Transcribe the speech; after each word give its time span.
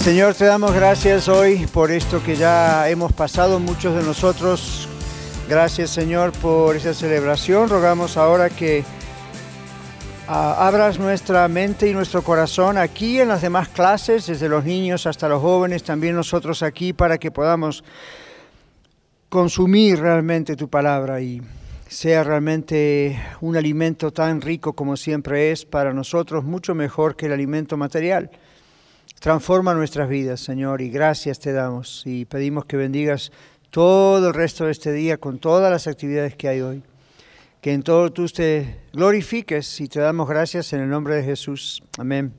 Señor, 0.00 0.34
te 0.34 0.44
damos 0.44 0.72
gracias 0.72 1.28
hoy 1.28 1.66
por 1.66 1.90
esto 1.90 2.22
que 2.22 2.36
ya 2.36 2.88
hemos 2.88 3.12
pasado 3.12 3.58
muchos 3.58 3.94
de 3.96 4.02
nosotros. 4.02 4.88
Gracias, 5.48 5.90
Señor, 5.90 6.32
por 6.32 6.76
esa 6.76 6.94
celebración. 6.94 7.68
Rogamos 7.68 8.16
ahora 8.16 8.48
que 8.48 8.84
ah, 10.28 10.66
abras 10.66 10.98
nuestra 10.98 11.46
mente 11.48 11.90
y 11.90 11.94
nuestro 11.94 12.22
corazón 12.22 12.78
aquí 12.78 13.20
en 13.20 13.28
las 13.28 13.42
demás 13.42 13.68
clases, 13.68 14.28
desde 14.28 14.48
los 14.48 14.64
niños 14.64 15.04
hasta 15.04 15.28
los 15.28 15.42
jóvenes, 15.42 15.82
también 15.82 16.14
nosotros 16.14 16.62
aquí, 16.62 16.92
para 16.92 17.18
que 17.18 17.32
podamos 17.32 17.82
consumir 19.28 20.00
realmente 20.00 20.54
tu 20.54 20.68
palabra 20.68 21.20
y 21.20 21.42
sea 21.88 22.22
realmente 22.22 23.20
un 23.40 23.56
alimento 23.56 24.12
tan 24.12 24.40
rico 24.40 24.74
como 24.74 24.96
siempre 24.96 25.50
es 25.50 25.66
para 25.66 25.92
nosotros, 25.92 26.44
mucho 26.44 26.74
mejor 26.74 27.16
que 27.16 27.26
el 27.26 27.32
alimento 27.32 27.76
material. 27.76 28.30
Transforma 29.20 29.74
nuestras 29.74 30.08
vidas, 30.08 30.38
Señor, 30.38 30.80
y 30.80 30.90
gracias 30.90 31.40
te 31.40 31.52
damos 31.52 32.02
y 32.06 32.24
pedimos 32.24 32.66
que 32.66 32.76
bendigas 32.76 33.32
todo 33.70 34.28
el 34.28 34.34
resto 34.34 34.66
de 34.66 34.70
este 34.70 34.92
día 34.92 35.16
con 35.16 35.40
todas 35.40 35.72
las 35.72 35.88
actividades 35.88 36.36
que 36.36 36.46
hay 36.46 36.60
hoy. 36.60 36.84
Que 37.60 37.72
en 37.72 37.82
todo 37.82 38.12
tú 38.12 38.28
te 38.28 38.78
glorifiques 38.92 39.80
y 39.80 39.88
te 39.88 39.98
damos 39.98 40.28
gracias 40.28 40.72
en 40.72 40.82
el 40.82 40.88
nombre 40.88 41.16
de 41.16 41.24
Jesús. 41.24 41.82
Amén. 41.98 42.32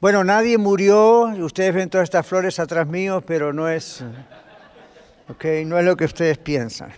Bueno, 0.00 0.24
nadie 0.24 0.56
murió, 0.56 1.24
ustedes 1.44 1.74
ven 1.74 1.90
todas 1.90 2.04
estas 2.04 2.26
flores 2.26 2.58
atrás 2.58 2.86
mío, 2.86 3.22
pero 3.26 3.52
no 3.52 3.68
es, 3.68 4.02
okay, 5.28 5.66
no 5.66 5.78
es 5.78 5.84
lo 5.84 5.98
que 5.98 6.06
ustedes 6.06 6.38
piensan. 6.38 6.92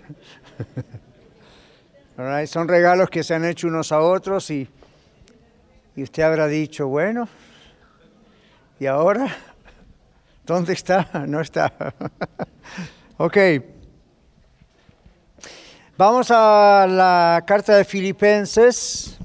Son 2.46 2.68
regalos 2.68 3.10
que 3.10 3.24
se 3.24 3.34
han 3.34 3.44
hecho 3.44 3.66
unos 3.66 3.90
a 3.90 4.00
otros 4.00 4.48
y 4.50 4.68
y 6.00 6.02
usted 6.02 6.22
habrá 6.22 6.46
dicho, 6.46 6.88
bueno, 6.88 7.28
¿y 8.78 8.86
ahora? 8.86 9.36
¿Dónde 10.46 10.72
está? 10.72 11.10
No 11.28 11.42
está. 11.42 11.74
ok. 13.18 13.36
Vamos 15.98 16.30
a 16.30 16.86
la 16.88 17.44
carta 17.46 17.76
de 17.76 17.84
Filipenses. 17.84 19.18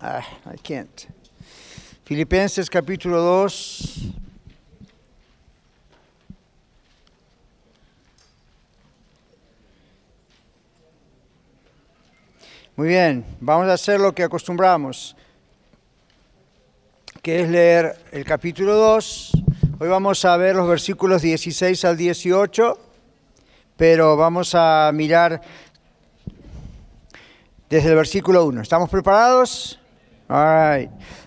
Ah, 0.00 0.22
I 0.54 0.56
can't. 0.58 1.06
Filipenses 2.04 2.70
capítulo 2.70 3.20
2. 3.20 4.12
Muy 12.76 12.86
bien, 12.86 13.24
vamos 13.40 13.66
a 13.66 13.72
hacer 13.72 13.98
lo 13.98 14.14
que 14.14 14.22
acostumbramos 14.22 15.16
que 17.22 17.42
es 17.42 17.50
leer 17.50 17.96
el 18.12 18.24
capítulo 18.24 18.74
2. 18.76 19.32
Hoy 19.78 19.88
vamos 19.88 20.24
a 20.24 20.38
ver 20.38 20.56
los 20.56 20.66
versículos 20.66 21.20
16 21.20 21.84
al 21.84 21.98
18, 21.98 22.78
pero 23.76 24.16
vamos 24.16 24.54
a 24.54 24.90
mirar 24.94 25.42
desde 27.68 27.90
el 27.90 27.96
versículo 27.96 28.46
1. 28.46 28.62
¿Estamos 28.62 28.88
preparados? 28.88 29.78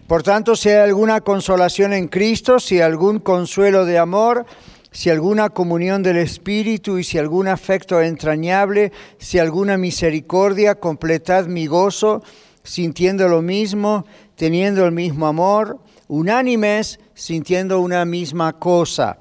Por 0.08 0.24
tanto, 0.24 0.56
si 0.56 0.70
hay 0.70 0.78
alguna 0.78 1.22
consolación 1.22 1.94
en 1.94 2.08
Cristo, 2.08 2.60
si 2.60 2.82
algún 2.82 3.20
consuelo 3.20 3.86
de 3.86 4.00
amor, 4.00 4.48
si 4.92 5.12
alguna 5.12 5.52
comunión 5.52 6.02
del 6.02 6.18
Espíritu 6.18 6.98
y 6.98 7.04
si 7.04 7.20
algún 7.20 7.48
afecto 7.48 8.02
entrañable, 8.02 8.92
si 9.20 9.38
alguna 9.38 9.78
misericordia, 9.78 10.74
completad 10.74 11.46
mi 11.46 11.68
gozo, 11.68 12.24
sintiendo 12.64 13.28
lo 13.28 13.42
mismo, 13.42 14.06
teniendo 14.44 14.86
el 14.86 14.92
mismo 14.92 15.28
amor, 15.28 15.80
unánimes, 16.10 17.00
sintiendo 17.14 17.80
una 17.80 18.04
misma 18.04 18.60
cosa. 18.60 19.20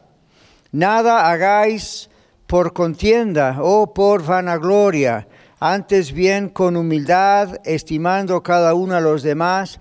Nada 0.72 1.30
hagáis 1.30 2.10
por 2.48 2.72
contienda 2.72 3.58
o 3.62 3.94
por 3.94 4.24
vanagloria, 4.24 5.28
antes 5.60 6.10
bien 6.10 6.48
con 6.48 6.76
humildad, 6.76 7.60
estimando 7.64 8.42
cada 8.42 8.74
uno 8.74 8.96
a 8.96 9.00
los 9.00 9.22
demás 9.22 9.78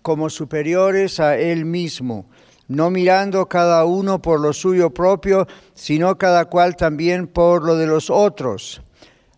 como 0.00 0.30
superiores 0.30 1.18
a 1.18 1.38
él 1.38 1.64
mismo, 1.64 2.26
no 2.68 2.88
mirando 2.88 3.48
cada 3.48 3.84
uno 3.86 4.22
por 4.22 4.38
lo 4.38 4.52
suyo 4.52 4.90
propio, 4.90 5.48
sino 5.74 6.16
cada 6.18 6.44
cual 6.44 6.76
también 6.76 7.26
por 7.26 7.64
lo 7.64 7.74
de 7.74 7.88
los 7.88 8.10
otros. 8.10 8.80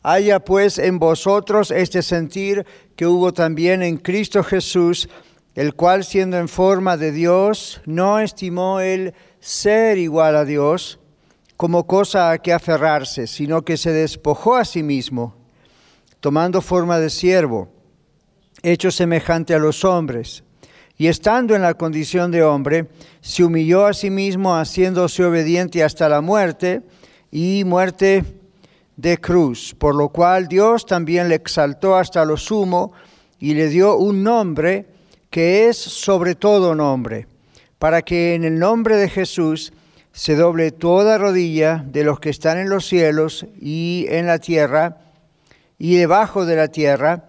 Haya 0.02 0.38
pues 0.38 0.78
en 0.78 0.98
vosotros 0.98 1.70
este 1.70 2.02
sentir 2.02 2.66
que 2.94 3.06
hubo 3.06 3.32
también 3.32 3.82
en 3.82 3.96
Cristo 3.96 4.44
Jesús, 4.44 5.08
el 5.56 5.74
cual 5.74 6.04
siendo 6.04 6.36
en 6.36 6.48
forma 6.48 6.98
de 6.98 7.12
Dios, 7.12 7.80
no 7.86 8.20
estimó 8.20 8.80
el 8.80 9.14
ser 9.40 9.96
igual 9.96 10.36
a 10.36 10.44
Dios 10.44 11.00
como 11.56 11.86
cosa 11.86 12.30
a 12.30 12.38
que 12.38 12.52
aferrarse, 12.52 13.26
sino 13.26 13.62
que 13.62 13.78
se 13.78 13.90
despojó 13.90 14.56
a 14.56 14.66
sí 14.66 14.82
mismo, 14.82 15.34
tomando 16.20 16.60
forma 16.60 16.98
de 17.00 17.08
siervo, 17.08 17.70
hecho 18.62 18.90
semejante 18.90 19.54
a 19.54 19.58
los 19.58 19.82
hombres, 19.82 20.44
y 20.98 21.06
estando 21.06 21.54
en 21.54 21.62
la 21.62 21.72
condición 21.72 22.30
de 22.30 22.42
hombre, 22.42 22.88
se 23.22 23.42
humilló 23.42 23.86
a 23.86 23.94
sí 23.94 24.10
mismo, 24.10 24.54
haciéndose 24.54 25.24
obediente 25.24 25.82
hasta 25.82 26.10
la 26.10 26.20
muerte, 26.20 26.82
y 27.30 27.64
muerte 27.64 28.24
de 28.96 29.18
cruz, 29.18 29.74
por 29.78 29.94
lo 29.94 30.10
cual 30.10 30.48
Dios 30.48 30.84
también 30.84 31.30
le 31.30 31.36
exaltó 31.36 31.96
hasta 31.96 32.26
lo 32.26 32.36
sumo 32.36 32.92
y 33.38 33.54
le 33.54 33.68
dio 33.68 33.96
un 33.96 34.22
nombre 34.22 34.95
que 35.36 35.68
es 35.68 35.76
sobre 35.76 36.34
todo 36.34 36.74
nombre, 36.74 37.26
para 37.78 38.00
que 38.00 38.34
en 38.34 38.42
el 38.42 38.58
nombre 38.58 38.96
de 38.96 39.10
Jesús 39.10 39.70
se 40.10 40.34
doble 40.34 40.70
toda 40.70 41.18
rodilla 41.18 41.84
de 41.86 42.04
los 42.04 42.20
que 42.20 42.30
están 42.30 42.56
en 42.56 42.70
los 42.70 42.86
cielos 42.86 43.44
y 43.60 44.06
en 44.08 44.26
la 44.26 44.38
tierra 44.38 44.96
y 45.78 45.96
debajo 45.96 46.46
de 46.46 46.56
la 46.56 46.68
tierra, 46.68 47.24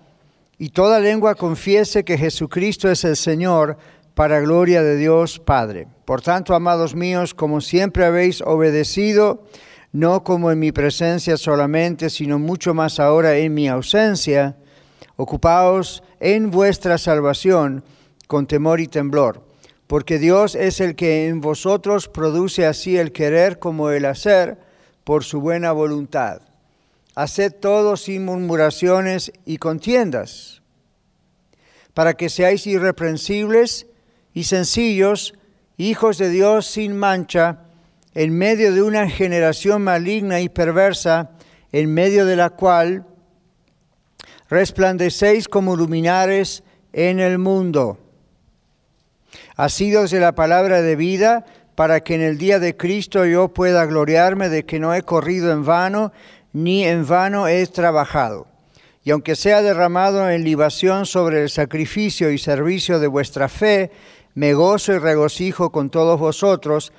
y 0.57 0.69
toda 0.69 1.01
lengua 1.01 1.35
confiese 1.35 2.05
que 2.05 2.17
Jesucristo 2.17 2.89
es 2.89 3.03
el 3.03 3.17
Señor, 3.17 3.77
para 4.13 4.39
gloria 4.39 4.83
de 4.83 4.95
Dios 4.95 5.37
Padre. 5.39 5.89
Por 6.05 6.21
tanto, 6.21 6.55
amados 6.55 6.95
míos, 6.95 7.33
como 7.33 7.59
siempre 7.59 8.05
habéis 8.05 8.39
obedecido, 8.39 9.43
no 9.91 10.23
como 10.23 10.49
en 10.49 10.59
mi 10.59 10.71
presencia 10.71 11.35
solamente, 11.35 12.09
sino 12.09 12.39
mucho 12.39 12.73
más 12.73 13.01
ahora 13.01 13.35
en 13.35 13.53
mi 13.53 13.67
ausencia, 13.67 14.55
ocupaos 15.17 16.03
en 16.21 16.51
vuestra 16.51 16.97
salvación, 16.97 17.83
con 18.27 18.45
temor 18.45 18.79
y 18.81 18.87
temblor, 18.87 19.41
porque 19.87 20.19
Dios 20.19 20.53
es 20.55 20.81
el 20.81 20.95
que 20.95 21.27
en 21.27 21.39
vosotros 21.41 22.09
produce 22.09 22.65
así 22.65 22.97
el 22.97 23.13
querer 23.13 23.57
como 23.57 23.89
el 23.89 24.05
hacer 24.05 24.57
por 25.05 25.23
su 25.23 25.39
buena 25.39 25.71
voluntad. 25.71 26.41
Haced 27.15 27.53
todo 27.53 27.97
sin 27.97 28.25
murmuraciones 28.25 29.31
y 29.45 29.57
contiendas, 29.57 30.61
para 31.93 32.13
que 32.13 32.29
seáis 32.29 32.67
irreprensibles 32.67 33.87
y 34.33 34.43
sencillos, 34.43 35.33
hijos 35.77 36.17
de 36.17 36.29
Dios 36.29 36.67
sin 36.67 36.95
mancha, 36.95 37.63
en 38.13 38.37
medio 38.37 38.73
de 38.73 38.81
una 38.81 39.09
generación 39.09 39.83
maligna 39.83 40.41
y 40.41 40.49
perversa, 40.49 41.31
en 41.71 41.93
medio 41.93 42.25
de 42.25 42.35
la 42.35 42.49
cual 42.51 43.05
resplandecéis 44.49 45.47
como 45.47 45.75
luminares 45.75 46.63
en 46.93 47.19
el 47.19 47.37
mundo 47.37 47.99
sido 49.69 50.05
de 50.05 50.19
la 50.19 50.33
palabra 50.35 50.81
de 50.81 50.95
vida, 50.95 51.45
para 51.75 52.01
que 52.01 52.15
en 52.15 52.21
el 52.21 52.37
día 52.37 52.59
de 52.59 52.75
Cristo 52.75 53.25
yo 53.25 53.49
pueda 53.49 53.85
gloriarme 53.85 54.49
de 54.49 54.65
que 54.65 54.79
no 54.79 54.93
he 54.93 55.03
corrido 55.03 55.51
en 55.51 55.65
vano, 55.65 56.11
ni 56.53 56.83
en 56.85 57.07
vano 57.07 57.47
he 57.47 57.65
trabajado. 57.67 58.47
Y 59.03 59.11
aunque 59.11 59.35
sea 59.35 59.61
derramado 59.61 60.29
en 60.29 60.43
libación 60.43 61.05
sobre 61.05 61.43
el 61.43 61.49
sacrificio 61.49 62.31
y 62.31 62.37
servicio 62.37 62.99
de 62.99 63.07
vuestra 63.07 63.47
fe, 63.47 63.91
me 64.33 64.53
gozo 64.53 64.93
y 64.93 64.99
regocijo 64.99 65.71
con 65.71 65.89
todos 65.89 66.19
vosotros, 66.19 66.93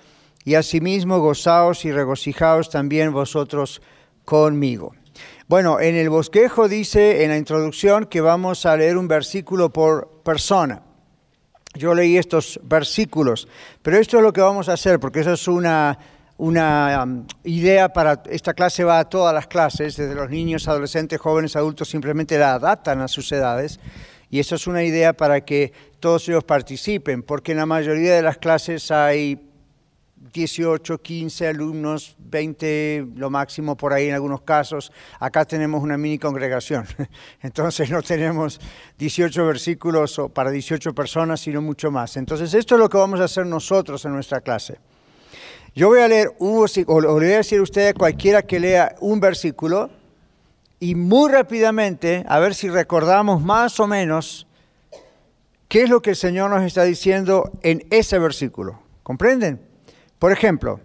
y 0.44 0.54
asimismo 0.54 1.20
gozaos 1.20 1.84
y 1.84 1.92
regocijaos 1.92 2.70
también 2.70 3.12
vosotros 3.12 3.82
conmigo. 4.24 4.94
Bueno, 5.46 5.80
en 5.80 5.94
el 5.94 6.10
bosquejo 6.10 6.68
dice 6.68 7.24
en 7.24 7.30
la 7.30 7.36
introducción 7.36 8.06
que 8.06 8.20
vamos 8.20 8.66
a 8.66 8.76
leer 8.76 8.96
un 8.96 9.08
versículo 9.08 9.72
por 9.72 10.22
persona. 10.22 10.82
Yo 11.78 11.94
leí 11.94 12.18
estos 12.18 12.60
versículos, 12.62 13.48
pero 13.82 13.96
esto 13.96 14.18
es 14.18 14.22
lo 14.22 14.32
que 14.32 14.40
vamos 14.40 14.68
a 14.68 14.74
hacer, 14.74 15.00
porque 15.00 15.20
eso 15.20 15.32
es 15.32 15.48
una, 15.48 15.98
una 16.36 17.04
um, 17.04 17.26
idea 17.44 17.92
para, 17.92 18.22
esta 18.30 18.52
clase 18.52 18.84
va 18.84 18.98
a 18.98 19.08
todas 19.08 19.32
las 19.32 19.46
clases, 19.46 19.96
desde 19.96 20.14
los 20.14 20.28
niños, 20.28 20.68
adolescentes, 20.68 21.18
jóvenes, 21.20 21.56
adultos, 21.56 21.88
simplemente 21.88 22.38
la 22.38 22.54
adaptan 22.54 23.00
a 23.00 23.08
sus 23.08 23.30
edades. 23.32 23.80
Y 24.30 24.40
eso 24.40 24.56
es 24.56 24.66
una 24.66 24.82
idea 24.82 25.14
para 25.14 25.42
que 25.42 25.72
todos 26.00 26.28
ellos 26.28 26.44
participen, 26.44 27.22
porque 27.22 27.52
en 27.52 27.58
la 27.58 27.66
mayoría 27.66 28.14
de 28.14 28.22
las 28.22 28.36
clases 28.36 28.90
hay 28.90 29.47
18, 30.32 30.98
15 30.98 31.46
alumnos, 31.48 32.16
20 32.18 33.08
lo 33.16 33.30
máximo 33.30 33.76
por 33.76 33.92
ahí 33.92 34.08
en 34.08 34.14
algunos 34.14 34.42
casos. 34.42 34.92
Acá 35.20 35.44
tenemos 35.44 35.82
una 35.82 35.96
mini 35.96 36.18
congregación, 36.18 36.86
entonces 37.42 37.90
no 37.90 38.02
tenemos 38.02 38.60
18 38.98 39.46
versículos 39.46 40.20
para 40.32 40.50
18 40.50 40.94
personas, 40.94 41.40
sino 41.40 41.62
mucho 41.62 41.90
más. 41.90 42.16
Entonces 42.16 42.54
esto 42.54 42.74
es 42.74 42.80
lo 42.80 42.88
que 42.88 42.98
vamos 42.98 43.20
a 43.20 43.24
hacer 43.24 43.46
nosotros 43.46 44.04
en 44.04 44.12
nuestra 44.12 44.40
clase. 44.40 44.78
Yo 45.74 45.88
voy 45.88 46.00
a 46.00 46.08
leer 46.08 46.32
o 46.38 46.66
le 46.66 47.06
voy 47.06 47.32
a 47.32 47.36
decir 47.36 47.60
a 47.60 47.62
usted 47.62 47.94
cualquiera 47.94 48.42
que 48.42 48.58
lea 48.58 48.96
un 49.00 49.20
versículo 49.20 49.90
y 50.80 50.94
muy 50.94 51.30
rápidamente, 51.30 52.24
a 52.28 52.38
ver 52.38 52.54
si 52.54 52.68
recordamos 52.68 53.42
más 53.42 53.78
o 53.80 53.86
menos 53.86 54.46
qué 55.68 55.82
es 55.82 55.90
lo 55.90 56.00
que 56.00 56.10
el 56.10 56.16
Señor 56.16 56.50
nos 56.50 56.62
está 56.62 56.84
diciendo 56.84 57.50
en 57.62 57.86
ese 57.90 58.18
versículo. 58.18 58.80
¿Comprenden? 59.02 59.67
Por 60.18 60.32
ejemplo, 60.32 60.80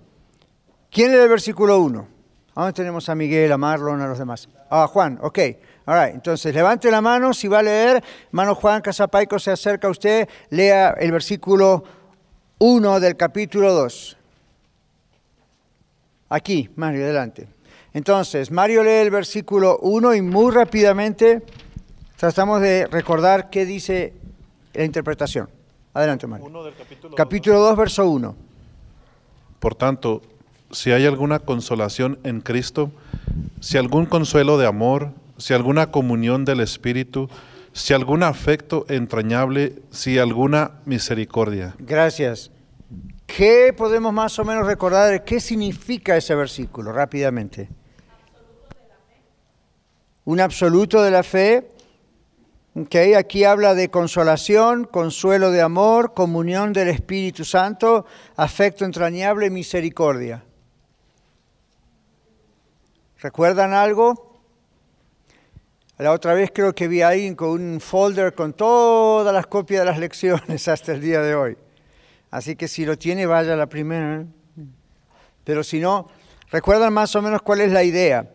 ¿quién 0.92 1.12
lee 1.12 1.18
el 1.18 1.30
versículo 1.30 1.80
1? 1.80 2.08
¿Dónde 2.56 2.74
tenemos 2.74 3.10
a 3.10 3.16
Miguel, 3.16 3.52
a 3.52 3.58
Marlon, 3.58 4.00
a 4.02 4.08
los 4.08 4.20
demás? 4.20 4.48
Ah, 4.70 4.88
Juan, 4.88 5.18
ok. 5.22 5.40
All 5.86 6.10
Entonces, 6.10 6.54
levante 6.54 6.90
la 6.92 7.02
mano 7.02 7.34
si 7.34 7.48
va 7.48 7.60
a 7.60 7.64
leer. 7.64 8.04
Mano 8.32 8.56
Juan 8.56 8.82
Casapaico 8.82 9.40
se 9.40 9.52
acerca 9.52 9.88
a 9.88 9.92
usted, 9.92 10.30
lea 10.50 10.92
el 11.00 11.12
versículo 11.12 11.84
1 12.60 13.00
del 13.00 13.18
capítulo 13.18 13.74
2. 13.74 14.18
Aquí, 16.30 16.70
Mario, 16.76 17.04
adelante. 17.04 17.48
Entonces, 17.94 18.52
Mario 18.52 18.84
lee 18.84 19.02
el 19.02 19.12
versículo 19.12 19.80
1 19.82 20.16
y 20.16 20.22
muy 20.22 20.52
rápidamente 20.52 21.44
tratamos 22.18 22.62
de 22.62 22.88
recordar 22.88 23.50
qué 23.50 23.66
dice 23.66 24.14
la 24.74 24.84
interpretación. 24.84 25.50
Adelante, 25.94 26.26
Mario. 26.28 26.48
capítulo, 26.78 27.16
capítulo 27.16 27.60
2, 27.60 27.78
verso 27.78 28.08
1. 28.08 28.53
Por 29.64 29.76
tanto, 29.76 30.22
si 30.72 30.92
hay 30.92 31.06
alguna 31.06 31.40
consolación 31.40 32.20
en 32.26 32.42
Cristo, 32.42 32.92
si 33.62 33.78
algún 33.78 34.06
consuelo 34.06 34.58
de 34.58 34.68
amor, 34.68 35.14
si 35.38 35.54
alguna 35.54 35.90
comunión 35.90 36.44
del 36.44 36.60
Espíritu, 36.60 37.30
si 37.72 37.94
algún 37.94 38.24
afecto 38.24 38.86
entrañable, 38.90 39.76
si 39.90 40.20
alguna 40.20 40.72
misericordia. 40.84 41.76
Gracias. 41.80 42.52
¿Qué 43.26 43.72
podemos 43.72 44.12
más 44.12 44.38
o 44.38 44.44
menos 44.44 44.68
recordar? 44.68 45.24
¿Qué 45.24 45.40
significa 45.40 46.18
ese 46.18 46.36
versículo 46.36 46.92
rápidamente? 46.92 47.70
Un 50.26 50.42
absoluto 50.42 51.02
de 51.02 51.12
la 51.12 51.24
fe. 51.24 51.70
Okay, 52.76 53.14
aquí 53.14 53.44
habla 53.44 53.76
de 53.76 53.92
consolación, 53.92 54.86
consuelo 54.86 55.52
de 55.52 55.62
amor, 55.62 56.16
comunión 56.16 56.74
del 56.74 56.88
Espíritu 56.88 57.46
Santo, 57.46 58.08
afecto 58.36 58.84
entrañable, 58.84 59.52
misericordia. 59.52 60.44
¿Recuerdan 63.20 63.74
algo? 63.74 64.40
La 66.00 66.14
otra 66.14 66.34
vez 66.34 66.50
creo 66.52 66.74
que 66.74 66.88
vi 66.88 67.02
a 67.02 67.10
alguien 67.10 67.36
con 67.36 67.50
un 67.50 67.80
folder 67.80 68.34
con 68.34 68.54
todas 68.54 69.32
las 69.32 69.46
copias 69.46 69.82
de 69.82 69.86
las 69.86 70.00
lecciones 70.00 70.68
hasta 70.68 70.94
el 70.94 71.02
día 71.02 71.22
de 71.22 71.36
hoy. 71.36 71.58
Así 72.32 72.56
que 72.56 72.68
si 72.68 72.88
lo 72.88 72.98
tiene, 72.98 73.28
vaya 73.28 73.56
la 73.56 73.68
primera. 73.68 74.26
Pero 75.44 75.64
si 75.64 75.80
no, 75.80 76.08
¿recuerdan 76.50 76.92
más 76.92 77.16
o 77.16 77.22
menos 77.22 77.44
cuál 77.44 77.62
es 77.62 77.72
la 77.72 77.84
idea? 77.84 78.28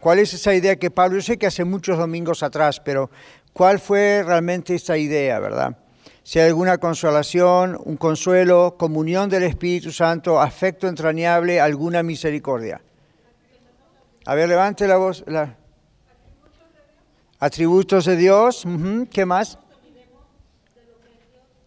¿Cuál 0.00 0.18
es 0.18 0.34
esa 0.34 0.54
idea 0.54 0.76
que 0.76 0.90
Pablo, 0.90 1.16
yo 1.16 1.22
sé 1.22 1.38
que 1.38 1.46
hace 1.46 1.64
muchos 1.64 1.98
domingos 1.98 2.42
atrás, 2.42 2.80
pero 2.80 3.10
¿cuál 3.52 3.80
fue 3.80 4.22
realmente 4.24 4.74
esa 4.74 4.96
idea, 4.96 5.38
verdad? 5.40 5.76
Si 6.22 6.38
hay 6.38 6.48
alguna 6.48 6.78
consolación, 6.78 7.78
un 7.84 7.96
consuelo, 7.96 8.76
comunión 8.76 9.30
del 9.30 9.44
Espíritu 9.44 9.92
Santo, 9.92 10.40
afecto 10.40 10.88
entrañable, 10.88 11.60
alguna 11.60 12.02
misericordia. 12.02 12.82
A 14.24 14.34
ver, 14.34 14.48
levante 14.48 14.88
la 14.88 14.96
voz. 14.96 15.24
Atributos 17.38 18.06
de 18.06 18.16
Dios. 18.16 18.64
¿Qué 19.12 19.24
más? 19.24 19.58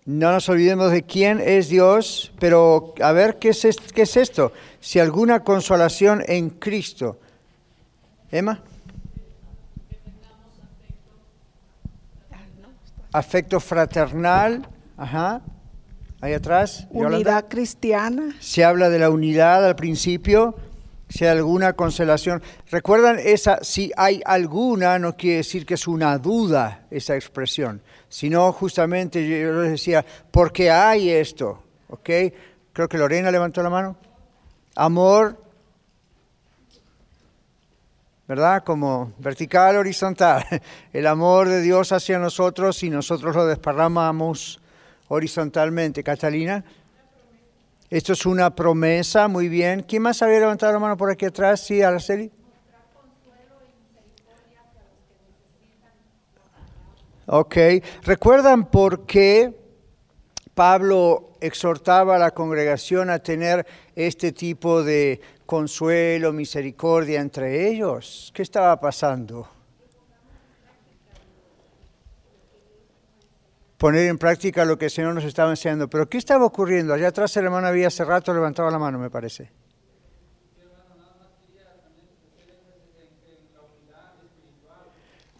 No 0.03 0.31
nos 0.31 0.49
olvidemos 0.49 0.91
de 0.91 1.03
quién 1.03 1.39
es 1.39 1.69
Dios, 1.69 2.33
pero 2.39 2.95
a 3.01 3.11
ver, 3.13 3.39
¿qué 3.39 3.49
es, 3.49 3.77
qué 3.93 4.01
es 4.01 4.17
esto? 4.17 4.51
Si 4.81 4.99
alguna 4.99 5.43
consolación 5.43 6.21
en 6.27 6.49
Cristo. 6.49 7.19
Emma. 8.31 8.61
Afecto 13.11 13.59
fraternal, 13.59 14.67
ajá, 14.95 15.41
ahí 16.21 16.33
atrás. 16.33 16.87
Unidad 16.91 17.47
cristiana. 17.47 18.35
Se 18.39 18.63
habla 18.63 18.89
de 18.89 18.99
la 18.99 19.09
unidad 19.09 19.65
al 19.65 19.75
principio, 19.75 20.55
si 21.09 21.25
hay 21.25 21.31
alguna 21.31 21.73
consolación. 21.73 22.43
¿Recuerdan 22.69 23.17
esa? 23.17 23.63
Si 23.63 23.91
hay 23.97 24.21
alguna, 24.25 24.99
no 24.99 25.17
quiere 25.17 25.37
decir 25.37 25.65
que 25.65 25.73
es 25.73 25.87
una 25.87 26.19
duda 26.19 26.85
esa 26.91 27.15
expresión, 27.15 27.81
sino 28.09 28.51
justamente 28.51 29.27
yo 29.27 29.63
les 29.63 29.71
decía, 29.71 30.05
¿por 30.29 30.51
qué 30.51 30.69
hay 30.69 31.09
esto? 31.09 31.63
¿Ok? 31.87 32.09
Creo 32.73 32.87
que 32.87 32.97
Lorena 32.99 33.31
levantó 33.31 33.63
la 33.63 33.71
mano. 33.71 33.97
Amor 34.75 35.48
¿verdad? 38.29 38.63
Como 38.63 39.11
vertical, 39.17 39.77
horizontal. 39.77 40.45
El 40.93 41.07
amor 41.07 41.49
de 41.49 41.61
Dios 41.63 41.91
hacia 41.91 42.19
nosotros 42.19 42.83
y 42.83 42.91
nosotros 42.91 43.35
lo 43.35 43.47
desparramamos 43.47 44.59
horizontalmente. 45.07 46.03
Catalina. 46.03 46.63
Esto 47.89 48.13
es 48.13 48.27
una 48.27 48.53
promesa, 48.53 49.27
muy 49.27 49.49
bien. 49.49 49.81
¿Quién 49.81 50.03
más 50.03 50.21
había 50.21 50.41
levantado 50.41 50.71
la 50.73 50.77
mano 50.77 50.95
por 50.95 51.09
aquí 51.09 51.25
atrás? 51.25 51.61
Sí, 51.61 51.81
Araceli. 51.81 52.31
Ok. 57.25 57.57
¿Recuerdan 58.03 58.69
por 58.69 59.07
qué 59.07 59.59
Pablo 60.53 61.28
exhortaba 61.41 62.15
a 62.15 62.19
la 62.19 62.31
congregación 62.31 63.09
a 63.09 63.19
tener 63.19 63.65
este 63.95 64.31
tipo 64.31 64.83
de 64.83 65.21
consuelo, 65.45 66.31
misericordia 66.33 67.21
entre 67.21 67.69
ellos. 67.69 68.31
¿Qué 68.33 68.41
estaba 68.41 68.79
pasando? 68.79 69.47
Poner 73.77 74.07
en 74.07 74.17
práctica 74.17 74.65
lo 74.65 74.77
que 74.77 74.85
el 74.85 74.91
Señor 74.91 75.15
nos 75.15 75.23
estaba 75.23 75.49
enseñando. 75.49 75.89
Pero 75.89 76.09
¿qué 76.09 76.17
estaba 76.17 76.45
ocurriendo? 76.45 76.93
Allá 76.93 77.07
atrás 77.07 77.35
el 77.37 77.45
hermano 77.45 77.67
había 77.67 77.87
hace 77.87 78.03
rato 78.03 78.33
levantado 78.33 78.69
la 78.69 78.77
mano, 78.77 78.99
me 78.99 79.09
parece. 79.09 79.49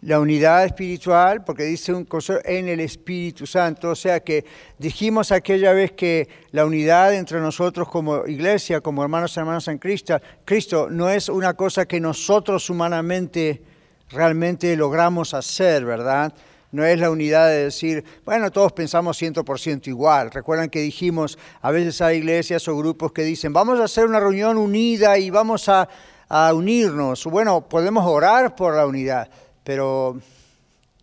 La 0.02 0.18
unidad 0.18 0.64
espiritual, 0.64 1.44
porque 1.44 1.64
dice 1.64 1.92
un 1.92 2.04
consuelo 2.04 2.40
en 2.44 2.68
el 2.68 2.80
Espíritu 2.80 3.46
Santo, 3.46 3.90
o 3.90 3.94
sea 3.94 4.20
que 4.20 4.44
dijimos 4.78 5.30
aquella 5.30 5.72
vez 5.72 5.92
que 5.92 6.28
la 6.52 6.64
unidad 6.64 7.14
entre 7.14 7.38
nosotros 7.40 7.88
como 7.88 8.26
iglesia, 8.26 8.80
como 8.80 9.02
hermanos 9.02 9.36
y 9.36 9.40
hermanas 9.40 9.68
en 9.68 9.78
Cristo, 9.78 10.18
Cristo 10.44 10.88
no 10.90 11.10
es 11.10 11.28
una 11.28 11.54
cosa 11.54 11.86
que 11.86 12.00
nosotros 12.00 12.70
humanamente 12.70 13.62
realmente 14.08 14.74
logramos 14.74 15.34
hacer, 15.34 15.84
¿verdad? 15.84 16.32
No 16.72 16.84
es 16.84 16.98
la 16.98 17.10
unidad 17.10 17.48
de 17.48 17.64
decir, 17.64 18.02
bueno, 18.24 18.50
todos 18.50 18.72
pensamos 18.72 19.20
100% 19.20 19.88
igual. 19.88 20.30
Recuerdan 20.30 20.70
que 20.70 20.80
dijimos, 20.80 21.36
a 21.60 21.70
veces 21.72 22.00
hay 22.00 22.18
iglesias 22.18 22.66
o 22.68 22.76
grupos 22.76 23.12
que 23.12 23.22
dicen, 23.22 23.52
vamos 23.52 23.80
a 23.80 23.84
hacer 23.84 24.06
una 24.06 24.20
reunión 24.20 24.56
unida 24.56 25.18
y 25.18 25.30
vamos 25.30 25.68
a, 25.68 25.88
a 26.28 26.54
unirnos. 26.54 27.24
Bueno, 27.24 27.68
podemos 27.68 28.06
orar 28.06 28.54
por 28.54 28.76
la 28.76 28.86
unidad 28.86 29.28
pero 29.64 30.20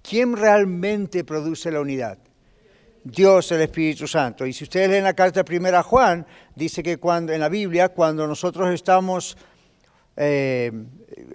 ¿quién 0.01 0.35
realmente 0.35 1.23
produce 1.23 1.71
la 1.71 1.81
unidad? 1.81 2.17
Dios, 3.03 3.51
el 3.51 3.61
Espíritu 3.61 4.07
Santo. 4.07 4.45
Y 4.45 4.53
si 4.53 4.65
ustedes 4.65 4.89
leen 4.89 5.03
la 5.03 5.13
carta 5.13 5.43
primera 5.45 5.79
a 5.79 5.83
Juan, 5.83 6.25
dice 6.55 6.83
que 6.83 6.97
cuando 6.97 7.31
en 7.31 7.39
la 7.39 7.49
Biblia, 7.49 7.89
cuando 7.89 8.27
nosotros 8.27 8.73
estamos, 8.73 9.37
eh, 10.17 10.71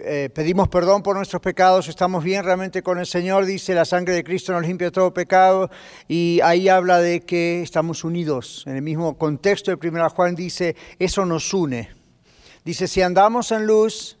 eh, 0.01 0.29
pedimos 0.33 0.67
perdón 0.67 1.01
por 1.01 1.15
nuestros 1.15 1.41
pecados, 1.41 1.87
estamos 1.87 2.23
bien 2.23 2.43
realmente 2.43 2.83
con 2.83 2.99
el 2.99 3.07
Señor, 3.07 3.45
dice 3.45 3.73
la 3.73 3.85
sangre 3.85 4.13
de 4.13 4.23
Cristo 4.23 4.53
nos 4.53 4.67
limpia 4.67 4.91
todo 4.91 5.13
pecado, 5.13 5.71
y 6.07 6.39
ahí 6.43 6.69
habla 6.69 6.99
de 6.99 7.21
que 7.21 7.63
estamos 7.63 8.03
unidos. 8.03 8.63
En 8.67 8.75
el 8.75 8.81
mismo 8.81 9.17
contexto 9.17 9.71
de 9.71 9.77
primera 9.77 10.09
Juan 10.09 10.35
dice, 10.35 10.75
eso 10.99 11.25
nos 11.25 11.53
une. 11.53 11.89
Dice, 12.63 12.87
si 12.87 13.01
andamos 13.01 13.51
en 13.51 13.65
luz, 13.65 14.17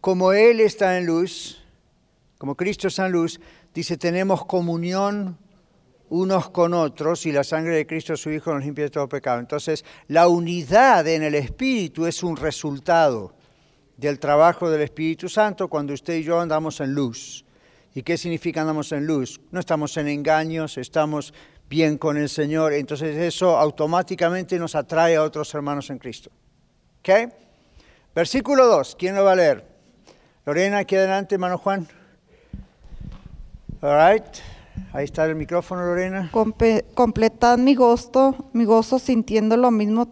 como 0.00 0.32
Él 0.32 0.60
está 0.60 0.96
en 0.98 1.06
luz, 1.06 1.59
como 2.40 2.54
Cristo 2.54 2.88
es 2.88 2.98
en 2.98 3.12
luz, 3.12 3.38
dice, 3.74 3.98
tenemos 3.98 4.46
comunión 4.46 5.36
unos 6.08 6.48
con 6.48 6.72
otros 6.72 7.26
y 7.26 7.32
la 7.32 7.44
sangre 7.44 7.76
de 7.76 7.86
Cristo 7.86 8.16
su 8.16 8.30
Hijo 8.30 8.54
nos 8.54 8.64
limpia 8.64 8.84
de 8.84 8.90
todo 8.90 9.06
pecado. 9.10 9.40
Entonces, 9.40 9.84
la 10.08 10.26
unidad 10.26 11.06
en 11.06 11.22
el 11.22 11.34
Espíritu 11.34 12.06
es 12.06 12.22
un 12.22 12.38
resultado 12.38 13.34
del 13.98 14.18
trabajo 14.18 14.70
del 14.70 14.80
Espíritu 14.80 15.28
Santo 15.28 15.68
cuando 15.68 15.92
usted 15.92 16.14
y 16.14 16.22
yo 16.22 16.40
andamos 16.40 16.80
en 16.80 16.94
luz. 16.94 17.44
¿Y 17.94 18.02
qué 18.02 18.16
significa 18.16 18.62
andamos 18.62 18.90
en 18.92 19.06
luz? 19.06 19.38
No 19.50 19.60
estamos 19.60 19.94
en 19.98 20.08
engaños, 20.08 20.78
estamos 20.78 21.34
bien 21.68 21.98
con 21.98 22.16
el 22.16 22.30
Señor. 22.30 22.72
Entonces 22.72 23.18
eso 23.18 23.58
automáticamente 23.58 24.58
nos 24.58 24.74
atrae 24.74 25.16
a 25.16 25.24
otros 25.24 25.54
hermanos 25.54 25.90
en 25.90 25.98
Cristo. 25.98 26.30
¿Ok? 27.00 27.34
Versículo 28.14 28.66
2, 28.66 28.96
¿quién 28.98 29.14
lo 29.14 29.24
va 29.24 29.32
a 29.32 29.36
leer? 29.36 29.66
Lorena, 30.46 30.78
aquí 30.78 30.96
adelante, 30.96 31.34
hermano 31.34 31.58
Juan. 31.58 31.99
All 33.82 33.96
right. 33.96 34.24
Ahí 34.92 35.04
está 35.04 35.24
el 35.24 35.34
micrófono, 35.34 35.84
Lorena. 35.84 36.30
completad 36.94 37.58
mi 37.58 37.74
gozo, 37.74 38.50
mi 38.52 38.64
gozo 38.64 38.98
sintiendo 38.98 39.56
lo 39.56 39.70
mismo, 39.70 40.08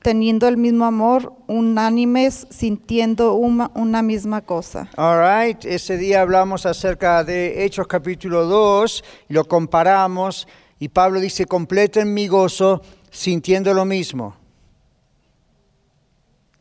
teniendo 0.00 0.46
el 0.46 0.56
mismo 0.56 0.84
amor, 0.84 1.32
unánimes, 1.48 2.46
sintiendo 2.50 3.34
una, 3.34 3.70
una 3.74 4.02
misma 4.02 4.42
cosa. 4.42 4.88
All 4.96 5.18
right. 5.20 5.64
Ese 5.64 5.96
día 5.96 6.22
hablamos 6.22 6.66
acerca 6.66 7.24
de 7.24 7.64
Hechos 7.64 7.88
capítulo 7.88 8.46
2 8.46 9.04
y 9.28 9.34
lo 9.34 9.44
comparamos 9.44 10.46
y 10.78 10.88
Pablo 10.88 11.18
dice, 11.18 11.46
completen 11.46 12.14
mi 12.14 12.28
gozo 12.28 12.80
sintiendo 13.10 13.74
lo 13.74 13.84
mismo. 13.84 14.36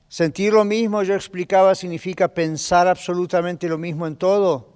Sentir 0.07 0.53
lo 0.53 0.65
mismo, 0.65 1.03
yo 1.03 1.13
explicaba, 1.13 1.75
significa 1.75 2.27
pensar 2.27 2.87
absolutamente 2.87 3.69
lo 3.69 3.77
mismo 3.77 4.07
en 4.07 4.15
todo. 4.15 4.69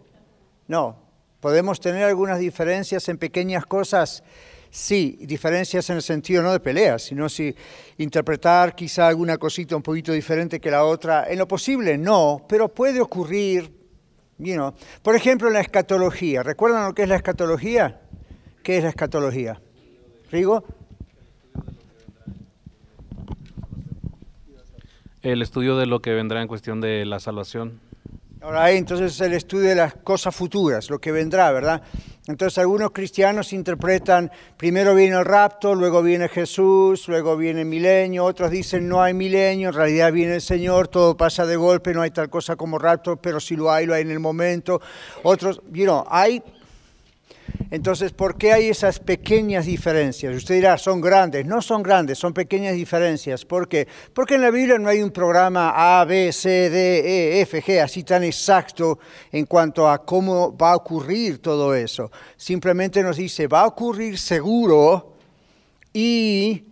No, 0.67 1.02
podemos 1.43 1.81
tener 1.81 2.05
algunas 2.05 2.39
diferencias 2.39 3.09
en 3.09 3.17
pequeñas 3.17 3.65
cosas, 3.65 4.23
sí, 4.69 5.17
diferencias 5.23 5.89
en 5.89 5.97
el 5.97 6.01
sentido 6.01 6.41
no 6.41 6.53
de 6.53 6.61
peleas, 6.61 7.01
sino 7.01 7.27
si 7.27 7.53
interpretar 7.97 8.73
quizá 8.73 9.09
alguna 9.09 9.37
cosita 9.37 9.75
un 9.75 9.81
poquito 9.81 10.13
diferente 10.13 10.61
que 10.61 10.71
la 10.71 10.85
otra, 10.85 11.29
en 11.29 11.37
lo 11.37 11.45
posible 11.45 11.97
no, 11.97 12.45
pero 12.47 12.69
puede 12.69 13.01
ocurrir, 13.01 13.69
you 14.37 14.73
por 15.01 15.17
ejemplo 15.17 15.49
la 15.49 15.59
escatología, 15.59 16.43
¿recuerdan 16.43 16.85
lo 16.85 16.93
que 16.93 17.03
es 17.03 17.09
la 17.09 17.17
escatología? 17.17 17.99
¿Qué 18.63 18.77
es 18.77 18.83
la 18.83 18.91
escatología? 18.91 19.59
¿Rigo? 20.31 20.63
El 25.21 25.41
estudio 25.41 25.75
de 25.75 25.87
lo 25.87 26.01
que 26.01 26.13
vendrá 26.13 26.41
en 26.41 26.47
cuestión 26.47 26.79
de 26.79 27.05
la 27.05 27.19
salvación. 27.19 27.81
Ahora, 28.43 28.69
entonces 28.71 29.21
el 29.21 29.31
estudio 29.35 29.69
de 29.69 29.75
las 29.75 29.93
cosas 29.93 30.35
futuras, 30.35 30.89
lo 30.89 30.99
que 30.99 31.13
vendrá, 31.13 31.49
¿verdad? 31.53 31.81
Entonces 32.27 32.57
algunos 32.57 32.91
cristianos 32.91 33.53
interpretan, 33.53 34.29
primero 34.57 34.93
viene 34.93 35.15
el 35.15 35.23
rapto, 35.23 35.73
luego 35.75 36.01
viene 36.03 36.27
Jesús, 36.27 37.07
luego 37.07 37.37
viene 37.37 37.61
el 37.61 37.67
milenio, 37.67 38.25
otros 38.25 38.51
dicen 38.51 38.89
no 38.89 39.01
hay 39.01 39.13
milenio, 39.13 39.69
en 39.69 39.75
realidad 39.75 40.11
viene 40.11 40.35
el 40.35 40.41
Señor, 40.41 40.89
todo 40.89 41.15
pasa 41.15 41.45
de 41.45 41.55
golpe, 41.55 41.93
no 41.93 42.01
hay 42.01 42.11
tal 42.11 42.29
cosa 42.29 42.57
como 42.57 42.77
rapto, 42.77 43.15
pero 43.15 43.39
si 43.39 43.55
lo 43.55 43.71
hay, 43.71 43.85
lo 43.85 43.93
hay 43.93 44.01
en 44.01 44.11
el 44.11 44.19
momento. 44.19 44.81
Otros, 45.23 45.61
you 45.71 45.85
know, 45.85 46.03
hay 46.09 46.43
entonces, 47.71 48.11
¿por 48.11 48.37
qué 48.37 48.53
hay 48.53 48.69
esas 48.69 48.99
pequeñas 48.99 49.65
diferencias? 49.65 50.35
Usted 50.35 50.55
dirá, 50.55 50.77
son 50.77 51.01
grandes. 51.01 51.45
No 51.45 51.61
son 51.61 51.81
grandes, 51.81 52.19
son 52.19 52.33
pequeñas 52.33 52.75
diferencias. 52.75 53.45
¿Por 53.45 53.67
qué? 53.67 53.87
Porque 54.13 54.35
en 54.35 54.41
la 54.41 54.51
Biblia 54.51 54.77
no 54.77 54.89
hay 54.89 55.01
un 55.01 55.11
programa 55.11 55.73
A, 55.75 56.05
B, 56.05 56.31
C, 56.31 56.69
D, 56.69 56.99
E, 56.99 57.41
F, 57.41 57.63
G, 57.63 57.81
así 57.81 58.03
tan 58.03 58.23
exacto 58.23 58.99
en 59.31 59.45
cuanto 59.45 59.89
a 59.89 60.05
cómo 60.05 60.55
va 60.55 60.71
a 60.71 60.75
ocurrir 60.75 61.39
todo 61.39 61.73
eso. 61.73 62.11
Simplemente 62.37 63.01
nos 63.01 63.17
dice, 63.17 63.47
va 63.47 63.61
a 63.61 63.67
ocurrir 63.67 64.17
seguro 64.17 65.15
y 65.91 66.65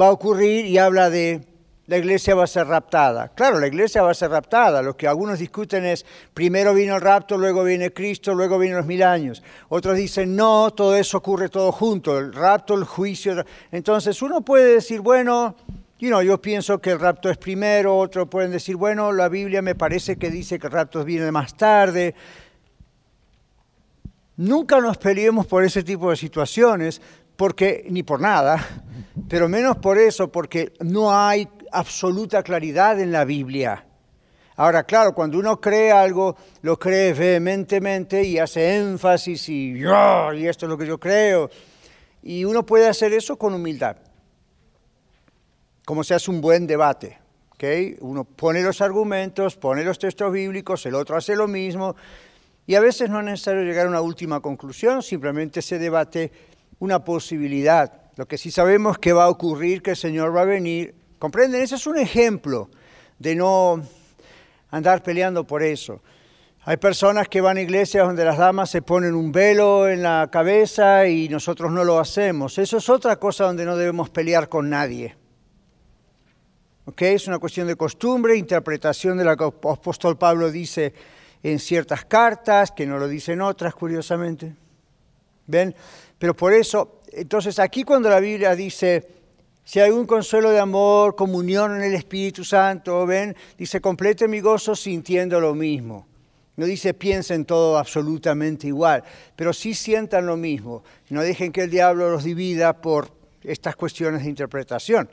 va 0.00 0.08
a 0.08 0.12
ocurrir 0.12 0.66
y 0.66 0.78
habla 0.78 1.10
de 1.10 1.55
la 1.86 1.98
iglesia 1.98 2.34
va 2.34 2.44
a 2.44 2.48
ser 2.48 2.66
raptada. 2.66 3.28
Claro, 3.28 3.60
la 3.60 3.68
iglesia 3.68 4.02
va 4.02 4.10
a 4.10 4.14
ser 4.14 4.30
raptada. 4.30 4.82
Lo 4.82 4.96
que 4.96 5.06
algunos 5.06 5.38
discuten 5.38 5.84
es, 5.84 6.04
primero 6.34 6.74
vino 6.74 6.96
el 6.96 7.00
rapto, 7.00 7.38
luego 7.38 7.62
viene 7.62 7.92
Cristo, 7.92 8.34
luego 8.34 8.58
vienen 8.58 8.78
los 8.78 8.86
mil 8.86 9.02
años. 9.02 9.42
Otros 9.68 9.96
dicen, 9.96 10.34
no, 10.34 10.72
todo 10.72 10.96
eso 10.96 11.18
ocurre 11.18 11.48
todo 11.48 11.70
junto, 11.70 12.18
el 12.18 12.32
rapto, 12.32 12.74
el 12.74 12.84
juicio. 12.84 13.44
Entonces 13.70 14.20
uno 14.20 14.40
puede 14.40 14.74
decir, 14.74 15.00
bueno, 15.00 15.54
yo 15.98 16.40
pienso 16.40 16.78
que 16.78 16.90
el 16.90 17.00
rapto 17.00 17.30
es 17.30 17.38
primero, 17.38 17.96
otros 17.96 18.28
pueden 18.28 18.50
decir, 18.50 18.76
bueno, 18.76 19.12
la 19.12 19.28
Biblia 19.28 19.62
me 19.62 19.74
parece 19.74 20.16
que 20.16 20.30
dice 20.30 20.58
que 20.58 20.66
el 20.66 20.72
rapto 20.72 21.04
viene 21.04 21.30
más 21.30 21.56
tarde. 21.56 22.14
Nunca 24.36 24.80
nos 24.80 24.98
peleemos 24.98 25.46
por 25.46 25.64
ese 25.64 25.82
tipo 25.82 26.10
de 26.10 26.16
situaciones, 26.16 27.00
porque 27.36 27.86
ni 27.90 28.02
por 28.02 28.20
nada, 28.20 28.66
pero 29.28 29.48
menos 29.48 29.76
por 29.76 29.98
eso, 29.98 30.32
porque 30.32 30.72
no 30.80 31.14
hay 31.14 31.48
absoluta 31.72 32.42
claridad 32.42 33.00
en 33.00 33.12
la 33.12 33.24
Biblia. 33.24 33.86
Ahora, 34.56 34.84
claro, 34.84 35.14
cuando 35.14 35.38
uno 35.38 35.60
cree 35.60 35.92
algo, 35.92 36.34
lo 36.62 36.78
cree 36.78 37.12
vehementemente 37.12 38.24
y 38.24 38.38
hace 38.38 38.78
énfasis 38.78 39.48
y, 39.50 39.74
y 39.74 40.46
esto 40.46 40.64
es 40.64 40.70
lo 40.70 40.78
que 40.78 40.86
yo 40.86 40.98
creo. 40.98 41.50
Y 42.22 42.44
uno 42.44 42.64
puede 42.64 42.88
hacer 42.88 43.12
eso 43.12 43.36
con 43.36 43.52
humildad, 43.52 43.98
como 45.84 46.02
se 46.02 46.14
hace 46.14 46.30
un 46.30 46.40
buen 46.40 46.66
debate. 46.66 47.18
¿okay? 47.52 47.96
Uno 48.00 48.24
pone 48.24 48.62
los 48.62 48.80
argumentos, 48.80 49.56
pone 49.56 49.84
los 49.84 49.98
textos 49.98 50.32
bíblicos, 50.32 50.86
el 50.86 50.94
otro 50.94 51.16
hace 51.16 51.36
lo 51.36 51.46
mismo. 51.46 51.94
Y 52.66 52.74
a 52.74 52.80
veces 52.80 53.10
no 53.10 53.20
es 53.20 53.26
necesario 53.26 53.62
llegar 53.62 53.86
a 53.86 53.90
una 53.90 54.00
última 54.00 54.40
conclusión, 54.40 55.02
simplemente 55.02 55.60
se 55.60 55.78
debate 55.78 56.32
una 56.78 57.04
posibilidad. 57.04 57.92
Lo 58.16 58.26
que 58.26 58.38
sí 58.38 58.50
sabemos 58.50 58.98
que 58.98 59.12
va 59.12 59.24
a 59.24 59.28
ocurrir, 59.28 59.82
que 59.82 59.90
el 59.90 59.96
Señor 59.96 60.34
va 60.34 60.40
a 60.40 60.46
venir 60.46 60.94
¿Comprenden? 61.18 61.62
Ese 61.62 61.76
es 61.76 61.86
un 61.86 61.98
ejemplo 61.98 62.68
de 63.18 63.34
no 63.34 63.82
andar 64.70 65.02
peleando 65.02 65.46
por 65.46 65.62
eso. 65.62 66.02
Hay 66.68 66.78
personas 66.78 67.28
que 67.28 67.40
van 67.40 67.56
a 67.58 67.60
iglesias 67.60 68.06
donde 68.06 68.24
las 68.24 68.38
damas 68.38 68.70
se 68.70 68.82
ponen 68.82 69.14
un 69.14 69.30
velo 69.30 69.88
en 69.88 70.02
la 70.02 70.28
cabeza 70.32 71.06
y 71.06 71.28
nosotros 71.28 71.70
no 71.70 71.84
lo 71.84 72.00
hacemos. 72.00 72.58
Eso 72.58 72.78
es 72.78 72.88
otra 72.88 73.16
cosa 73.16 73.44
donde 73.44 73.64
no 73.64 73.76
debemos 73.76 74.10
pelear 74.10 74.48
con 74.48 74.68
nadie. 74.68 75.16
¿Ok? 76.86 77.02
Es 77.02 77.28
una 77.28 77.38
cuestión 77.38 77.68
de 77.68 77.76
costumbre, 77.76 78.36
interpretación 78.36 79.16
de 79.16 79.24
lo 79.24 79.36
que 79.36 79.44
el 79.44 79.50
apóstol 79.50 80.18
Pablo 80.18 80.50
dice 80.50 80.92
en 81.42 81.60
ciertas 81.60 82.04
cartas, 82.04 82.72
que 82.72 82.86
no 82.86 82.98
lo 82.98 83.06
dicen 83.06 83.40
otras, 83.40 83.74
curiosamente. 83.74 84.56
¿Ven? 85.46 85.74
Pero 86.18 86.34
por 86.34 86.52
eso, 86.52 87.02
entonces 87.12 87.60
aquí 87.60 87.84
cuando 87.84 88.08
la 88.08 88.18
Biblia 88.18 88.56
dice, 88.56 89.15
si 89.66 89.80
hay 89.80 89.90
un 89.90 90.06
consuelo 90.06 90.50
de 90.50 90.60
amor, 90.60 91.16
comunión 91.16 91.74
en 91.74 91.82
el 91.82 91.94
Espíritu 91.94 92.44
Santo, 92.44 93.04
ven, 93.04 93.36
dice, 93.58 93.80
complete 93.80 94.28
mi 94.28 94.38
gozo 94.38 94.76
sintiendo 94.76 95.40
lo 95.40 95.56
mismo. 95.56 96.06
No 96.54 96.66
dice 96.66 96.94
piensen 96.94 97.44
todo 97.44 97.76
absolutamente 97.76 98.68
igual, 98.68 99.02
pero 99.34 99.52
sí 99.52 99.74
sientan 99.74 100.24
lo 100.24 100.36
mismo. 100.36 100.84
No 101.10 101.20
dejen 101.20 101.50
que 101.50 101.64
el 101.64 101.70
diablo 101.70 102.08
los 102.12 102.22
divida 102.22 102.80
por 102.80 103.10
estas 103.42 103.74
cuestiones 103.74 104.22
de 104.22 104.28
interpretación. 104.28 105.10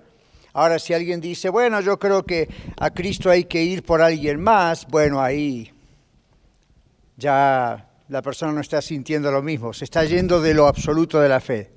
Ahora, 0.54 0.78
si 0.78 0.94
alguien 0.94 1.20
dice, 1.20 1.50
bueno, 1.50 1.82
yo 1.82 1.98
creo 1.98 2.24
que 2.24 2.48
a 2.78 2.92
Cristo 2.92 3.32
hay 3.32 3.46
que 3.46 3.64
ir 3.64 3.82
por 3.82 4.04
alguien 4.04 4.40
más, 4.40 4.86
bueno, 4.86 5.20
ahí 5.20 5.72
ya 7.18 7.90
la 8.08 8.22
persona 8.22 8.52
no 8.52 8.62
está 8.62 8.84
sintiendo 8.84 9.32
lo 9.32 9.42
mismo, 9.42 9.74
se 9.74 9.86
está 9.86 10.06
yendo 10.06 10.40
de 10.40 10.54
lo 10.54 10.68
absoluto 10.68 11.20
de 11.20 11.30
la 11.30 11.40
fe 11.40 11.73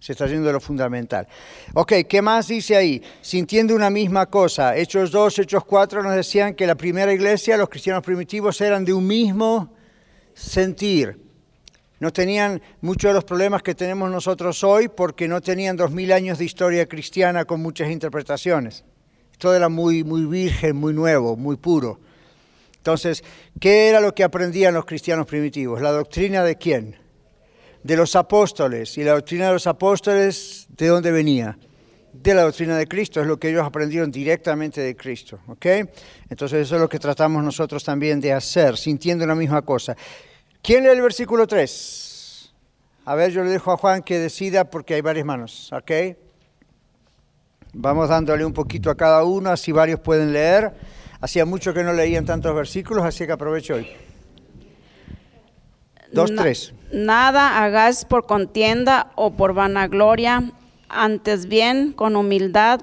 se 0.00 0.12
está 0.12 0.26
yendo 0.26 0.46
de 0.46 0.54
lo 0.54 0.60
fundamental. 0.60 1.28
Ok, 1.74 1.92
¿qué 2.08 2.22
más 2.22 2.48
dice 2.48 2.74
ahí? 2.74 3.02
Sintiendo 3.20 3.74
una 3.74 3.90
misma 3.90 4.26
cosa. 4.26 4.74
Hechos 4.74 5.10
2, 5.10 5.40
Hechos 5.40 5.64
4 5.64 6.02
nos 6.02 6.16
decían 6.16 6.54
que 6.54 6.66
la 6.66 6.74
primera 6.74 7.12
iglesia, 7.12 7.58
los 7.58 7.68
cristianos 7.68 8.02
primitivos, 8.02 8.60
eran 8.62 8.84
de 8.84 8.94
un 8.94 9.06
mismo 9.06 9.74
sentir. 10.32 11.20
No 11.98 12.10
tenían 12.10 12.62
muchos 12.80 13.10
de 13.10 13.14
los 13.14 13.24
problemas 13.24 13.62
que 13.62 13.74
tenemos 13.74 14.10
nosotros 14.10 14.64
hoy 14.64 14.88
porque 14.88 15.28
no 15.28 15.42
tenían 15.42 15.76
dos 15.76 15.90
mil 15.90 16.10
años 16.12 16.38
de 16.38 16.46
historia 16.46 16.86
cristiana 16.86 17.44
con 17.44 17.60
muchas 17.60 17.90
interpretaciones. 17.90 18.84
Todo 19.36 19.54
era 19.54 19.68
muy, 19.68 20.02
muy 20.02 20.24
virgen, 20.24 20.76
muy 20.76 20.94
nuevo, 20.94 21.36
muy 21.36 21.56
puro. 21.56 22.00
Entonces, 22.78 23.22
¿qué 23.60 23.90
era 23.90 24.00
lo 24.00 24.14
que 24.14 24.24
aprendían 24.24 24.72
los 24.72 24.86
cristianos 24.86 25.26
primitivos? 25.26 25.82
¿La 25.82 25.92
doctrina 25.92 26.42
de 26.42 26.56
quién? 26.56 26.96
De 27.82 27.96
los 27.96 28.16
apóstoles. 28.16 28.96
¿Y 28.98 29.04
la 29.04 29.12
doctrina 29.12 29.46
de 29.46 29.52
los 29.54 29.66
apóstoles 29.66 30.66
de 30.76 30.88
dónde 30.88 31.10
venía? 31.10 31.58
De 32.12 32.34
la 32.34 32.42
doctrina 32.42 32.76
de 32.76 32.86
Cristo, 32.86 33.20
es 33.20 33.26
lo 33.26 33.38
que 33.38 33.50
ellos 33.50 33.64
aprendieron 33.64 34.10
directamente 34.10 34.80
de 34.80 34.96
Cristo. 34.96 35.40
¿ok? 35.46 35.66
Entonces 36.28 36.66
eso 36.66 36.74
es 36.74 36.80
lo 36.80 36.88
que 36.88 36.98
tratamos 36.98 37.42
nosotros 37.42 37.84
también 37.84 38.20
de 38.20 38.32
hacer, 38.32 38.76
sintiendo 38.76 39.26
la 39.26 39.34
misma 39.34 39.62
cosa. 39.62 39.96
¿Quién 40.62 40.82
lee 40.82 40.90
el 40.90 41.00
versículo 41.00 41.46
3? 41.46 42.52
A 43.06 43.14
ver, 43.14 43.30
yo 43.30 43.42
le 43.42 43.50
dejo 43.50 43.72
a 43.72 43.76
Juan 43.76 44.02
que 44.02 44.18
decida 44.18 44.64
porque 44.64 44.94
hay 44.94 45.00
varias 45.00 45.24
manos. 45.24 45.72
¿ok? 45.72 45.90
Vamos 47.72 48.08
dándole 48.08 48.44
un 48.44 48.52
poquito 48.52 48.90
a 48.90 48.96
cada 48.96 49.24
uno, 49.24 49.50
así 49.50 49.72
varios 49.72 50.00
pueden 50.00 50.32
leer. 50.32 50.72
Hacía 51.20 51.44
mucho 51.44 51.72
que 51.72 51.84
no 51.84 51.92
leían 51.92 52.24
tantos 52.24 52.54
versículos, 52.54 53.04
así 53.04 53.26
que 53.26 53.32
aprovecho 53.32 53.74
hoy. 53.74 54.09
Dos, 56.12 56.30
Na- 56.30 56.42
tres. 56.42 56.72
Nada 56.92 57.62
hagáis 57.62 58.04
por 58.04 58.26
contienda 58.26 59.12
o 59.14 59.32
por 59.32 59.54
vanagloria, 59.54 60.52
antes 60.88 61.46
bien 61.46 61.92
con 61.92 62.16
humildad, 62.16 62.80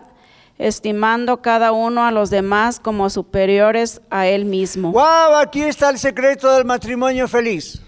estimando 0.58 1.42
cada 1.42 1.72
uno 1.74 2.06
a 2.06 2.12
los 2.12 2.30
demás 2.30 2.80
como 2.80 3.10
superiores 3.10 4.02
a 4.10 4.28
él 4.28 4.46
mismo. 4.46 4.92
¡Wow! 4.94 5.36
Aquí 5.42 5.62
está 5.62 5.90
el 5.90 6.00
secreto 6.00 6.52
del 6.56 6.66
matrimonio 6.66 7.28
feliz. 7.28 7.82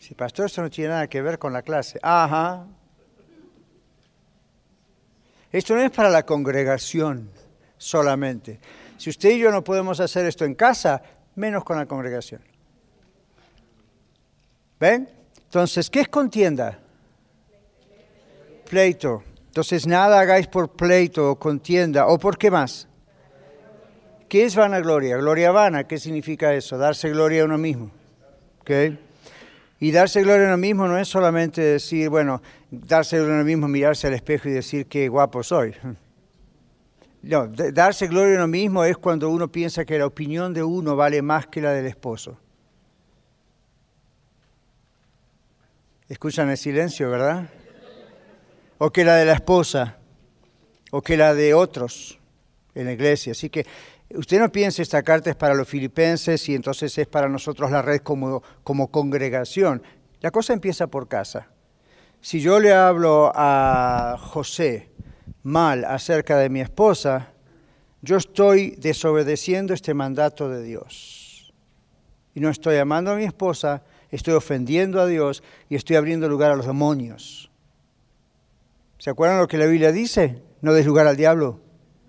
Sí, 0.00 0.14
pastor, 0.14 0.46
esto 0.46 0.62
no 0.62 0.70
tiene 0.70 0.90
nada 0.90 1.06
que 1.06 1.22
ver 1.22 1.38
con 1.38 1.52
la 1.52 1.62
clase. 1.62 1.98
Ajá. 2.02 2.66
Esto 5.52 5.74
no 5.74 5.82
es 5.82 5.90
para 5.90 6.10
la 6.10 6.24
congregación 6.24 7.30
solamente. 7.78 8.58
Si 8.96 9.10
usted 9.10 9.30
y 9.30 9.38
yo 9.38 9.50
no 9.52 9.62
podemos 9.62 10.00
hacer 10.00 10.26
esto 10.26 10.44
en 10.44 10.54
casa, 10.54 11.02
menos 11.36 11.62
con 11.64 11.76
la 11.76 11.86
congregación. 11.86 12.42
¿Ven? 14.84 15.08
Entonces, 15.44 15.88
¿qué 15.88 16.00
es 16.00 16.08
contienda? 16.08 16.78
Pleito. 18.68 19.22
Entonces, 19.46 19.86
nada 19.86 20.20
hagáis 20.20 20.46
por 20.46 20.68
pleito 20.68 21.30
o 21.30 21.38
contienda. 21.38 22.06
¿O 22.06 22.18
por 22.18 22.36
qué 22.36 22.50
más? 22.50 22.86
¿Qué 24.28 24.44
es 24.44 24.54
vanagloria? 24.54 25.16
Gloria 25.16 25.52
vana, 25.52 25.84
¿qué 25.84 25.96
significa 25.96 26.52
eso? 26.52 26.76
Darse 26.76 27.08
gloria 27.08 27.40
a 27.40 27.44
uno 27.46 27.56
mismo. 27.56 27.90
¿Ok? 28.60 28.70
Y 29.80 29.90
darse 29.90 30.22
gloria 30.22 30.44
a 30.44 30.48
uno 30.48 30.58
mismo 30.58 30.86
no 30.86 30.98
es 30.98 31.08
solamente 31.08 31.62
decir, 31.62 32.10
bueno, 32.10 32.42
darse 32.70 33.16
gloria 33.16 33.36
a 33.36 33.38
uno 33.38 33.44
mismo, 33.46 33.68
mirarse 33.68 34.08
al 34.08 34.12
espejo 34.12 34.50
y 34.50 34.52
decir 34.52 34.84
qué 34.84 35.08
guapo 35.08 35.42
soy. 35.42 35.74
No, 37.26 37.46
darse 37.46 38.06
gloria 38.06 38.34
a 38.34 38.36
uno 38.40 38.48
mismo 38.48 38.84
es 38.84 38.98
cuando 38.98 39.30
uno 39.30 39.50
piensa 39.50 39.86
que 39.86 39.98
la 39.98 40.04
opinión 40.04 40.52
de 40.52 40.62
uno 40.62 40.94
vale 40.94 41.22
más 41.22 41.46
que 41.46 41.62
la 41.62 41.70
del 41.70 41.86
esposo. 41.86 42.36
Escuchan 46.08 46.50
el 46.50 46.58
silencio, 46.58 47.10
¿verdad? 47.10 47.48
O 48.76 48.90
que 48.90 49.04
la 49.04 49.16
de 49.16 49.24
la 49.24 49.32
esposa, 49.32 49.96
o 50.90 51.00
que 51.00 51.16
la 51.16 51.32
de 51.32 51.54
otros 51.54 52.18
en 52.74 52.84
la 52.84 52.92
iglesia. 52.92 53.32
Así 53.32 53.48
que 53.48 53.66
usted 54.14 54.38
no 54.38 54.52
piense 54.52 54.82
esta 54.82 55.02
carta 55.02 55.30
es 55.30 55.36
para 55.36 55.54
los 55.54 55.66
filipenses 55.66 56.46
y 56.50 56.54
entonces 56.54 56.96
es 56.98 57.06
para 57.06 57.28
nosotros 57.28 57.70
la 57.70 57.80
red 57.80 58.00
como, 58.00 58.42
como 58.62 58.90
congregación. 58.90 59.82
La 60.20 60.30
cosa 60.30 60.52
empieza 60.52 60.88
por 60.88 61.08
casa. 61.08 61.48
Si 62.20 62.40
yo 62.40 62.60
le 62.60 62.74
hablo 62.74 63.32
a 63.34 64.16
José 64.18 64.90
mal 65.42 65.84
acerca 65.86 66.36
de 66.36 66.50
mi 66.50 66.60
esposa, 66.60 67.32
yo 68.02 68.18
estoy 68.18 68.76
desobedeciendo 68.76 69.72
este 69.72 69.94
mandato 69.94 70.50
de 70.50 70.62
Dios. 70.62 71.54
Y 72.34 72.40
no 72.40 72.50
estoy 72.50 72.76
amando 72.76 73.12
a 73.12 73.16
mi 73.16 73.24
esposa, 73.24 73.82
estoy 74.10 74.34
ofendiendo 74.34 75.00
a 75.00 75.06
Dios 75.06 75.42
y 75.68 75.76
estoy 75.76 75.96
abriendo 75.96 76.28
lugar 76.28 76.50
a 76.50 76.56
los 76.56 76.66
demonios. 76.66 77.50
¿Se 78.98 79.10
acuerdan 79.10 79.38
lo 79.38 79.48
que 79.48 79.58
la 79.58 79.66
Biblia 79.66 79.92
dice? 79.92 80.42
No 80.60 80.72
des 80.72 80.86
lugar 80.86 81.06
al 81.06 81.16
diablo. 81.16 81.60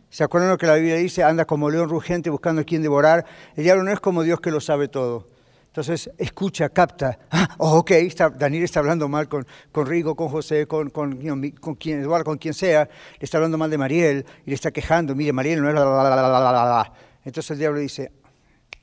¿Se 0.09 0.23
acuerdan 0.23 0.49
lo 0.49 0.57
que 0.57 0.65
la 0.65 0.75
Biblia 0.75 0.95
dice? 0.95 1.23
Anda 1.23 1.43
como 1.45 1.69
león 1.69 1.89
rugente 1.89 2.29
buscando 2.29 2.61
a 2.61 2.63
quien 2.63 2.81
devorar. 2.81 3.25
El 3.55 3.65
diablo 3.65 3.83
no 3.83 3.91
es 3.91 3.99
como 3.99 4.23
Dios 4.23 4.39
que 4.39 4.49
lo 4.49 4.61
sabe 4.61 4.87
todo. 4.87 5.27
Entonces, 5.67 6.09
escucha, 6.17 6.69
capta. 6.69 7.19
Ah, 7.29 7.49
oh, 7.57 7.79
ok, 7.79 7.91
está, 7.91 8.29
Daniel 8.29 8.63
está 8.63 8.79
hablando 8.79 9.09
mal 9.09 9.27
con, 9.27 9.45
con 9.73 9.85
Rigo, 9.85 10.15
con 10.15 10.29
José, 10.29 10.67
con, 10.67 10.89
con, 10.89 11.19
con 11.59 11.75
quien, 11.75 11.99
Eduardo, 11.99 12.23
con 12.23 12.37
quien 12.37 12.53
sea. 12.53 12.85
Le 12.85 13.25
está 13.25 13.39
hablando 13.39 13.57
mal 13.57 13.69
de 13.69 13.77
Mariel 13.77 14.25
y 14.45 14.51
le 14.51 14.55
está 14.55 14.71
quejando. 14.71 15.13
Mire, 15.15 15.33
Mariel 15.33 15.61
no 15.61 15.67
es 15.67 15.75
la, 15.75 15.83
la, 15.83 16.01
la, 16.01 16.15
la, 16.15 16.29
la, 16.29 16.39
la, 16.39 16.51
la". 16.51 16.93
Entonces 17.25 17.51
el 17.51 17.57
diablo 17.57 17.79
dice, 17.79 18.13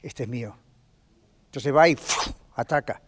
este 0.02 0.24
es 0.24 0.28
mío. 0.28 0.54
Entonces 1.46 1.74
va 1.74 1.88
y. 1.88 1.96
ataca. 2.54 3.00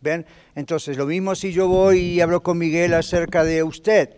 ¿Ven? 0.00 0.26
Entonces, 0.54 0.96
lo 0.96 1.06
mismo 1.06 1.34
si 1.34 1.52
yo 1.52 1.66
voy 1.66 1.98
y 1.98 2.20
hablo 2.20 2.42
con 2.42 2.58
Miguel 2.58 2.94
acerca 2.94 3.42
de 3.42 3.62
usted. 3.62 4.16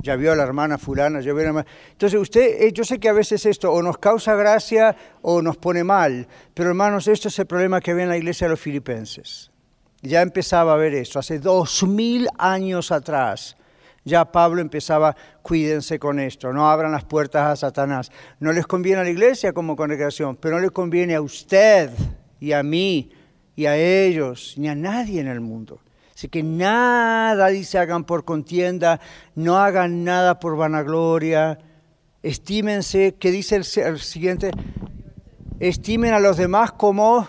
Ya 0.00 0.16
vio 0.16 0.32
a 0.32 0.36
la 0.36 0.44
hermana 0.44 0.78
fulana, 0.78 1.20
ya 1.20 1.32
vio. 1.32 1.64
Entonces, 1.90 2.18
usted, 2.18 2.62
eh, 2.62 2.72
yo 2.72 2.84
sé 2.84 2.98
que 2.98 3.08
a 3.08 3.12
veces 3.12 3.44
esto 3.44 3.72
o 3.72 3.82
nos 3.82 3.98
causa 3.98 4.34
gracia 4.34 4.96
o 5.22 5.42
nos 5.42 5.56
pone 5.56 5.84
mal, 5.84 6.26
pero 6.54 6.70
hermanos, 6.70 7.08
esto 7.08 7.28
es 7.28 7.38
el 7.38 7.46
problema 7.46 7.80
que 7.80 7.94
ve 7.94 8.04
en 8.04 8.08
la 8.08 8.16
iglesia 8.16 8.46
de 8.46 8.52
los 8.52 8.60
filipenses. 8.60 9.50
Ya 10.00 10.22
empezaba 10.22 10.74
a 10.74 10.76
ver 10.76 10.94
esto, 10.94 11.18
hace 11.18 11.38
dos 11.38 11.82
mil 11.82 12.28
años 12.38 12.92
atrás. 12.92 13.56
Ya 14.04 14.24
Pablo 14.24 14.62
empezaba, 14.62 15.14
cuídense 15.42 15.98
con 15.98 16.18
esto, 16.20 16.52
no 16.52 16.70
abran 16.70 16.92
las 16.92 17.04
puertas 17.04 17.46
a 17.46 17.56
Satanás. 17.56 18.10
No 18.40 18.52
les 18.52 18.66
conviene 18.66 19.00
a 19.00 19.04
la 19.04 19.10
iglesia 19.10 19.52
como 19.52 19.76
congregación, 19.76 20.36
pero 20.36 20.56
no 20.56 20.62
le 20.62 20.70
conviene 20.70 21.14
a 21.14 21.20
usted 21.20 21.90
y 22.40 22.52
a 22.52 22.62
mí 22.62 23.10
y 23.58 23.66
a 23.66 23.76
ellos, 23.76 24.54
ni 24.56 24.68
a 24.68 24.76
nadie 24.76 25.20
en 25.20 25.26
el 25.26 25.40
mundo. 25.40 25.80
Así 26.14 26.28
que 26.28 26.44
nada, 26.44 27.48
dice, 27.48 27.76
hagan 27.76 28.04
por 28.04 28.24
contienda, 28.24 29.00
no 29.34 29.58
hagan 29.58 30.04
nada 30.04 30.38
por 30.38 30.56
vanagloria, 30.56 31.58
estímense, 32.22 33.16
¿qué 33.18 33.32
dice 33.32 33.56
el, 33.56 33.66
el 33.84 33.98
siguiente? 33.98 34.52
Estimen 35.58 36.14
a 36.14 36.20
los 36.20 36.36
demás 36.36 36.70
como 36.70 37.26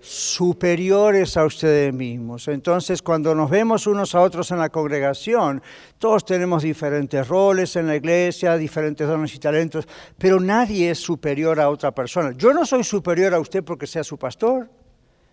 superiores 0.00 1.36
a 1.36 1.44
ustedes 1.44 1.94
mismos. 1.94 2.48
Entonces, 2.48 3.00
cuando 3.00 3.32
nos 3.36 3.48
vemos 3.48 3.86
unos 3.86 4.16
a 4.16 4.22
otros 4.22 4.50
en 4.50 4.58
la 4.58 4.70
congregación, 4.70 5.62
todos 5.98 6.24
tenemos 6.24 6.64
diferentes 6.64 7.28
roles 7.28 7.76
en 7.76 7.86
la 7.86 7.94
iglesia, 7.94 8.56
diferentes 8.56 9.06
dones 9.06 9.32
y 9.36 9.38
talentos, 9.38 9.86
pero 10.18 10.40
nadie 10.40 10.90
es 10.90 10.98
superior 10.98 11.60
a 11.60 11.70
otra 11.70 11.94
persona. 11.94 12.32
Yo 12.36 12.52
no 12.52 12.66
soy 12.66 12.82
superior 12.82 13.34
a 13.34 13.38
usted 13.38 13.62
porque 13.62 13.86
sea 13.86 14.02
su 14.02 14.18
pastor, 14.18 14.68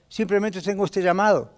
simplemente 0.08 0.62
tengo 0.62 0.86
este 0.86 1.02
llamado 1.02 1.52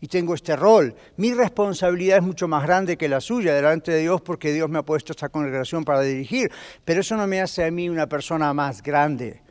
y 0.00 0.08
tengo 0.08 0.34
este 0.34 0.54
rol. 0.54 0.94
Mi 1.16 1.32
responsabilidad 1.32 2.18
es 2.18 2.22
mucho 2.22 2.46
más 2.46 2.62
grande 2.62 2.96
que 2.96 3.08
la 3.08 3.20
suya 3.20 3.54
delante 3.54 3.92
de 3.92 4.00
Dios 4.00 4.20
porque 4.20 4.52
Dios 4.52 4.68
me 4.68 4.78
ha 4.78 4.82
puesto 4.82 5.12
esta 5.12 5.30
congregación 5.30 5.84
para 5.84 6.02
dirigir, 6.02 6.50
pero 6.84 7.00
eso 7.00 7.16
no 7.16 7.26
me 7.26 7.40
hace 7.40 7.64
a 7.64 7.70
mí 7.70 7.88
una 7.88 8.06
persona 8.06 8.52
más 8.52 8.82
grande. 8.82 9.42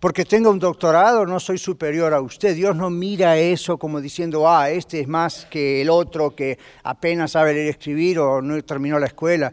Porque 0.00 0.24
tenga 0.24 0.50
un 0.50 0.58
doctorado 0.58 1.24
no 1.24 1.38
soy 1.38 1.58
superior 1.58 2.12
a 2.12 2.20
usted. 2.20 2.56
Dios 2.56 2.74
no 2.74 2.90
mira 2.90 3.36
eso 3.38 3.78
como 3.78 4.00
diciendo, 4.00 4.50
ah, 4.50 4.68
este 4.68 4.98
es 4.98 5.06
más 5.06 5.46
que 5.48 5.80
el 5.80 5.88
otro 5.88 6.34
que 6.34 6.58
apenas 6.82 7.30
sabe 7.30 7.54
leer 7.54 7.66
y 7.66 7.70
escribir 7.70 8.18
o 8.18 8.42
no 8.42 8.60
terminó 8.64 8.98
la 8.98 9.06
escuela. 9.06 9.52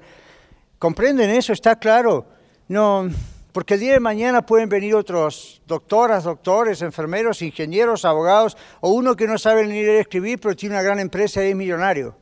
¿Comprenden 0.80 1.30
eso? 1.30 1.54
¿Está 1.54 1.76
claro? 1.76 2.26
No, 2.68 3.08
porque 3.52 3.74
el 3.74 3.80
día 3.80 3.94
de 3.94 4.00
mañana 4.00 4.46
pueden 4.46 4.70
venir 4.70 4.94
otros 4.94 5.62
doctoras, 5.66 6.24
doctores, 6.24 6.82
enfermeros, 6.82 7.42
ingenieros, 7.42 8.06
abogados, 8.06 8.56
o 8.80 8.92
uno 8.92 9.16
que 9.16 9.28
no 9.28 9.38
sabe 9.38 9.66
ni 9.66 9.82
leer 9.82 9.98
y 9.98 10.00
escribir, 10.02 10.40
pero 10.40 10.56
tiene 10.56 10.76
una 10.76 10.84
gran 10.84 11.00
empresa 11.00 11.44
y 11.44 11.50
es 11.50 11.56
millonario. 11.56 12.16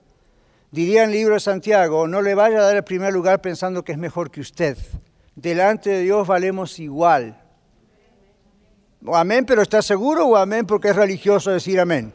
Diría 0.71 1.03
en 1.03 1.09
el 1.09 1.15
libro 1.15 1.33
de 1.33 1.39
Santiago, 1.39 2.07
no 2.07 2.21
le 2.21 2.33
vaya 2.33 2.59
a 2.59 2.61
dar 2.61 2.75
el 2.75 2.83
primer 2.83 3.13
lugar 3.13 3.41
pensando 3.41 3.83
que 3.83 3.91
es 3.91 3.97
mejor 3.97 4.31
que 4.31 4.41
usted. 4.41 4.77
Delante 5.35 5.89
de 5.89 6.01
Dios 6.01 6.25
valemos 6.25 6.79
igual. 6.79 7.41
O 9.05 9.15
amén, 9.15 9.45
pero 9.45 9.61
¿está 9.61 9.81
seguro 9.81 10.27
o 10.27 10.35
amén 10.35 10.65
porque 10.65 10.89
es 10.89 10.95
religioso 10.95 11.51
decir 11.51 11.79
amén? 11.79 12.13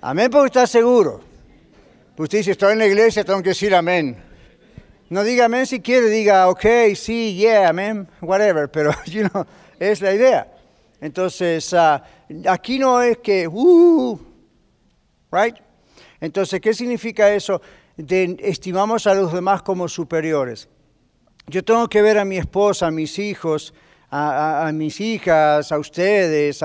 Amén 0.00 0.30
porque 0.30 0.46
está 0.48 0.66
seguro. 0.66 1.20
Usted 2.16 2.38
dice, 2.38 2.50
estoy 2.52 2.72
en 2.72 2.78
la 2.80 2.86
iglesia, 2.86 3.24
tengo 3.24 3.42
que 3.42 3.50
decir 3.50 3.74
amén. 3.74 4.31
No 5.12 5.24
diga 5.24 5.44
amén 5.44 5.66
si 5.66 5.80
quiere, 5.80 6.08
diga 6.08 6.48
ok, 6.48 6.94
sí, 6.94 7.36
yeah, 7.36 7.68
amén, 7.68 8.08
whatever, 8.22 8.66
pero 8.70 8.92
you 9.04 9.28
know, 9.28 9.44
es 9.78 10.00
la 10.00 10.14
idea. 10.14 10.50
Entonces, 11.02 11.74
ah, 11.74 12.02
aquí 12.48 12.78
no 12.78 13.02
es 13.02 13.18
que, 13.18 13.46
uh, 13.46 14.18
right? 15.30 15.56
Entonces, 16.18 16.62
¿qué 16.62 16.72
significa 16.72 17.30
eso? 17.30 17.60
De 17.94 18.38
estimamos 18.40 19.06
a 19.06 19.14
los 19.14 19.30
demás 19.34 19.60
como 19.60 19.86
superiores. 19.86 20.66
Yo 21.46 21.62
tengo 21.62 21.86
que 21.90 22.00
ver 22.00 22.16
a 22.16 22.24
mi 22.24 22.38
esposa, 22.38 22.86
a 22.86 22.90
mis 22.90 23.18
hijos, 23.18 23.74
a, 24.10 24.70
mis 24.72 24.98
hijas, 24.98 25.70
a 25.72 25.78
ustedes, 25.78 26.64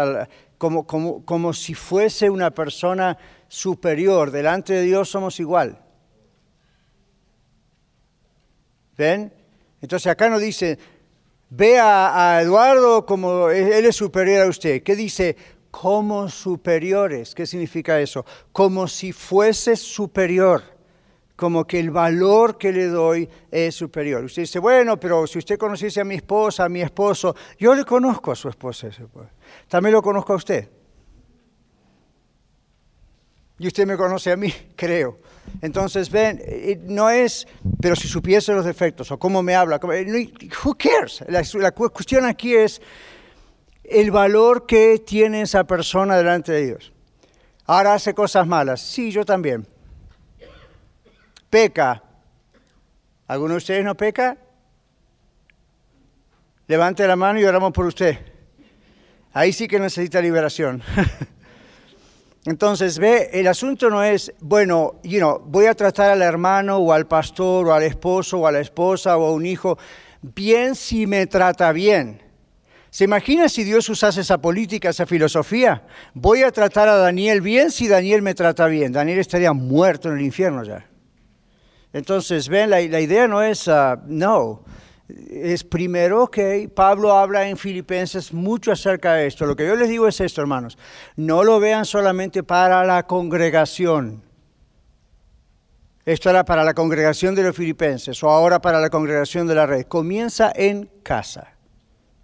como, 0.57 0.87
como, 0.87 1.25
como 1.25 1.51
si 1.51 1.73
fuese 1.73 2.29
una 2.29 2.51
persona 2.51 3.17
superior. 3.49 4.31
Delante 4.31 4.71
de 4.71 4.83
Dios 4.83 5.09
somos 5.09 5.37
igual. 5.41 5.81
¿Ven? 8.97 9.31
Entonces 9.81 10.07
acá 10.07 10.27
no 10.29 10.39
dice, 10.39 10.79
ve 11.49 11.79
a, 11.79 12.37
a 12.37 12.41
Eduardo 12.41 13.05
como 13.05 13.49
él 13.49 13.85
es 13.85 13.95
superior 13.95 14.45
a 14.45 14.49
usted. 14.49 14.81
¿Qué 14.81 14.95
dice? 14.95 15.35
Como 15.69 16.27
superiores. 16.29 17.35
¿Qué 17.35 17.45
significa 17.45 17.99
eso? 17.99 18.25
Como 18.51 18.87
si 18.87 19.11
fuese 19.11 19.75
superior. 19.75 20.63
Como 21.35 21.67
que 21.67 21.79
el 21.79 21.91
valor 21.91 22.57
que 22.57 22.71
le 22.71 22.87
doy 22.87 23.29
es 23.51 23.75
superior. 23.75 24.23
Usted 24.23 24.41
dice, 24.41 24.57
bueno, 24.57 24.99
pero 24.99 25.27
si 25.27 25.37
usted 25.37 25.59
conociese 25.59 26.01
a 26.01 26.03
mi 26.03 26.15
esposa, 26.15 26.65
a 26.65 26.69
mi 26.69 26.81
esposo, 26.81 27.35
yo 27.59 27.75
le 27.75 27.85
conozco 27.85 28.31
a 28.31 28.35
su 28.35 28.49
esposa. 28.49 28.89
También 29.67 29.93
lo 29.93 30.01
conozco 30.01 30.33
a 30.33 30.37
usted. 30.37 30.67
Y 33.59 33.67
usted 33.67 33.85
me 33.85 33.95
conoce 33.97 34.31
a 34.31 34.37
mí, 34.37 34.51
creo. 34.75 35.19
Entonces, 35.61 36.09
ven, 36.11 36.39
eh, 36.43 36.79
no 36.83 37.09
es, 37.09 37.47
pero 37.81 37.95
si 37.95 38.07
supiese 38.07 38.53
los 38.53 38.65
defectos 38.65 39.11
o 39.11 39.17
cómo 39.17 39.41
me 39.41 39.55
habla, 39.55 39.79
cómo- 39.79 39.93
eh, 39.93 40.31
who 40.63 40.75
cares? 40.77 41.23
La, 41.27 41.41
la 41.59 41.71
cu- 41.71 41.89
cuestión 41.89 42.25
aquí 42.25 42.55
es, 42.55 42.81
el 43.83 44.11
valor 44.11 44.65
que 44.65 44.99
tiene 45.05 45.41
esa 45.41 45.63
persona 45.65 46.17
delante 46.17 46.51
de 46.51 46.65
Dios. 46.67 46.93
Ahora 47.65 47.93
hace 47.95 48.13
cosas 48.13 48.45
malas. 48.45 48.81
Sí, 48.81 49.11
yo 49.11 49.25
también. 49.25 49.65
Peca. 51.49 52.03
¿Alguno 53.27 53.53
de 53.53 53.57
ustedes 53.57 53.83
no 53.83 53.95
peca? 53.95 54.37
Levante 56.67 57.07
la 57.07 57.15
mano 57.15 57.39
y 57.39 57.45
oramos 57.45 57.71
por 57.71 57.85
usted. 57.85 58.17
Ahí 59.33 59.53
sí 59.53 59.67
que 59.67 59.79
necesita 59.79 60.21
liberación. 60.21 60.81
Entonces, 62.47 62.97
ve, 62.97 63.29
el 63.33 63.45
asunto 63.45 63.89
no 63.89 64.01
es, 64.01 64.31
bueno, 64.39 65.01
you 65.03 65.17
know, 65.17 65.41
voy 65.45 65.65
a 65.65 65.73
tratar 65.73 66.11
al 66.11 66.21
hermano 66.21 66.77
o 66.77 66.93
al 66.93 67.05
pastor 67.05 67.67
o 67.67 67.73
al 67.73 67.83
esposo 67.83 68.39
o 68.39 68.47
a 68.47 68.53
la 68.53 68.61
esposa 68.61 69.17
o 69.17 69.25
a 69.25 69.33
un 69.33 69.45
hijo 69.45 69.77
bien 70.21 70.73
si 70.73 71.05
me 71.07 71.27
trata 71.27 71.73
bien. 71.73 72.21
¿Se 72.89 73.03
imagina 73.03 73.49
si 73.49 73.65
Dios 73.65 73.89
usase 73.89 74.21
esa 74.21 74.37
política, 74.37 74.91
esa 74.91 75.05
filosofía? 75.05 75.83
Voy 76.13 76.43
a 76.43 76.51
tratar 76.53 76.87
a 76.87 76.95
Daniel 76.95 77.41
bien 77.41 77.69
si 77.69 77.89
Daniel 77.89 78.21
me 78.21 78.33
trata 78.33 78.67
bien. 78.67 78.93
Daniel 78.93 79.19
estaría 79.19 79.51
muerto 79.51 80.07
en 80.07 80.19
el 80.19 80.23
infierno 80.23 80.63
ya. 80.63 80.87
Entonces, 81.91 82.47
ven, 82.47 82.69
la, 82.69 82.79
idea 82.79 83.27
no 83.27 83.43
es, 83.43 83.67
uh, 83.67 83.99
no, 84.05 84.63
es 85.09 85.63
primero 85.63 86.27
que 86.27 86.69
Pablo 86.73 87.13
habla 87.13 87.47
en 87.47 87.57
Filipenses 87.57 88.33
mucho 88.33 88.71
acerca 88.71 89.13
de 89.13 89.27
esto. 89.27 89.45
Lo 89.45 89.55
que 89.55 89.65
yo 89.65 89.75
les 89.75 89.89
digo 89.89 90.07
es 90.07 90.19
esto, 90.19 90.41
hermanos. 90.41 90.77
No 91.15 91.43
lo 91.43 91.59
vean 91.59 91.85
solamente 91.85 92.43
para 92.43 92.83
la 92.83 93.03
congregación. 93.07 94.23
Esto 96.05 96.29
era 96.29 96.45
para 96.45 96.63
la 96.63 96.73
congregación 96.73 97.35
de 97.35 97.43
los 97.43 97.55
filipenses 97.55 98.23
o 98.23 98.29
ahora 98.29 98.61
para 98.61 98.79
la 98.79 98.89
congregación 98.89 99.47
de 99.47 99.55
la 99.55 99.65
red. 99.65 99.85
Comienza 99.85 100.51
en 100.55 100.89
casa, 101.03 101.53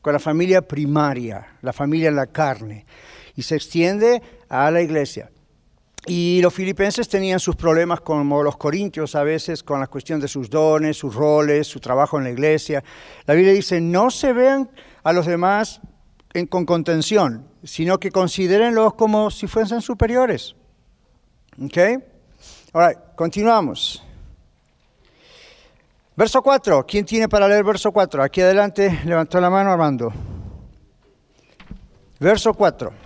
con 0.01 0.13
la 0.13 0.19
familia 0.19 0.61
primaria, 0.61 1.57
la 1.61 1.73
familia 1.73 2.09
en 2.09 2.15
la 2.15 2.27
carne, 2.27 2.85
y 3.35 3.41
se 3.41 3.55
extiende 3.55 4.21
a 4.47 4.71
la 4.71 4.81
iglesia. 4.81 5.32
Y 6.05 6.41
los 6.41 6.53
filipenses 6.53 7.07
tenían 7.07 7.39
sus 7.39 7.55
problemas 7.55 8.01
como 8.01 8.43
los 8.43 8.57
corintios 8.57 9.15
a 9.15 9.23
veces 9.23 9.63
con 9.63 9.79
la 9.79 9.87
cuestión 9.87 10.19
de 10.19 10.27
sus 10.27 10.49
dones, 10.49 10.97
sus 10.97 11.15
roles, 11.15 11.65
su 11.67 11.79
trabajo 11.79 12.17
en 12.17 12.25
la 12.25 12.31
iglesia. 12.31 12.83
La 13.25 13.33
Biblia 13.33 13.53
dice, 13.53 13.79
no 13.79 14.11
se 14.11 14.33
vean 14.33 14.69
a 15.03 15.13
los 15.13 15.25
demás 15.25 15.79
con 16.49 16.65
contención, 16.65 17.47
sino 17.63 17.99
que 17.99 18.11
considérenlos 18.11 18.95
como 18.95 19.31
si 19.31 19.47
fuesen 19.47 19.81
superiores. 19.81 20.55
¿Ok? 21.63 21.77
Ahora, 22.73 22.93
continuamos. 23.15 24.03
Verso 26.15 26.41
4. 26.41 26.85
¿Quién 26.85 27.05
tiene 27.05 27.29
para 27.29 27.47
leer 27.47 27.63
verso 27.63 27.91
4? 27.91 28.23
Aquí 28.23 28.41
adelante 28.41 29.01
levantó 29.05 29.39
la 29.39 29.49
mano 29.49 29.71
Armando. 29.71 30.11
Verso 32.19 32.53
4. 32.53 33.02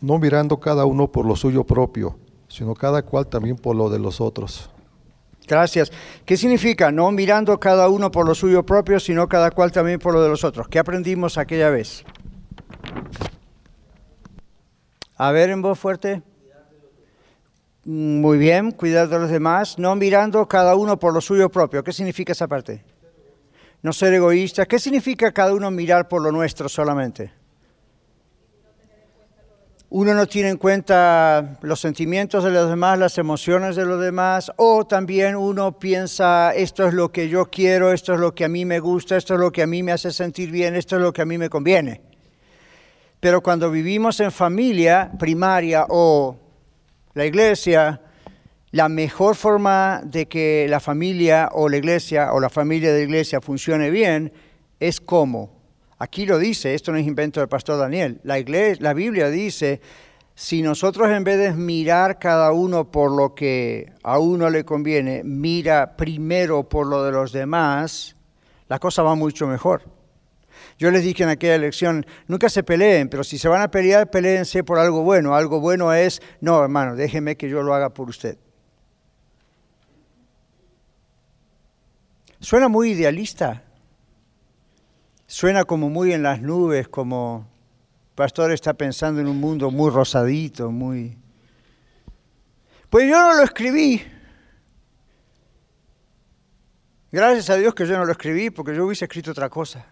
No 0.00 0.18
mirando 0.18 0.58
cada 0.60 0.84
uno 0.84 1.10
por 1.10 1.26
lo 1.26 1.36
suyo 1.36 1.64
propio, 1.64 2.18
sino 2.48 2.74
cada 2.74 3.02
cual 3.02 3.26
también 3.26 3.56
por 3.56 3.76
lo 3.76 3.90
de 3.90 3.98
los 3.98 4.20
otros. 4.20 4.70
Gracias. 5.46 5.90
¿Qué 6.26 6.36
significa? 6.36 6.92
No 6.92 7.10
mirando 7.10 7.58
cada 7.58 7.88
uno 7.88 8.10
por 8.10 8.26
lo 8.26 8.34
suyo 8.34 8.64
propio, 8.64 9.00
sino 9.00 9.28
cada 9.28 9.50
cual 9.50 9.72
también 9.72 9.98
por 9.98 10.12
lo 10.12 10.22
de 10.22 10.28
los 10.28 10.44
otros. 10.44 10.68
¿Qué 10.68 10.78
aprendimos 10.78 11.38
aquella 11.38 11.70
vez? 11.70 12.04
A 15.16 15.32
ver, 15.32 15.50
en 15.50 15.62
voz 15.62 15.78
fuerte. 15.78 16.22
Muy 17.84 18.36
bien, 18.36 18.72
cuidar 18.72 19.08
de 19.08 19.18
los 19.18 19.30
demás. 19.30 19.78
No 19.78 19.96
mirando 19.96 20.46
cada 20.46 20.76
uno 20.76 20.98
por 20.98 21.14
lo 21.14 21.22
suyo 21.22 21.48
propio. 21.48 21.82
¿Qué 21.82 21.92
significa 21.92 22.32
esa 22.32 22.46
parte? 22.46 22.84
No 23.80 23.94
ser 23.94 24.12
egoísta. 24.12 24.66
¿Qué 24.66 24.78
significa 24.78 25.32
cada 25.32 25.54
uno 25.54 25.70
mirar 25.70 26.08
por 26.08 26.20
lo 26.20 26.30
nuestro 26.30 26.68
solamente? 26.68 27.32
Uno 29.90 30.12
no 30.12 30.26
tiene 30.26 30.50
en 30.50 30.58
cuenta 30.58 31.58
los 31.62 31.80
sentimientos 31.80 32.44
de 32.44 32.50
los 32.50 32.68
demás, 32.68 32.98
las 32.98 33.16
emociones 33.16 33.74
de 33.74 33.86
los 33.86 34.00
demás, 34.00 34.52
o 34.56 34.86
también 34.86 35.34
uno 35.34 35.78
piensa, 35.78 36.52
esto 36.54 36.86
es 36.86 36.92
lo 36.92 37.10
que 37.10 37.30
yo 37.30 37.46
quiero, 37.46 37.92
esto 37.92 38.12
es 38.12 38.20
lo 38.20 38.34
que 38.34 38.44
a 38.44 38.48
mí 38.48 38.66
me 38.66 38.80
gusta, 38.80 39.16
esto 39.16 39.34
es 39.34 39.40
lo 39.40 39.50
que 39.50 39.62
a 39.62 39.66
mí 39.66 39.82
me 39.82 39.92
hace 39.92 40.12
sentir 40.12 40.50
bien, 40.50 40.74
esto 40.74 40.96
es 40.96 41.02
lo 41.02 41.12
que 41.12 41.22
a 41.22 41.24
mí 41.26 41.38
me 41.38 41.48
conviene. 41.48 42.02
Pero 43.18 43.42
cuando 43.42 43.70
vivimos 43.70 44.20
en 44.20 44.30
familia 44.30 45.10
primaria 45.18 45.86
o 45.88 46.36
la 47.14 47.24
iglesia, 47.24 48.02
la 48.70 48.90
mejor 48.90 49.36
forma 49.36 50.02
de 50.04 50.28
que 50.28 50.66
la 50.68 50.80
familia 50.80 51.48
o 51.52 51.70
la 51.70 51.78
iglesia 51.78 52.34
o 52.34 52.40
la 52.40 52.50
familia 52.50 52.92
de 52.92 52.98
la 52.98 53.04
iglesia 53.04 53.40
funcione 53.40 53.88
bien 53.88 54.32
es 54.78 55.00
cómo 55.00 55.57
Aquí 55.98 56.26
lo 56.26 56.38
dice, 56.38 56.74
esto 56.74 56.92
no 56.92 56.98
es 56.98 57.06
invento 57.06 57.40
del 57.40 57.48
pastor 57.48 57.78
Daniel. 57.78 58.20
La, 58.22 58.38
iglesia, 58.38 58.82
la 58.82 58.94
Biblia 58.94 59.30
dice, 59.30 59.80
si 60.34 60.62
nosotros 60.62 61.08
en 61.10 61.24
vez 61.24 61.38
de 61.38 61.52
mirar 61.52 62.20
cada 62.20 62.52
uno 62.52 62.88
por 62.90 63.10
lo 63.10 63.34
que 63.34 63.92
a 64.04 64.20
uno 64.20 64.48
le 64.48 64.64
conviene, 64.64 65.22
mira 65.24 65.96
primero 65.96 66.68
por 66.68 66.86
lo 66.86 67.02
de 67.02 67.10
los 67.10 67.32
demás, 67.32 68.14
la 68.68 68.78
cosa 68.78 69.02
va 69.02 69.16
mucho 69.16 69.48
mejor. 69.48 69.82
Yo 70.78 70.92
les 70.92 71.02
dije 71.02 71.24
en 71.24 71.30
aquella 71.30 71.56
elección, 71.56 72.06
nunca 72.28 72.48
se 72.48 72.62
peleen, 72.62 73.08
pero 73.08 73.24
si 73.24 73.36
se 73.36 73.48
van 73.48 73.62
a 73.62 73.70
pelear, 73.70 74.10
peleense 74.10 74.62
por 74.62 74.78
algo 74.78 75.02
bueno. 75.02 75.34
Algo 75.34 75.58
bueno 75.58 75.92
es, 75.92 76.22
no, 76.40 76.62
hermano, 76.62 76.94
déjeme 76.94 77.36
que 77.36 77.48
yo 77.48 77.62
lo 77.62 77.74
haga 77.74 77.92
por 77.92 78.08
usted. 78.08 78.38
Suena 82.38 82.68
muy 82.68 82.92
idealista, 82.92 83.64
Suena 85.30 85.66
como 85.66 85.90
muy 85.90 86.14
en 86.14 86.22
las 86.22 86.40
nubes, 86.40 86.88
como 86.88 87.46
el 88.08 88.14
pastor 88.14 88.50
está 88.50 88.72
pensando 88.72 89.20
en 89.20 89.26
un 89.26 89.38
mundo 89.38 89.70
muy 89.70 89.90
rosadito, 89.90 90.70
muy... 90.70 91.18
Pues 92.88 93.10
yo 93.10 93.20
no 93.20 93.34
lo 93.34 93.42
escribí. 93.42 94.02
Gracias 97.12 97.50
a 97.50 97.56
Dios 97.56 97.74
que 97.74 97.86
yo 97.86 97.98
no 97.98 98.06
lo 98.06 98.12
escribí, 98.12 98.48
porque 98.48 98.74
yo 98.74 98.86
hubiese 98.86 99.04
escrito 99.04 99.32
otra 99.32 99.50
cosa. 99.50 99.84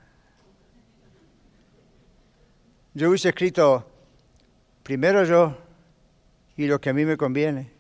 Yo 2.94 3.10
hubiese 3.10 3.28
escrito 3.28 3.86
primero 4.82 5.22
yo 5.24 5.54
y 6.56 6.66
lo 6.66 6.80
que 6.80 6.88
a 6.88 6.94
mí 6.94 7.04
me 7.04 7.18
conviene. 7.18 7.70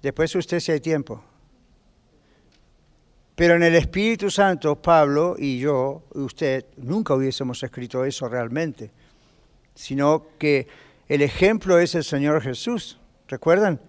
Después 0.00 0.34
usted 0.34 0.60
si 0.60 0.72
hay 0.72 0.80
tiempo. 0.80 1.22
Pero 3.40 3.54
en 3.54 3.62
el 3.62 3.74
Espíritu 3.74 4.30
Santo, 4.30 4.76
Pablo 4.76 5.34
y 5.38 5.58
yo, 5.58 6.02
usted, 6.12 6.66
nunca 6.76 7.14
hubiésemos 7.14 7.62
escrito 7.62 8.04
eso 8.04 8.28
realmente, 8.28 8.90
sino 9.74 10.26
que 10.38 10.68
el 11.08 11.22
ejemplo 11.22 11.78
es 11.78 11.94
el 11.94 12.04
Señor 12.04 12.42
Jesús. 12.42 13.00
¿Recuerdan? 13.28 13.80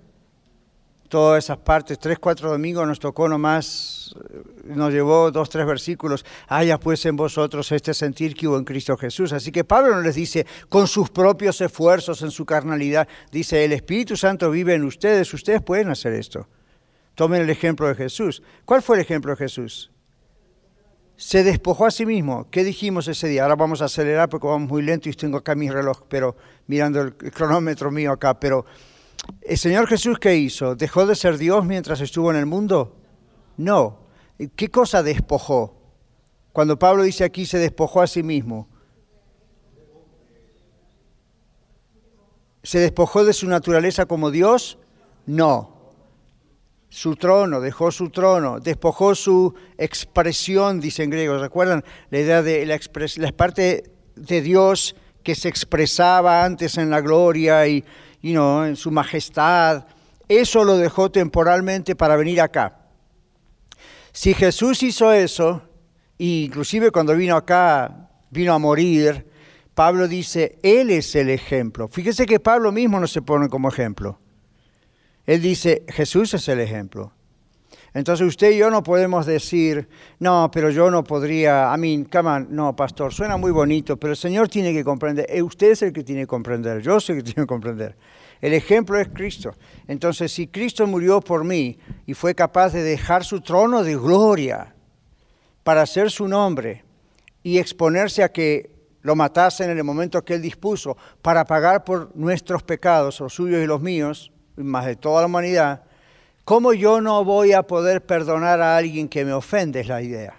Todas 1.10 1.44
esas 1.44 1.58
partes, 1.58 2.00
tres, 2.00 2.18
cuatro 2.18 2.50
domingos 2.50 2.88
nos 2.88 2.98
tocó 2.98 3.28
nomás, 3.28 4.16
eh, 4.34 4.42
nos 4.64 4.94
llevó 4.94 5.32
dos, 5.32 5.50
tres 5.50 5.66
versículos, 5.66 6.24
haya 6.48 6.80
pues 6.80 7.06
en 7.06 7.18
vosotros 7.18 7.70
este 7.74 7.94
sentir 7.94 8.34
que 8.36 8.48
hubo 8.48 8.58
en 8.58 8.64
Cristo 8.64 8.96
Jesús. 8.96 9.34
Así 9.34 9.52
que 9.52 9.66
Pablo 9.66 9.94
no 9.94 10.02
les 10.02 10.16
dice 10.16 10.48
con 10.70 10.88
sus 10.88 11.10
propios 11.10 11.60
esfuerzos 11.60 12.22
en 12.22 12.32
su 12.32 12.46
carnalidad, 12.46 13.06
dice 13.34 13.66
el 13.66 13.74
Espíritu 13.74 14.16
Santo 14.16 14.50
vive 14.50 14.76
en 14.76 14.86
ustedes, 14.86 15.34
ustedes 15.34 15.62
pueden 15.62 15.90
hacer 15.90 16.14
esto. 16.14 16.48
Tomen 17.22 17.44
el 17.44 17.52
ejemplo 17.52 17.88
de 17.88 17.94
Jesús. 17.94 18.42
¿Cuál 18.66 18.82
fue 18.82 18.96
el 18.96 19.04
ejemplo 19.04 19.30
de 19.30 19.38
Jesús? 19.38 19.92
Se 21.16 21.44
despojó 21.44 21.86
a 21.86 21.92
sí 21.92 22.04
mismo. 22.04 22.50
¿Qué 22.50 22.64
dijimos 22.64 23.08
ese 23.08 23.28
día? 23.28 23.44
Ahora 23.44 23.56
vamos 23.56 23.84
a 23.84 23.86
acelerar 23.86 24.28
porque 24.28 24.48
vamos 24.48 24.68
muy 24.68 24.82
lento 24.82 25.08
y 25.08 25.14
tengo 25.14 25.38
acá 25.38 25.54
mi 25.54 25.70
reloj, 25.70 26.02
pero 26.10 26.36
mirando 26.66 27.00
el 27.00 27.14
cronómetro 27.14 27.92
mío 27.92 28.12
acá. 28.12 28.40
Pero 28.40 28.66
el 29.40 29.56
Señor 29.56 29.86
Jesús, 29.86 30.18
¿qué 30.18 30.36
hizo? 30.36 30.74
¿Dejó 30.74 31.06
de 31.06 31.14
ser 31.14 31.38
Dios 31.38 31.64
mientras 31.64 32.02
estuvo 32.02 32.32
en 32.32 32.38
el 32.38 32.48
mundo? 32.48 32.98
No. 33.56 34.00
¿Qué 34.56 34.72
cosa 34.72 35.04
despojó? 35.04 35.78
Cuando 36.52 36.80
Pablo 36.80 37.04
dice 37.04 37.24
aquí 37.24 37.46
se 37.46 37.60
despojó 37.60 38.02
a 38.02 38.08
sí 38.08 38.24
mismo. 38.24 38.68
¿Se 42.64 42.80
despojó 42.80 43.24
de 43.24 43.34
su 43.34 43.48
naturaleza 43.48 44.08
como 44.08 44.32
Dios? 44.32 44.80
No 45.28 45.81
su 46.92 47.16
trono, 47.16 47.62
dejó 47.62 47.90
su 47.90 48.10
trono, 48.10 48.60
despojó 48.60 49.16
su 49.16 49.56
expresión, 49.78 50.82
dice 50.82 51.04
en 51.04 51.10
griego. 51.10 51.38
¿Recuerdan 51.38 51.86
la 52.10 52.20
idea 52.20 52.44
de 52.44 52.66
la, 52.66 52.78
la 53.16 53.32
parte 53.32 53.92
de 54.16 54.42
Dios 54.42 54.96
que 55.24 55.34
se 55.34 55.48
expresaba 55.48 56.44
antes 56.44 56.78
en 56.78 56.90
la 56.90 57.00
gloria 57.00 57.66
y 57.66 57.86
en 58.22 58.76
su 58.76 58.92
majestad? 58.92 59.86
Eso 60.28 60.66
lo 60.66 60.78
dejó 60.78 61.10
temporalmente 61.10 61.96
para 61.96 62.18
venir 62.18 62.42
acá. 62.42 62.78
Si 64.12 64.34
Jesús 64.34 64.84
hizo 64.84 65.14
eso, 65.14 65.62
e 66.20 66.44
inclusive 66.44 66.92
cuando 66.92 67.16
vino 67.16 67.38
acá, 67.38 68.10
vino 68.30 68.54
a 68.54 68.60
morir, 68.60 69.32
Pablo 69.74 70.10
dice, 70.10 70.60
Él 70.62 70.90
es 70.90 71.16
el 71.16 71.30
ejemplo. 71.30 71.88
Fíjese 71.88 72.26
que 72.26 72.42
Pablo 72.42 72.74
mismo 72.74 73.00
no 73.00 73.08
se 73.08 73.22
pone 73.22 73.48
como 73.48 73.70
ejemplo. 73.70 74.21
Él 75.26 75.42
dice, 75.42 75.84
Jesús 75.88 76.34
es 76.34 76.48
el 76.48 76.60
ejemplo. 76.60 77.14
Entonces 77.94 78.26
usted 78.26 78.52
y 78.52 78.58
yo 78.58 78.70
no 78.70 78.84
podemos 78.84 79.26
decir, 79.26 79.90
no, 80.20 80.50
pero 80.52 80.70
yo 80.70 80.90
no 80.90 81.04
podría, 81.04 81.74
I 81.76 81.78
mean, 81.78 82.06
come 82.06 82.30
on, 82.30 82.48
no, 82.50 82.74
pastor, 82.74 83.14
suena 83.14 83.36
muy 83.36 83.52
bonito, 83.52 83.98
pero 83.98 84.12
el 84.12 84.18
Señor 84.18 84.48
tiene 84.48 84.72
que 84.72 84.84
comprender, 84.84 85.26
Eh, 85.30 85.42
usted 85.42 85.72
es 85.72 85.82
el 85.82 85.92
que 85.92 86.04
tiene 86.04 86.22
que 86.22 86.28
comprender, 86.28 86.82
yo 86.82 87.00
soy 87.02 87.18
el 87.18 87.24
que 87.24 87.34
tiene 87.34 87.44
que 87.44 87.48
comprender. 87.48 87.98
El 88.40 88.54
ejemplo 88.54 88.98
es 88.98 89.10
Cristo. 89.10 89.54
Entonces, 89.88 90.32
si 90.32 90.48
Cristo 90.48 90.88
murió 90.88 91.22
por 91.22 91.44
mí 91.44 91.78
y 92.08 92.14
fue 92.14 92.34
capaz 92.34 92.74
de 92.74 92.82
dejar 92.82 93.24
su 93.24 93.42
trono 93.42 93.84
de 93.84 93.96
gloria 93.96 94.74
para 95.64 95.84
hacer 95.84 96.10
su 96.10 96.28
nombre 96.28 96.84
y 97.44 97.60
exponerse 97.60 98.24
a 98.24 98.32
que 98.32 98.72
lo 99.02 99.16
matasen 99.16 99.70
en 99.70 99.78
el 99.78 99.84
momento 99.84 100.24
que 100.24 100.36
Él 100.36 100.42
dispuso 100.42 100.98
para 101.22 101.46
pagar 101.46 101.84
por 101.84 102.16
nuestros 102.16 102.64
pecados, 102.64 103.20
los 103.20 103.34
suyos 103.34 103.62
y 103.64 103.68
los 103.68 103.82
míos, 103.82 104.31
más 104.56 104.86
de 104.86 104.96
toda 104.96 105.22
la 105.22 105.28
humanidad, 105.28 105.84
¿cómo 106.46 106.74
yo 106.74 107.02
no 107.02 107.24
voy 107.24 107.54
a 107.54 107.64
poder 107.64 108.06
perdonar 108.06 108.62
a 108.62 108.78
alguien 108.78 109.08
que 109.08 109.26
me 109.26 109.34
ofende? 109.34 109.82
Es 109.82 109.88
la 109.88 110.02
idea. 110.02 110.36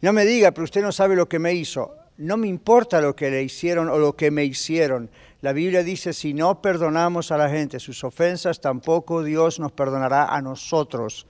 No 0.00 0.12
me 0.12 0.24
diga, 0.24 0.52
pero 0.52 0.64
usted 0.64 0.82
no 0.82 0.92
sabe 0.92 1.16
lo 1.16 1.28
que 1.28 1.38
me 1.38 1.54
hizo. 1.54 1.96
No 2.18 2.36
me 2.36 2.48
importa 2.48 3.00
lo 3.00 3.14
que 3.14 3.30
le 3.30 3.42
hicieron 3.42 3.88
o 3.88 3.98
lo 3.98 4.16
que 4.16 4.30
me 4.30 4.44
hicieron. 4.44 5.10
La 5.40 5.52
Biblia 5.52 5.82
dice, 5.82 6.12
si 6.12 6.32
no 6.32 6.62
perdonamos 6.62 7.30
a 7.30 7.36
la 7.36 7.48
gente 7.48 7.78
sus 7.78 8.02
ofensas, 8.04 8.60
tampoco 8.60 9.22
Dios 9.22 9.60
nos 9.60 9.72
perdonará 9.72 10.26
a 10.26 10.40
nosotros 10.40 11.26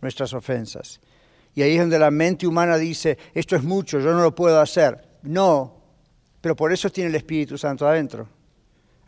nuestras 0.00 0.32
ofensas. 0.32 1.00
Y 1.54 1.62
ahí 1.62 1.74
es 1.74 1.80
donde 1.80 1.98
la 1.98 2.10
mente 2.10 2.46
humana 2.46 2.76
dice, 2.76 3.18
esto 3.34 3.56
es 3.56 3.64
mucho, 3.64 3.98
yo 3.98 4.12
no 4.12 4.22
lo 4.22 4.34
puedo 4.34 4.60
hacer. 4.60 5.08
No, 5.22 5.74
pero 6.40 6.54
por 6.54 6.72
eso 6.72 6.90
tiene 6.90 7.10
el 7.10 7.16
Espíritu 7.16 7.58
Santo 7.58 7.86
adentro. 7.86 8.28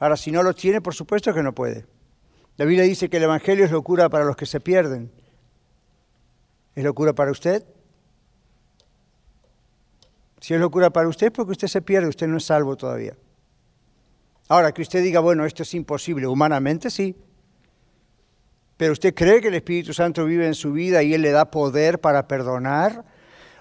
Ahora, 0.01 0.17
si 0.17 0.33
no 0.33 0.43
lo 0.43 0.55
tiene, 0.55 0.81
por 0.81 0.95
supuesto 0.95 1.33
que 1.33 1.43
no 1.43 1.55
puede. 1.55 1.85
La 2.57 2.65
Biblia 2.65 2.85
dice 2.85 3.11
que 3.11 3.19
el 3.19 3.25
Evangelio 3.25 3.67
es 3.67 3.71
locura 3.71 4.09
para 4.09 4.25
los 4.25 4.35
que 4.35 4.47
se 4.47 4.59
pierden. 4.59 5.13
¿Es 6.75 6.83
locura 6.83 7.13
para 7.13 7.31
usted? 7.31 7.65
Si 10.41 10.55
es 10.55 10.61
locura 10.61 10.89
para 10.89 11.07
usted, 11.07 11.31
porque 11.31 11.53
usted 11.53 11.69
se 11.69 11.83
pierde, 11.83 12.09
usted 12.09 12.27
no 12.27 12.39
es 12.39 12.45
salvo 12.45 12.77
todavía. 12.77 13.15
Ahora, 14.49 14.73
que 14.73 14.81
usted 14.81 15.03
diga, 15.03 15.21
bueno, 15.21 15.45
esto 15.45 15.65
es 15.65 15.75
imposible, 15.75 16.27
humanamente 16.27 16.89
sí. 16.89 17.15
Pero 18.79 18.95
usted 18.95 19.15
cree 19.15 19.43
que 19.43 19.49
el 19.49 19.55
Espíritu 19.55 19.93
Santo 19.93 20.25
vive 20.25 20.47
en 20.47 20.55
su 20.55 20.73
vida 20.73 21.03
y 21.03 21.13
Él 21.13 21.21
le 21.21 21.31
da 21.31 21.51
poder 21.51 22.01
para 22.01 22.27
perdonar? 22.27 23.05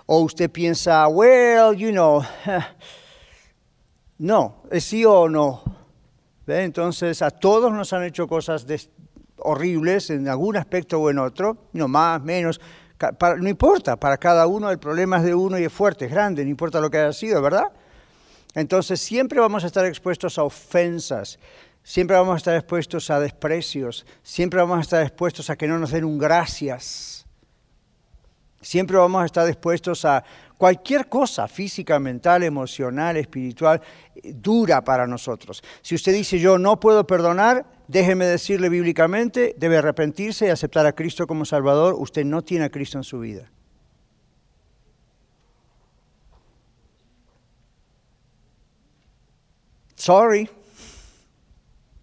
¿O 0.06 0.22
usted 0.22 0.50
piensa, 0.50 1.06
well, 1.10 1.76
you 1.76 1.92
know, 1.92 2.24
no, 4.18 4.64
es 4.72 4.86
sí 4.86 5.04
o 5.04 5.28
no? 5.28 5.79
¿Ve? 6.50 6.64
Entonces, 6.64 7.22
a 7.22 7.30
todos 7.30 7.72
nos 7.72 7.94
han 7.94 8.04
hecho 8.04 8.28
cosas 8.28 8.66
horribles 9.38 10.10
en 10.10 10.28
algún 10.28 10.58
aspecto 10.58 11.00
o 11.00 11.12
en 11.12 11.20
otro, 11.20 11.70
no 11.74 11.88
más, 11.88 12.24
menos, 12.24 12.60
no 13.38 13.48
importa, 13.48 13.98
para 13.98 14.18
cada 14.18 14.48
uno 14.48 14.72
el 14.72 14.80
problema 14.80 15.18
es 15.18 15.26
de 15.26 15.36
uno 15.36 15.60
y 15.60 15.66
es 15.66 15.72
fuerte, 15.72 16.06
es 16.06 16.12
grande, 16.12 16.44
no 16.44 16.50
importa 16.50 16.82
lo 16.82 16.90
que 16.90 16.98
haya 16.98 17.14
sido, 17.14 17.40
¿verdad? 17.44 17.72
Entonces 18.56 19.00
siempre 19.00 19.40
vamos 19.40 19.64
a 19.64 19.68
estar 19.68 19.86
expuestos 19.86 20.40
a 20.40 20.44
ofensas, 20.44 21.38
siempre 21.84 22.18
vamos 22.18 22.34
a 22.34 22.38
estar 22.38 22.56
expuestos 22.56 23.12
a 23.12 23.20
desprecios, 23.20 24.08
siempre 24.24 24.60
vamos 24.60 24.80
a 24.80 24.82
estar 24.82 25.04
expuestos 25.04 25.52
a 25.52 25.56
que 25.56 25.68
no 25.68 25.78
nos 25.78 25.92
den 25.92 26.04
un 26.04 26.18
gracias, 26.18 27.28
siempre 28.60 28.98
vamos 28.98 29.22
a 29.22 29.26
estar 29.26 29.48
expuestos 29.48 30.04
a 30.04 30.24
cualquier 30.60 31.08
cosa 31.08 31.48
física, 31.48 32.00
mental, 32.00 32.44
emocional, 32.44 33.16
espiritual, 33.16 33.82
eh, 34.14 34.34
dura 34.36 34.84
para 34.84 35.08
nosotros. 35.08 35.64
Si 35.82 35.96
usted 35.96 36.12
dice 36.12 36.38
yo 36.38 36.58
no 36.58 36.82
puedo 36.82 37.08
perdonar, 37.08 37.66
déjeme 37.88 38.26
decirle 38.26 38.68
bíblicamente, 38.68 39.56
debe 39.58 39.78
arrepentirse 39.78 40.48
y 40.48 40.50
aceptar 40.50 40.86
a 40.86 40.92
Cristo 40.92 41.26
como 41.28 41.46
Salvador, 41.46 41.96
usted 41.98 42.26
no 42.26 42.42
tiene 42.42 42.66
a 42.66 42.70
Cristo 42.70 42.98
en 42.98 43.06
su 43.06 43.22
vida. 43.22 43.50
Sorry. 49.96 50.50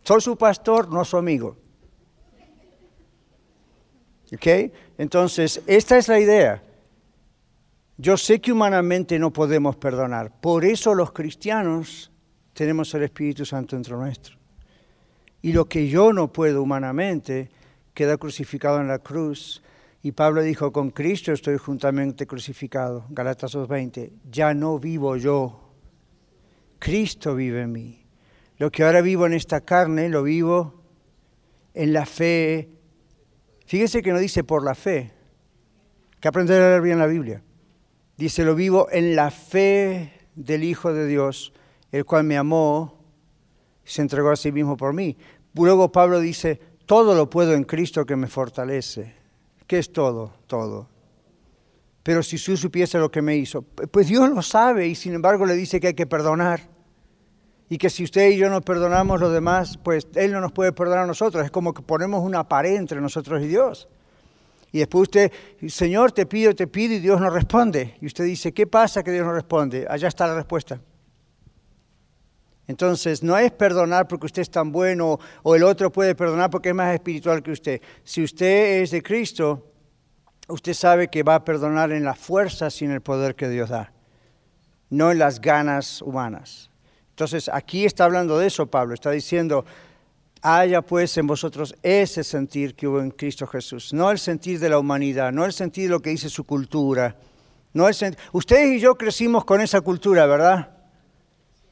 Soy 0.03 0.21
su 0.23 0.35
pastor, 0.39 0.89
no 0.89 1.05
su 1.05 1.19
amigo. 1.19 1.59
¿Ok? 4.33 4.73
Entonces, 4.97 5.61
esta 5.67 5.99
es 5.99 6.09
la 6.09 6.19
idea. 6.19 6.63
Yo 7.99 8.19
sé 8.19 8.41
que 8.41 8.53
humanamente 8.53 9.19
no 9.19 9.33
podemos 9.33 9.77
perdonar. 9.77 10.39
Por 10.41 10.65
eso 10.65 10.95
los 10.95 11.13
cristianos 11.13 12.13
tenemos 12.53 12.93
el 12.95 13.05
Espíritu 13.05 13.47
Santo 13.47 13.75
dentro 13.75 13.97
nuestro. 13.97 14.37
Y 15.41 15.53
lo 15.53 15.67
que 15.67 15.89
yo 15.89 16.13
no 16.13 16.33
puedo 16.33 16.63
humanamente 16.63 17.51
queda 17.95 18.19
crucificado 18.19 18.81
en 18.81 18.89
la 18.89 18.99
cruz. 18.99 19.63
Y 20.03 20.13
Pablo 20.13 20.43
dijo, 20.43 20.73
con 20.73 20.91
Cristo 20.91 21.33
estoy 21.33 21.57
juntamente 21.57 22.27
crucificado. 22.27 23.07
Galatas 23.09 23.55
2.20. 23.55 24.13
Ya 24.31 24.53
no 24.53 24.79
vivo 24.79 25.17
yo. 25.17 25.71
Cristo 26.79 27.35
vive 27.35 27.63
en 27.63 27.73
mí. 27.73 28.07
Lo 28.59 28.71
que 28.71 28.85
ahora 28.85 29.01
vivo 29.01 29.27
en 29.27 29.33
esta 29.33 29.63
carne, 29.63 30.11
lo 30.11 30.23
vivo 30.23 30.83
en 31.73 31.93
la 31.95 32.05
fe. 32.05 32.69
Fíjese 33.65 34.03
que 34.03 34.13
no 34.13 34.19
dice 34.19 34.45
por 34.45 34.63
la 34.63 34.75
fe. 34.75 35.13
Que 36.21 36.29
aprender 36.29 36.61
a 36.61 36.69
leer 36.69 36.83
bien 36.83 36.99
la 36.99 37.07
Biblia. 37.07 37.43
Dice, 38.17 38.45
lo 38.45 38.55
vivo 38.55 38.89
en 38.91 39.15
la 39.15 39.31
fe 39.31 40.13
del 40.35 40.65
Hijo 40.65 40.93
de 40.93 41.07
Dios, 41.07 41.53
el 41.93 42.05
cual 42.05 42.25
me 42.25 42.37
amó 42.37 42.97
se 43.85 44.03
entregó 44.03 44.31
a 44.31 44.37
sí 44.37 44.53
mismo 44.53 44.77
por 44.77 44.93
mí. 44.93 45.17
Luego 45.55 45.93
Pablo 45.93 46.21
dice, 46.21 46.61
todo 46.87 47.15
lo 47.15 47.31
puedo 47.31 47.55
en 47.55 47.65
Cristo 47.65 48.05
que 48.05 48.17
me 48.17 48.27
fortalece. 48.27 49.15
¿Qué 49.67 49.79
es 49.79 49.93
todo? 49.93 50.33
Todo. 50.47 50.89
Pero 52.03 52.23
si 52.23 52.37
tú 52.43 52.57
supiese 52.57 52.99
lo 52.99 53.11
que 53.11 53.23
me 53.23 53.37
hizo, 53.37 53.63
pues 53.63 54.09
Dios 54.09 54.29
lo 54.31 54.43
sabe 54.43 54.87
y 54.87 54.95
sin 54.95 55.15
embargo 55.15 55.47
le 55.47 55.55
dice 55.55 55.81
que 55.81 55.89
hay 55.89 55.95
que 55.95 56.07
perdonar. 56.07 56.61
Y 57.69 57.79
que 57.79 57.91
si 57.91 58.05
usted 58.05 58.31
y 58.31 58.37
yo 58.37 58.49
no 58.49 58.61
perdonamos 58.61 59.21
los 59.21 59.33
demás, 59.33 59.77
pues 59.79 60.07
Él 60.15 60.31
no 60.31 60.41
nos 60.41 60.53
puede 60.53 60.73
perdonar 60.73 61.05
a 61.05 61.07
nosotros. 61.07 61.45
Es 61.45 61.51
como 61.51 61.75
que 61.75 61.83
ponemos 61.83 62.23
una 62.23 62.49
pared 62.49 62.77
entre 62.77 63.01
nosotros 63.01 63.43
y 63.43 63.49
Dios. 63.49 63.89
Y 64.77 64.81
después 64.81 65.05
usted, 65.05 65.33
Señor, 65.69 66.13
te 66.13 66.27
pido, 66.27 66.55
te 66.55 66.67
pido 66.67 66.93
y 66.93 66.99
Dios 66.99 67.19
no 67.19 67.31
responde. 67.31 67.97
Y 68.03 68.05
usted 68.05 68.25
dice, 68.25 68.53
¿qué 68.53 68.67
pasa 68.67 69.03
que 69.03 69.11
Dios 69.11 69.25
no 69.25 69.33
responde? 69.33 69.87
Allá 69.89 70.09
está 70.09 70.27
la 70.27 70.35
respuesta. 70.35 70.79
Entonces, 72.67 73.23
no 73.23 73.39
es 73.39 73.51
perdonar 73.53 74.07
porque 74.07 74.27
usted 74.27 74.43
es 74.43 74.51
tan 74.51 74.73
bueno 74.73 75.19
o 75.43 75.55
el 75.57 75.63
otro 75.63 75.91
puede 75.91 76.15
perdonar 76.15 76.51
porque 76.51 76.69
es 76.69 76.75
más 76.75 76.93
espiritual 76.93 77.43
que 77.43 77.53
usted. 77.53 77.81
Si 78.05 78.23
usted 78.23 78.83
es 78.83 78.91
de 78.91 79.03
Cristo, 79.03 79.73
usted 80.47 80.75
sabe 80.75 81.09
que 81.09 81.23
va 81.23 81.37
a 81.37 81.45
perdonar 81.47 81.91
en 81.91 82.05
la 82.05 82.15
fuerza 82.15 82.69
sin 82.69 82.91
el 82.91 83.01
poder 83.01 83.35
que 83.35 83.49
Dios 83.49 83.71
da, 83.71 83.95
no 84.91 85.11
en 85.11 85.19
las 85.19 85.41
ganas 85.41 86.03
humanas. 86.03 86.69
Entonces, 87.09 87.49
aquí 87.51 87.87
está 87.87 88.05
hablando 88.05 88.39
de 88.39 88.49
eso 88.49 88.67
Pablo, 88.67 88.93
está 88.93 89.11
diciendo, 89.11 89.65
haya 90.47 90.81
pues 90.81 91.17
en 91.19 91.27
vosotros 91.27 91.75
ese 91.83 92.23
sentir 92.23 92.75
que 92.77 92.87
hubo 92.87 93.01
en 93.01 93.11
Cristo 93.11 93.47
Jesús, 93.49 93.93
no 93.93 94.11
el 94.13 94.19
sentir 94.19 94.61
de 94.61 94.69
la 94.69 94.79
humanidad, 94.79 95.33
no 95.33 95.45
el 95.45 95.53
sentir 95.53 95.85
de 95.85 95.91
lo 95.91 96.01
que 96.01 96.11
dice 96.11 96.29
su 96.29 96.45
cultura. 96.45 97.17
No 97.73 97.89
el 97.89 97.95
sent- 97.95 98.17
Ustedes 98.33 98.77
y 98.77 98.81
yo 98.81 98.95
crecimos 98.95 99.45
con 99.45 99.61
esa 99.61 99.81
cultura, 99.81 100.25
¿verdad? 100.27 100.71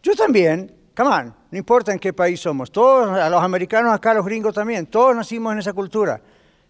Yo 0.03 0.15
también, 0.15 0.75
come 0.97 1.09
on, 1.11 1.35
no 1.51 1.59
importa 1.59 1.93
en 1.93 2.01
qué 2.01 2.13
país 2.13 2.41
somos, 2.41 2.73
todos, 2.73 3.17
a 3.17 3.31
los 3.31 3.43
americanos 3.43 3.95
acá, 3.95 4.13
los 4.13 4.27
gringos 4.27 4.53
también, 4.53 4.87
todos 4.87 5.15
nacimos 5.15 5.53
en 5.53 5.61
esa 5.61 5.73
cultura. 5.73 6.21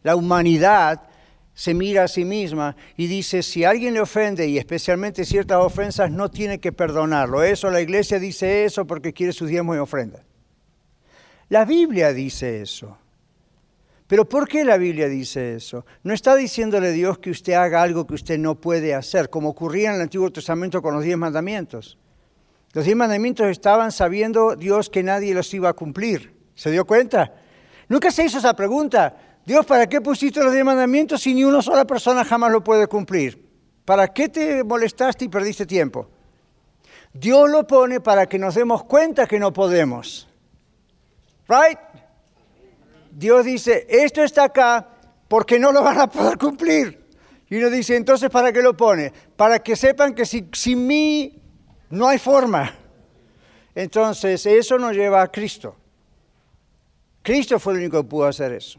La 0.02 0.14
humanidad 0.14 1.02
se 1.54 1.72
mira 1.72 2.04
a 2.04 2.08
sí 2.08 2.24
misma 2.24 2.76
y 2.96 3.06
dice, 3.06 3.42
si 3.42 3.64
alguien 3.64 3.94
le 3.94 4.00
ofende, 4.00 4.46
y 4.46 4.58
especialmente 4.58 5.24
ciertas 5.24 5.58
ofensas, 5.58 6.10
no 6.10 6.30
tiene 6.30 6.60
que 6.60 6.70
perdonarlo. 6.70 7.42
Eso, 7.42 7.70
la 7.70 7.80
iglesia 7.80 8.18
dice 8.18 8.64
eso 8.66 8.86
porque 8.86 9.12
quiere 9.14 9.32
sus 9.32 9.48
diezmos 9.48 9.76
y 9.76 9.78
ofrendas. 9.78 10.20
La 11.48 11.64
Biblia 11.64 12.12
dice 12.12 12.62
eso. 12.62 12.98
Pero 14.06 14.28
¿por 14.28 14.46
qué 14.46 14.64
la 14.64 14.76
Biblia 14.76 15.08
dice 15.08 15.54
eso? 15.54 15.86
No 16.02 16.12
está 16.12 16.36
diciéndole 16.36 16.92
Dios 16.92 17.18
que 17.18 17.30
usted 17.30 17.54
haga 17.54 17.82
algo 17.82 18.06
que 18.06 18.14
usted 18.14 18.38
no 18.38 18.54
puede 18.54 18.94
hacer, 18.94 19.30
como 19.30 19.50
ocurría 19.50 19.90
en 19.90 19.96
el 19.96 20.02
Antiguo 20.02 20.30
Testamento 20.30 20.82
con 20.82 20.94
los 20.94 21.04
diez 21.04 21.16
mandamientos. 21.16 21.98
Los 22.72 22.84
diez 22.84 22.96
mandamientos 22.96 23.46
estaban 23.48 23.92
sabiendo 23.92 24.56
Dios 24.56 24.90
que 24.90 25.02
nadie 25.02 25.32
los 25.32 25.52
iba 25.54 25.70
a 25.70 25.72
cumplir. 25.72 26.34
¿Se 26.54 26.70
dio 26.70 26.84
cuenta? 26.84 27.32
Nunca 27.88 28.10
se 28.10 28.24
hizo 28.24 28.38
esa 28.38 28.54
pregunta. 28.54 29.16
Dios, 29.46 29.64
¿para 29.64 29.86
qué 29.86 30.00
pusiste 30.00 30.42
los 30.42 30.52
diez 30.52 30.64
mandamientos 30.64 31.22
si 31.22 31.34
ni 31.34 31.44
una 31.44 31.62
sola 31.62 31.86
persona 31.86 32.24
jamás 32.24 32.52
lo 32.52 32.62
puede 32.62 32.86
cumplir? 32.86 33.42
¿Para 33.84 34.08
qué 34.08 34.28
te 34.28 34.64
molestaste 34.64 35.26
y 35.26 35.28
perdiste 35.28 35.66
tiempo? 35.66 36.08
Dios 37.12 37.48
lo 37.48 37.66
pone 37.66 38.00
para 38.00 38.26
que 38.26 38.38
nos 38.38 38.54
demos 38.54 38.84
cuenta 38.84 39.26
que 39.26 39.38
no 39.38 39.52
podemos. 39.52 40.28
¿Right? 41.48 41.78
Dios 43.10 43.44
dice, 43.44 43.86
esto 43.88 44.22
está 44.22 44.44
acá 44.44 44.88
porque 45.28 45.58
no 45.58 45.72
lo 45.72 45.82
van 45.82 46.00
a 46.00 46.06
poder 46.08 46.38
cumplir. 46.38 47.04
Y 47.48 47.56
uno 47.56 47.70
dice, 47.70 47.96
entonces, 47.96 48.30
¿para 48.30 48.52
qué 48.52 48.62
lo 48.62 48.76
pone? 48.76 49.12
Para 49.36 49.58
que 49.58 49.76
sepan 49.76 50.14
que 50.14 50.24
si, 50.24 50.48
sin 50.52 50.86
mí 50.86 51.40
no 51.90 52.08
hay 52.08 52.18
forma. 52.18 52.74
Entonces, 53.74 54.46
eso 54.46 54.78
nos 54.78 54.92
lleva 54.94 55.22
a 55.22 55.30
Cristo. 55.30 55.76
Cristo 57.22 57.58
fue 57.58 57.74
el 57.74 57.80
único 57.80 58.02
que 58.02 58.08
pudo 58.08 58.26
hacer 58.26 58.52
eso. 58.52 58.78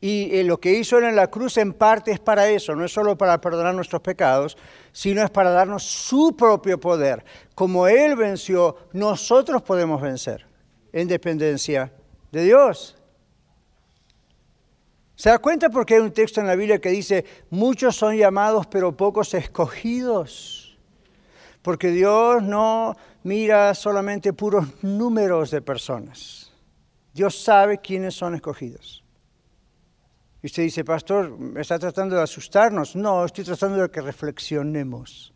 Y 0.00 0.34
eh, 0.34 0.44
lo 0.44 0.58
que 0.58 0.72
hizo 0.72 0.98
en 0.98 1.14
la 1.14 1.26
cruz 1.26 1.58
en 1.58 1.74
parte 1.74 2.10
es 2.10 2.20
para 2.20 2.48
eso, 2.48 2.74
no 2.74 2.84
es 2.84 2.92
solo 2.92 3.18
para 3.18 3.38
perdonar 3.40 3.74
nuestros 3.74 4.00
pecados, 4.00 4.56
sino 4.92 5.22
es 5.22 5.28
para 5.28 5.50
darnos 5.50 5.82
su 5.82 6.34
propio 6.36 6.80
poder. 6.80 7.22
Como 7.54 7.86
Él 7.86 8.16
venció, 8.16 8.76
nosotros 8.92 9.60
podemos 9.60 10.00
vencer 10.00 10.46
en 10.92 11.06
dependencia 11.06 11.92
de 12.32 12.44
Dios. 12.44 12.96
¿Se 15.14 15.28
da 15.28 15.38
cuenta 15.38 15.68
porque 15.68 15.94
hay 15.94 16.00
un 16.00 16.12
texto 16.12 16.40
en 16.40 16.46
la 16.46 16.56
Biblia 16.56 16.80
que 16.80 16.88
dice, 16.88 17.24
muchos 17.50 17.94
son 17.96 18.16
llamados 18.16 18.66
pero 18.66 18.96
pocos 18.96 19.34
escogidos? 19.34 20.78
Porque 21.62 21.88
Dios 21.88 22.42
no 22.42 22.96
mira 23.22 23.74
solamente 23.74 24.32
puros 24.32 24.66
números 24.82 25.50
de 25.50 25.60
personas. 25.60 26.50
Dios 27.12 27.42
sabe 27.42 27.78
quiénes 27.78 28.14
son 28.14 28.34
escogidos. 28.34 29.04
Y 30.42 30.46
usted 30.46 30.62
dice, 30.62 30.84
pastor, 30.84 31.38
¿me 31.38 31.60
está 31.60 31.78
tratando 31.78 32.16
de 32.16 32.22
asustarnos? 32.22 32.96
No, 32.96 33.24
estoy 33.26 33.44
tratando 33.44 33.82
de 33.82 33.90
que 33.90 34.00
reflexionemos. 34.00 35.34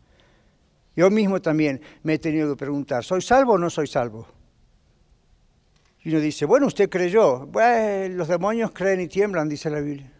Yo 0.95 1.11
mismo 1.11 1.41
también 1.41 1.79
me 2.01 2.15
he 2.15 2.19
tenido 2.19 2.49
que 2.49 2.57
preguntar, 2.57 3.03
¿soy 3.03 3.21
salvo 3.21 3.53
o 3.53 3.57
no 3.57 3.69
soy 3.69 3.85
salvo? 3.85 4.25
Y 6.05 6.09
uno 6.09 6.19
dice, 6.19 6.45
bueno, 6.45 6.67
usted 6.67 6.87
creyó. 6.87 7.47
Bueno, 7.47 8.15
los 8.15 8.27
demonios 8.27 8.71
creen 8.71 9.01
y 9.01 9.07
tiemblan, 9.07 9.49
dice 9.49 9.71
la 9.71 9.79
Biblia. 9.79 10.11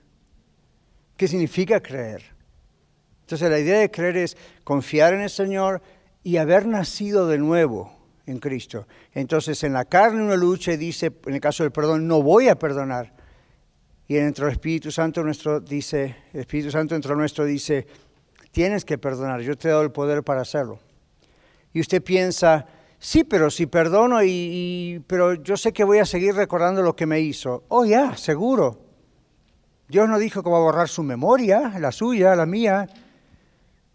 ¿Qué 1.15 1.28
significa 1.28 1.80
creer? 1.80 2.24
Entonces 3.21 3.50
la 3.50 3.60
idea 3.60 3.80
de 3.80 3.91
creer 3.91 4.17
es 4.17 4.36
confiar 4.63 5.13
en 5.13 5.21
el 5.21 5.30
Señor 5.30 5.84
y 6.24 6.38
haber 6.38 6.65
nacido 6.65 7.28
de 7.28 7.38
nuevo 7.38 7.95
en 8.26 8.39
Cristo. 8.39 8.88
Entonces 9.13 9.63
en 9.63 9.74
la 9.74 9.86
carne 9.86 10.24
uno 10.24 10.36
lucha 10.36 10.74
y 10.74 10.78
dice, 10.78 11.13
en 11.28 11.36
el 11.36 11.39
caso 11.39 11.62
del 11.62 11.71
perdón, 11.71 12.08
no 12.08 12.24
voy 12.24 12.50
a 12.50 12.58
perdonar. 12.58 13.13
Y 14.08 14.15
dentro 14.15 14.45
del 14.45 14.54
Espíritu 14.54 14.91
Santo 14.91 15.24
nuestro 15.24 15.60
dice, 15.60 16.15
el 16.34 16.41
Espíritu 16.41 16.71
Santo 16.71 16.95
dentro 16.95 17.15
nuestro 17.15 17.45
dice, 17.45 17.86
tienes 18.52 18.86
que 18.86 18.98
perdonar, 18.98 19.41
yo 19.41 19.56
te 19.56 19.67
he 19.67 19.71
dado 19.71 19.84
el 19.84 19.91
poder 19.91 20.24
para 20.24 20.41
hacerlo. 20.41 20.80
Y 21.74 21.80
usted 21.80 22.02
piensa, 22.02 22.65
Sí, 23.06 23.24
pero 23.24 23.52
si 23.52 23.68
perdono 23.68 24.24
y, 24.24 25.00
pero 25.06 25.36
yo 25.36 25.58
sé 25.58 25.72
que 25.72 25.84
voy 25.84 26.00
a 26.00 26.06
seguir 26.06 26.34
recordando 26.34 26.82
lo 26.82 26.96
que 26.96 27.06
me 27.06 27.20
hizo. 27.20 27.63
Oh, 27.68 27.86
ya, 27.86 28.18
seguro. 28.18 28.80
Dios 29.88 30.10
no 30.10 30.18
dijo 30.18 30.41
que 30.41 30.50
va 30.50 30.58
a 30.58 30.62
borrar 30.62 30.89
su 30.89 31.04
memoria, 31.04 31.72
la 31.78 31.91
suya, 31.91 32.36
la 32.36 32.48
mía. 32.48 32.89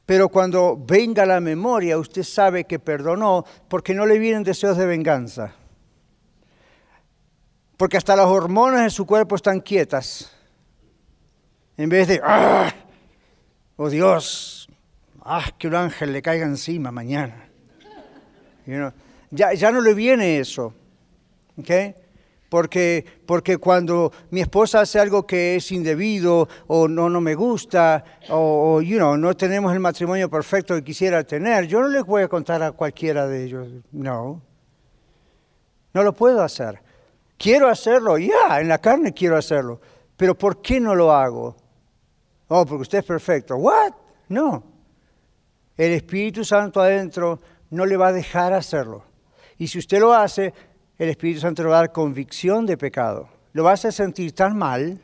Pero 0.06 0.28
cuando 0.28 0.80
venga 0.80 1.26
la 1.26 1.40
memoria, 1.40 1.98
usted 1.98 2.22
sabe 2.22 2.66
que 2.66 2.78
perdonó 2.78 3.44
porque 3.66 3.94
no 3.94 4.06
le 4.06 4.20
vienen 4.20 4.44
deseos 4.44 4.76
de 4.76 4.86
venganza. 4.86 5.56
Porque 7.76 7.96
hasta 7.96 8.14
las 8.14 8.26
hormonas 8.26 8.84
de 8.84 8.90
su 8.90 9.06
cuerpo 9.06 9.34
están 9.34 9.58
quietas. 9.58 10.30
En 11.76 11.88
vez 11.88 12.06
de, 12.06 12.20
¡ah! 12.22 12.72
Oh 13.74 13.90
Dios, 13.90 14.68
¡ah! 15.22 15.50
Que 15.58 15.66
un 15.66 15.74
ángel 15.74 16.12
le 16.12 16.22
caiga 16.22 16.46
encima 16.46 16.92
mañana 16.92 17.49
ya, 19.30 19.52
ya 19.54 19.70
no 19.70 19.80
le 19.80 19.94
viene 19.94 20.38
eso. 20.38 20.74
¿okay? 21.58 21.94
Porque, 22.48 23.04
porque 23.26 23.58
cuando 23.58 24.12
mi 24.30 24.40
esposa 24.40 24.80
hace 24.80 24.98
algo 24.98 25.24
que 25.24 25.54
es 25.54 25.70
indebido 25.70 26.48
o 26.66 26.88
no, 26.88 27.08
no 27.08 27.20
me 27.20 27.36
gusta 27.36 28.04
o, 28.28 28.80
you 28.82 28.96
know, 28.96 29.16
no 29.16 29.36
tenemos 29.36 29.72
el 29.72 29.78
matrimonio 29.78 30.28
perfecto 30.28 30.74
que 30.74 30.82
quisiera 30.82 31.22
tener, 31.22 31.66
yo 31.66 31.80
no 31.80 31.88
les 31.88 32.04
voy 32.04 32.22
a 32.22 32.28
contar 32.28 32.60
a 32.62 32.72
cualquiera 32.72 33.28
de 33.28 33.44
ellos. 33.44 33.68
No. 33.92 34.42
No 35.94 36.02
lo 36.02 36.12
puedo 36.12 36.42
hacer. 36.42 36.80
Quiero 37.38 37.68
hacerlo, 37.68 38.18
ya, 38.18 38.60
en 38.60 38.68
la 38.68 38.78
carne 38.78 39.14
quiero 39.14 39.36
hacerlo. 39.36 39.80
Pero 40.16 40.36
¿por 40.36 40.60
qué 40.60 40.80
no 40.80 40.94
lo 40.94 41.12
hago? 41.12 41.56
Oh, 42.48 42.66
porque 42.66 42.82
usted 42.82 42.98
es 42.98 43.04
perfecto. 43.04 43.56
¿What? 43.56 43.92
No. 44.28 44.64
El 45.76 45.92
Espíritu 45.92 46.44
Santo 46.44 46.80
adentro 46.80 47.40
no 47.70 47.86
le 47.86 47.96
va 47.96 48.08
a 48.08 48.12
dejar 48.12 48.52
hacerlo. 48.52 49.04
Y 49.56 49.68
si 49.68 49.78
usted 49.78 50.00
lo 50.00 50.14
hace, 50.14 50.52
el 50.98 51.08
Espíritu 51.08 51.40
Santo 51.40 51.62
le 51.62 51.70
va 51.70 51.76
a 51.76 51.80
dar 51.80 51.92
convicción 51.92 52.66
de 52.66 52.76
pecado. 52.76 53.28
Lo 53.52 53.64
va 53.64 53.70
a 53.70 53.74
hacer 53.74 53.92
sentir 53.92 54.32
tan 54.32 54.56
mal, 54.56 55.00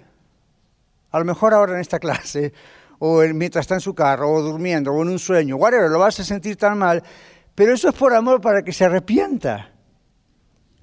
a 1.11 1.18
lo 1.18 1.24
mejor 1.24 1.55
ahora 1.55 1.74
en 1.74 1.81
esta 1.81 1.98
clase, 2.00 2.52
o 2.98 3.22
mientras 3.35 3.64
está 3.64 3.74
en 3.74 3.81
su 3.81 3.94
carro, 3.94 4.31
o 4.31 4.42
durmiendo, 4.42 4.92
o 4.92 5.02
en 5.02 5.09
un 5.09 5.18
sueño, 5.18 5.57
whatever, 5.57 5.90
lo 5.90 5.98
va 5.98 6.07
a 6.07 6.09
hacer 6.09 6.24
sentir 6.24 6.57
tan 6.57 6.79
mal, 6.79 7.02
pero 7.55 7.72
eso 7.72 7.88
es 7.88 7.94
por 7.94 8.14
amor 8.14 8.40
para 8.40 8.62
que 8.62 8.72
se 8.72 8.85
arrepienta. 8.85 9.72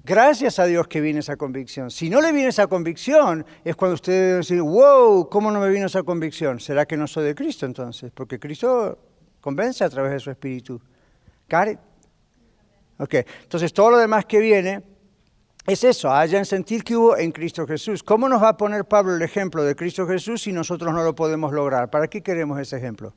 Gracias 0.06 0.58
a 0.58 0.66
Dios 0.66 0.86
que 0.86 1.00
viene 1.00 1.20
esa 1.20 1.36
convicción. 1.36 1.90
Si 1.90 2.10
no 2.10 2.20
le 2.20 2.30
viene 2.30 2.48
esa 2.48 2.66
convicción, 2.66 3.46
es 3.64 3.74
cuando 3.74 3.94
usted 3.94 4.12
debe 4.12 4.36
decir, 4.36 4.60
wow, 4.60 5.30
¿cómo 5.30 5.50
no 5.50 5.60
me 5.60 5.70
vino 5.70 5.86
esa 5.86 6.02
convicción? 6.02 6.60
¿Será 6.60 6.84
que 6.84 6.96
no 6.96 7.06
soy 7.06 7.24
de 7.24 7.34
Cristo 7.34 7.64
entonces? 7.64 8.12
Porque 8.12 8.38
Cristo 8.38 8.98
convence 9.40 9.82
a 9.82 9.88
través 9.88 10.12
de 10.12 10.20
su 10.20 10.30
Espíritu. 10.30 10.78
Got 11.48 11.68
it? 11.68 11.78
Ok, 12.98 13.14
entonces 13.42 13.72
todo 13.72 13.90
lo 13.90 13.98
demás 13.98 14.24
que 14.24 14.38
viene 14.38 14.82
es 15.66 15.82
eso, 15.82 16.12
hayan 16.12 16.44
sentir 16.44 16.84
que 16.84 16.94
hubo 16.94 17.16
en 17.16 17.32
Cristo 17.32 17.66
Jesús. 17.66 18.02
¿Cómo 18.02 18.28
nos 18.28 18.42
va 18.42 18.50
a 18.50 18.56
poner 18.56 18.84
Pablo 18.84 19.14
el 19.14 19.22
ejemplo 19.22 19.64
de 19.64 19.74
Cristo 19.74 20.06
Jesús 20.06 20.42
si 20.42 20.52
nosotros 20.52 20.92
no 20.92 21.02
lo 21.02 21.14
podemos 21.14 21.52
lograr? 21.52 21.88
¿Para 21.90 22.06
qué 22.08 22.22
queremos 22.22 22.60
ese 22.60 22.76
ejemplo? 22.76 23.14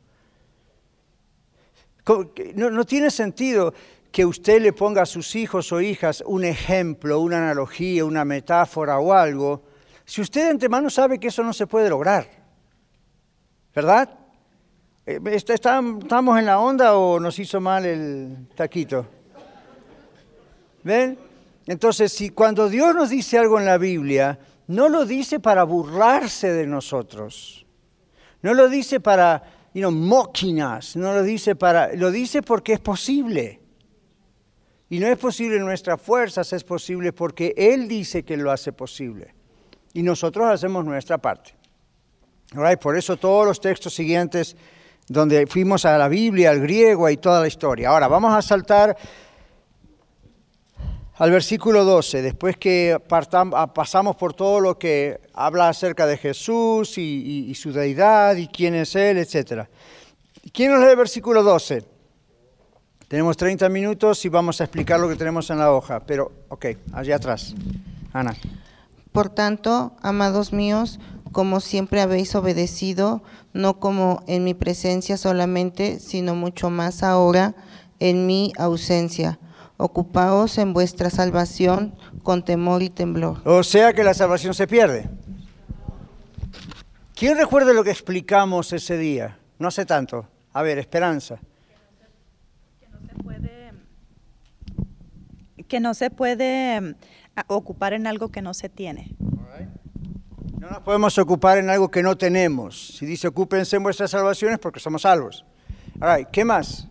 No, 2.55 2.85
tiene 2.85 3.11
sentido 3.11 3.73
que 4.13 4.25
usted 4.25 4.61
le 4.61 4.71
ponga 4.71 5.01
a 5.01 5.05
sus 5.05 5.35
hijos 5.35 5.73
o 5.73 5.81
hijas 5.81 6.23
un 6.25 6.45
ejemplo, 6.45 7.19
una 7.19 7.37
analogía, 7.37 8.05
una 8.05 8.23
metáfora 8.23 8.97
o 8.97 9.11
algo, 9.11 9.63
si 10.05 10.21
usted 10.21 10.45
de 10.45 10.51
antemano 10.51 10.89
sabe 10.89 11.19
que 11.19 11.27
eso 11.27 11.43
no 11.43 11.51
se 11.51 11.67
puede 11.67 11.89
lograr. 11.89 12.29
¿Verdad? 13.75 14.17
Eh, 15.09 15.21
¿Estamos 15.23 16.37
en 16.37 16.45
la 16.45 16.59
onda 16.59 16.97
o 16.97 17.17
nos 17.17 17.39
hizo 17.39 17.61
mal 17.61 17.85
el 17.85 18.49
taquito? 18.53 19.05
¿Ven? 20.83 21.17
Entonces, 21.65 22.11
si 22.11 22.31
cuando 22.31 22.67
Dios 22.67 22.93
nos 22.93 23.09
dice 23.09 23.37
algo 23.37 23.57
en 23.57 23.65
la 23.65 23.77
Biblia, 23.77 24.37
no 24.67 24.89
lo 24.89 25.05
dice 25.05 25.39
para 25.39 25.63
burlarse 25.63 26.51
de 26.51 26.67
nosotros, 26.67 27.65
no 28.41 28.53
lo 28.53 28.67
dice 28.67 28.99
para, 28.99 29.43
you 29.73 29.79
know, 29.79 29.91
moquinas, 29.91 30.97
no 30.97 31.13
lo 31.13 31.23
dice 31.23 31.55
para, 31.55 31.93
lo 31.95 32.11
dice 32.11 32.41
porque 32.41 32.73
es 32.73 32.81
posible. 32.81 33.61
Y 34.89 34.99
no 34.99 35.07
es 35.07 35.17
posible 35.17 35.55
en 35.55 35.65
nuestras 35.65 36.01
fuerzas, 36.01 36.51
es 36.51 36.65
posible 36.65 37.13
porque 37.13 37.53
Él 37.55 37.87
dice 37.87 38.23
que 38.23 38.35
lo 38.35 38.51
hace 38.51 38.73
posible. 38.73 39.33
Y 39.93 40.03
nosotros 40.03 40.47
hacemos 40.47 40.83
nuestra 40.83 41.17
parte. 41.17 41.55
Por 42.81 42.97
eso 42.97 43.15
todos 43.15 43.45
los 43.45 43.61
textos 43.61 43.93
siguientes 43.93 44.55
donde 45.07 45.47
fuimos 45.47 45.85
a 45.85 45.97
la 45.97 46.07
Biblia, 46.07 46.51
al 46.51 46.59
griego 46.59 47.09
y 47.09 47.17
toda 47.17 47.41
la 47.41 47.47
historia. 47.47 47.89
Ahora 47.89 48.07
vamos 48.07 48.33
a 48.33 48.41
saltar 48.41 48.97
al 51.17 51.31
versículo 51.31 51.83
12, 51.83 52.21
después 52.21 52.57
que 52.57 52.95
ah, 52.95 53.73
pasamos 53.73 54.15
por 54.15 54.33
todo 54.33 54.59
lo 54.59 54.77
que 54.77 55.19
habla 55.33 55.69
acerca 55.69 56.05
de 56.05 56.17
Jesús 56.17 56.97
y, 56.97 57.53
su 57.55 57.71
deidad 57.71 58.35
y 58.35 58.47
quién 58.47 58.75
es 58.75 58.95
Él, 58.95 59.17
etc. 59.17 59.67
¿Quién 60.53 60.71
nos 60.71 60.81
lee 60.81 60.91
el 60.91 60.95
versículo 60.95 61.41
12? 61.41 61.83
Tenemos 63.07 63.37
30 63.37 63.69
minutos 63.69 64.23
y 64.25 64.29
vamos 64.29 64.61
a 64.61 64.65
explicar 64.65 64.99
lo 64.99 65.09
que 65.09 65.15
tenemos 65.15 65.49
en 65.49 65.57
la 65.57 65.71
hoja, 65.71 66.01
pero 66.01 66.31
ok, 66.49 66.65
allá 66.93 67.15
atrás. 67.15 67.55
Ana. 68.13 68.35
Por 69.11 69.29
tanto, 69.29 69.93
amados 70.03 70.53
míos, 70.53 70.99
como 71.31 71.59
siempre 71.59 72.01
habéis 72.01 72.35
obedecido, 72.35 73.23
no 73.53 73.79
como 73.79 74.23
en 74.27 74.43
mi 74.43 74.53
presencia 74.53 75.17
solamente, 75.17 75.99
sino 75.99 76.35
mucho 76.35 76.69
más 76.69 77.03
ahora 77.03 77.55
en 77.99 78.25
mi 78.25 78.53
ausencia. 78.57 79.39
Ocupaos 79.77 80.57
en 80.57 80.73
vuestra 80.73 81.09
salvación 81.09 81.95
con 82.23 82.43
temor 82.43 82.81
y 82.81 82.89
temblor. 82.89 83.41
O 83.45 83.63
sea 83.63 83.93
que 83.93 84.03
la 84.03 84.13
salvación 84.13 84.53
se 84.53 84.67
pierde. 84.67 85.09
¿Quién 87.15 87.37
recuerda 87.37 87.73
lo 87.73 87.83
que 87.83 87.91
explicamos 87.91 88.73
ese 88.73 88.97
día? 88.97 89.37
No 89.59 89.67
hace 89.67 89.85
tanto. 89.85 90.27
A 90.53 90.61
ver, 90.61 90.77
esperanza. 90.77 91.39
Que 92.79 92.87
no 92.89 92.99
se 92.99 93.15
puede, 93.23 93.71
que 95.67 95.79
no 95.79 95.93
se 95.93 96.09
puede 96.09 96.81
mm, 96.81 96.95
ocupar 97.47 97.93
en 97.93 98.07
algo 98.07 98.29
que 98.29 98.41
no 98.41 98.53
se 98.53 98.69
tiene. 98.69 99.15
No 100.67 100.73
nos 100.73 100.83
podemos 100.83 101.17
ocupar 101.17 101.59
en 101.59 101.69
algo 101.69 101.89
que 101.89 102.03
no 102.03 102.17
tenemos. 102.17 102.87
Si 102.97 103.05
dice 103.05 103.29
ocúpense 103.29 103.77
en 103.77 103.83
vuestras 103.83 104.11
salvaciones 104.11 104.59
porque 104.59 104.81
somos 104.81 105.03
salvos. 105.03 105.45
¿qué 106.33 106.43
más? 106.43 106.89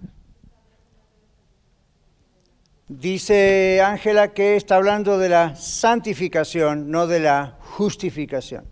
Dice 2.89 3.83
Ángela 3.85 4.33
que 4.33 4.57
está 4.57 4.77
hablando 4.77 5.18
de 5.18 5.29
la 5.29 5.57
santificación, 5.57 6.91
no 6.91 7.07
de 7.07 7.20
la 7.20 7.59
justificación. 7.61 8.64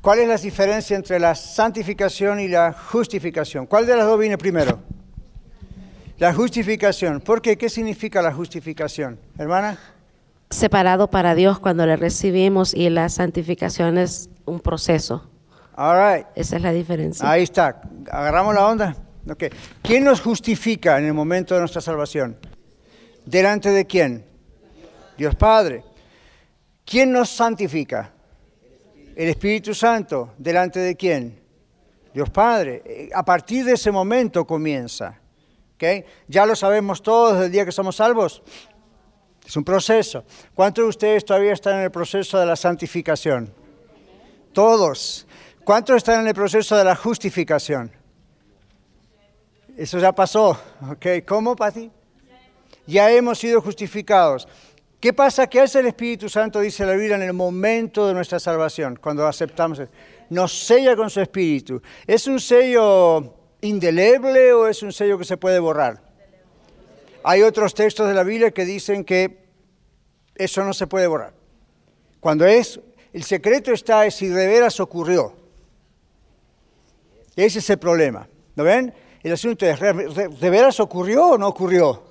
¿Cuál 0.00 0.20
es 0.20 0.28
la 0.28 0.36
diferencia 0.36 0.96
entre 0.96 1.18
la 1.18 1.34
santificación 1.34 2.38
y 2.38 2.46
la 2.46 2.72
justificación? 2.72 3.66
¿Cuál 3.66 3.86
de 3.86 3.96
las 3.96 4.06
dos 4.06 4.20
viene 4.20 4.38
primero? 4.38 4.78
La 6.18 6.32
justificación. 6.32 7.20
¿Por 7.20 7.42
qué? 7.42 7.58
¿Qué 7.58 7.68
significa 7.68 8.22
la 8.22 8.32
justificación? 8.32 9.18
Hermana 9.36 9.80
separado 10.50 11.10
para 11.10 11.34
Dios 11.34 11.58
cuando 11.60 11.86
le 11.86 11.96
recibimos 11.96 12.74
y 12.74 12.90
la 12.90 13.08
santificación 13.08 13.98
es 13.98 14.28
un 14.44 14.60
proceso. 14.60 15.30
All 15.76 15.96
right. 15.96 16.26
Esa 16.34 16.56
es 16.56 16.62
la 16.62 16.72
diferencia. 16.72 17.30
Ahí 17.30 17.44
está. 17.44 17.80
¿Agarramos 18.10 18.54
la 18.54 18.66
onda? 18.66 18.96
Ok. 19.30 19.44
¿Quién 19.82 20.04
nos 20.04 20.20
justifica 20.20 20.98
en 20.98 21.06
el 21.06 21.14
momento 21.14 21.54
de 21.54 21.60
nuestra 21.60 21.80
salvación? 21.80 22.36
¿Delante 23.24 23.70
de 23.70 23.86
quién? 23.86 24.24
Dios 25.16 25.34
Padre. 25.36 25.84
¿Quién 26.84 27.12
nos 27.12 27.30
santifica? 27.30 28.12
El 29.14 29.28
Espíritu 29.28 29.72
Santo. 29.72 30.34
¿Delante 30.36 30.80
de 30.80 30.96
quién? 30.96 31.38
Dios 32.12 32.28
Padre. 32.30 32.82
Eh, 32.84 33.08
A 33.14 33.24
partir 33.24 33.64
de 33.64 33.72
ese 33.72 33.90
momento 33.92 34.44
comienza. 34.44 35.20
¿ok? 35.76 36.04
Ya 36.26 36.44
lo 36.44 36.56
sabemos 36.56 37.02
todos 37.02 37.34
desde 37.34 37.46
el 37.46 37.52
día 37.52 37.64
que 37.64 37.72
somos 37.72 37.96
salvos. 37.96 38.42
Es 39.46 39.56
un 39.56 39.64
proceso. 39.64 40.24
¿Cuántos 40.54 40.84
de 40.84 40.88
ustedes 40.88 41.24
todavía 41.24 41.52
están 41.52 41.76
en 41.76 41.82
el 41.82 41.90
proceso 41.90 42.38
de 42.38 42.46
la 42.46 42.56
santificación? 42.56 43.52
Todos. 44.52 45.26
¿Cuántos 45.64 45.96
están 45.96 46.20
en 46.20 46.28
el 46.28 46.34
proceso 46.34 46.76
de 46.76 46.84
la 46.84 46.96
justificación? 46.96 47.90
Eso 49.76 49.98
ya 49.98 50.12
pasó. 50.12 50.50
¿ok? 50.90 51.06
¿Cómo, 51.26 51.56
Pati? 51.56 51.90
Ya 52.86 53.10
hemos 53.10 53.38
sido 53.38 53.60
justificados. 53.60 54.46
¿Qué 55.00 55.12
pasa? 55.12 55.46
¿Qué 55.46 55.60
hace 55.60 55.80
el 55.80 55.86
Espíritu 55.86 56.28
Santo, 56.28 56.60
dice 56.60 56.84
la 56.84 56.92
Biblia, 56.92 57.16
en 57.16 57.22
el 57.22 57.32
momento 57.32 58.06
de 58.06 58.12
nuestra 58.12 58.38
salvación, 58.38 58.98
cuando 59.00 59.26
aceptamos? 59.26 59.80
Nos 60.28 60.52
sella 60.66 60.94
con 60.94 61.08
su 61.08 61.20
Espíritu. 61.20 61.80
¿Es 62.06 62.26
un 62.26 62.38
sello 62.38 63.34
indeleble 63.62 64.52
o 64.52 64.66
es 64.66 64.82
un 64.82 64.92
sello 64.92 65.18
que 65.18 65.24
se 65.24 65.38
puede 65.38 65.58
borrar? 65.58 66.09
Hay 67.22 67.42
otros 67.42 67.74
textos 67.74 68.08
de 68.08 68.14
la 68.14 68.22
Biblia 68.22 68.50
que 68.50 68.64
dicen 68.64 69.04
que 69.04 69.44
eso 70.34 70.64
no 70.64 70.72
se 70.72 70.86
puede 70.86 71.06
borrar. 71.06 71.34
Cuando 72.20 72.46
es, 72.46 72.80
el 73.12 73.24
secreto 73.24 73.72
está 73.72 74.06
es 74.06 74.14
si 74.14 74.28
de 74.28 74.46
veras 74.46 74.80
ocurrió. 74.80 75.34
Ese 77.36 77.58
es 77.58 77.70
el 77.70 77.78
problema. 77.78 78.28
¿No 78.56 78.64
ven? 78.64 78.92
El 79.22 79.32
asunto 79.32 79.66
es, 79.66 79.78
¿de 79.80 80.50
veras 80.50 80.80
ocurrió 80.80 81.30
o 81.30 81.38
no 81.38 81.48
ocurrió? 81.48 82.04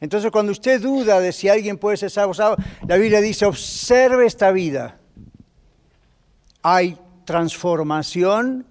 Entonces, 0.00 0.30
cuando 0.30 0.52
usted 0.52 0.80
duda 0.82 1.18
de 1.20 1.32
si 1.32 1.48
alguien 1.48 1.78
puede 1.78 1.96
ser 1.96 2.10
salvo, 2.10 2.34
la 2.86 2.96
Biblia 2.96 3.20
dice, 3.20 3.46
observe 3.46 4.26
esta 4.26 4.50
vida. 4.50 4.98
Hay 6.62 6.98
transformación, 7.24 8.66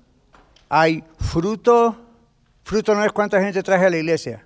hay 0.69 1.03
fruto. 1.19 1.95
Fruto 2.63 2.93
no 2.93 3.03
es 3.03 3.11
cuánta 3.11 3.41
gente 3.41 3.63
traje 3.63 3.85
a 3.85 3.89
la 3.89 3.97
iglesia. 3.97 4.45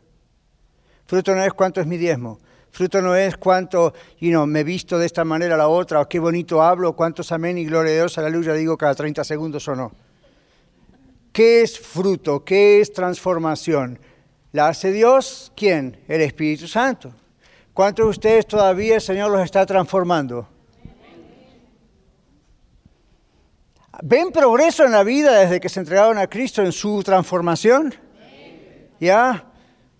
Fruto 1.07 1.33
no 1.33 1.43
es 1.43 1.53
cuánto 1.53 1.81
es 1.81 1.87
mi 1.87 1.97
diezmo. 1.97 2.39
Fruto 2.69 3.01
no 3.01 3.15
es 3.15 3.37
cuánto, 3.37 3.93
you 4.19 4.29
know, 4.29 4.45
me 4.45 4.63
visto 4.63 4.99
de 4.99 5.05
esta 5.05 5.23
manera 5.23 5.55
a 5.55 5.57
la 5.57 5.67
otra, 5.67 6.01
o 6.01 6.07
qué 6.07 6.19
bonito 6.19 6.61
hablo, 6.61 6.95
cuántos 6.95 7.31
amén 7.31 7.57
y 7.57 7.65
gloria 7.65 7.91
a 7.93 7.95
Dios, 7.95 8.17
aleluya, 8.17 8.53
digo 8.53 8.77
cada 8.77 8.93
30 8.93 9.23
segundos 9.23 9.67
o 9.67 9.75
no. 9.75 9.91
¿Qué 11.31 11.61
es 11.61 11.79
fruto? 11.79 12.43
¿Qué 12.43 12.81
es 12.81 12.93
transformación? 12.93 13.99
¿La 14.51 14.67
hace 14.67 14.91
Dios? 14.91 15.51
¿Quién? 15.55 15.99
El 16.07 16.21
Espíritu 16.21 16.67
Santo. 16.67 17.13
¿Cuántos 17.73 18.05
de 18.05 18.09
ustedes 18.09 18.47
todavía 18.47 18.95
el 18.95 19.01
Señor 19.01 19.31
los 19.31 19.41
está 19.41 19.65
transformando? 19.65 20.47
¿Ven 24.03 24.31
progreso 24.31 24.83
en 24.83 24.91
la 24.91 25.03
vida 25.03 25.39
desde 25.39 25.59
que 25.59 25.69
se 25.69 25.79
entregaron 25.79 26.17
a 26.17 26.27
Cristo 26.27 26.61
en 26.61 26.71
su 26.71 27.01
transformación? 27.01 27.95
¿Ya? 28.99 29.46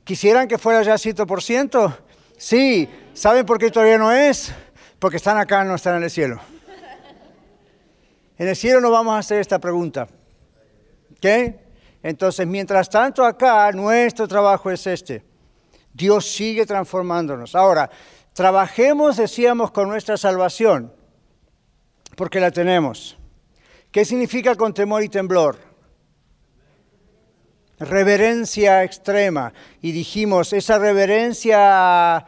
¿Quisieran 0.07 0.47
que 0.47 0.57
fuera 0.57 0.81
ya 0.83 0.95
100%? 0.95 1.97
Sí. 2.37 2.87
¿Saben 3.13 3.45
por 3.45 3.59
qué 3.59 3.69
todavía 3.69 3.97
no 3.97 4.13
es? 4.13 4.53
Porque 4.99 5.17
están 5.17 5.37
acá, 5.37 5.65
no 5.65 5.75
están 5.75 5.97
en 5.97 6.03
el 6.03 6.09
cielo. 6.09 6.39
En 8.37 8.47
el 8.47 8.55
cielo 8.55 8.79
no 8.79 8.89
vamos 8.89 9.15
a 9.15 9.17
hacer 9.17 9.41
esta 9.41 9.59
pregunta. 9.59 10.07
¿Ok? 11.11 11.55
Entonces, 12.01 12.47
mientras 12.47 12.89
tanto 12.89 13.25
acá, 13.25 13.69
nuestro 13.73 14.29
trabajo 14.29 14.71
es 14.71 14.87
este. 14.87 15.25
Dios 15.91 16.25
sigue 16.25 16.65
transformándonos. 16.65 17.53
Ahora, 17.53 17.89
trabajemos, 18.31 19.17
decíamos, 19.17 19.71
con 19.71 19.89
nuestra 19.89 20.15
salvación, 20.15 20.93
porque 22.15 22.39
la 22.39 22.51
tenemos. 22.51 23.17
¿Qué 23.91 24.05
significa 24.05 24.55
con 24.55 24.73
temor 24.73 25.03
y 25.03 25.09
temblor? 25.09 25.66
Reverencia 27.79 28.83
extrema. 28.83 29.53
Y 29.81 29.91
dijimos, 29.91 30.51
esa 30.53 30.79
reverencia, 30.79 32.25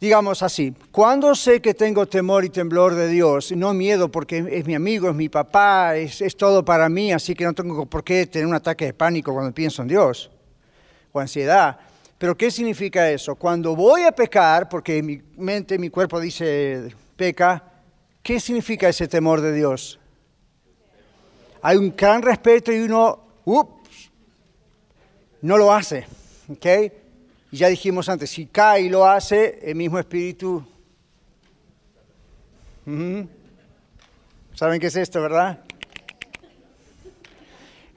digamos 0.00 0.42
así, 0.42 0.72
cuando 0.92 1.34
sé 1.34 1.60
que 1.60 1.74
tengo 1.74 2.06
temor 2.06 2.44
y 2.44 2.50
temblor 2.50 2.94
de 2.94 3.08
Dios, 3.08 3.50
no 3.52 3.74
miedo 3.74 4.10
porque 4.10 4.44
es 4.50 4.66
mi 4.66 4.74
amigo, 4.74 5.08
es 5.08 5.16
mi 5.16 5.28
papá, 5.28 5.96
es, 5.96 6.20
es 6.20 6.36
todo 6.36 6.64
para 6.64 6.88
mí, 6.88 7.12
así 7.12 7.34
que 7.34 7.44
no 7.44 7.54
tengo 7.54 7.86
por 7.86 8.04
qué 8.04 8.26
tener 8.26 8.46
un 8.46 8.54
ataque 8.54 8.86
de 8.86 8.94
pánico 8.94 9.32
cuando 9.32 9.52
pienso 9.52 9.82
en 9.82 9.88
Dios, 9.88 10.30
o 11.12 11.18
ansiedad. 11.18 11.78
Pero 12.18 12.36
¿qué 12.36 12.50
significa 12.50 13.10
eso? 13.10 13.34
Cuando 13.34 13.76
voy 13.76 14.02
a 14.02 14.12
pecar, 14.12 14.68
porque 14.68 15.02
mi 15.02 15.20
mente, 15.36 15.78
mi 15.78 15.90
cuerpo 15.90 16.18
dice 16.18 16.94
peca, 17.16 17.62
¿qué 18.22 18.40
significa 18.40 18.88
ese 18.88 19.06
temor 19.06 19.40
de 19.40 19.52
Dios? 19.52 19.98
Hay 21.60 21.76
un 21.76 21.94
gran 21.96 22.22
respeto 22.22 22.72
y 22.72 22.80
uno, 22.80 23.18
ups, 23.44 23.75
no 25.42 25.56
lo 25.58 25.72
hace, 25.72 26.06
¿ok? 26.48 26.66
Y 27.50 27.56
ya 27.58 27.68
dijimos 27.68 28.08
antes, 28.08 28.30
si 28.30 28.46
cae 28.46 28.82
y 28.82 28.88
lo 28.88 29.06
hace, 29.06 29.58
el 29.62 29.76
mismo 29.76 29.98
espíritu. 29.98 30.66
¿Saben 34.54 34.80
qué 34.80 34.86
es 34.86 34.96
esto, 34.96 35.20
verdad? 35.20 35.60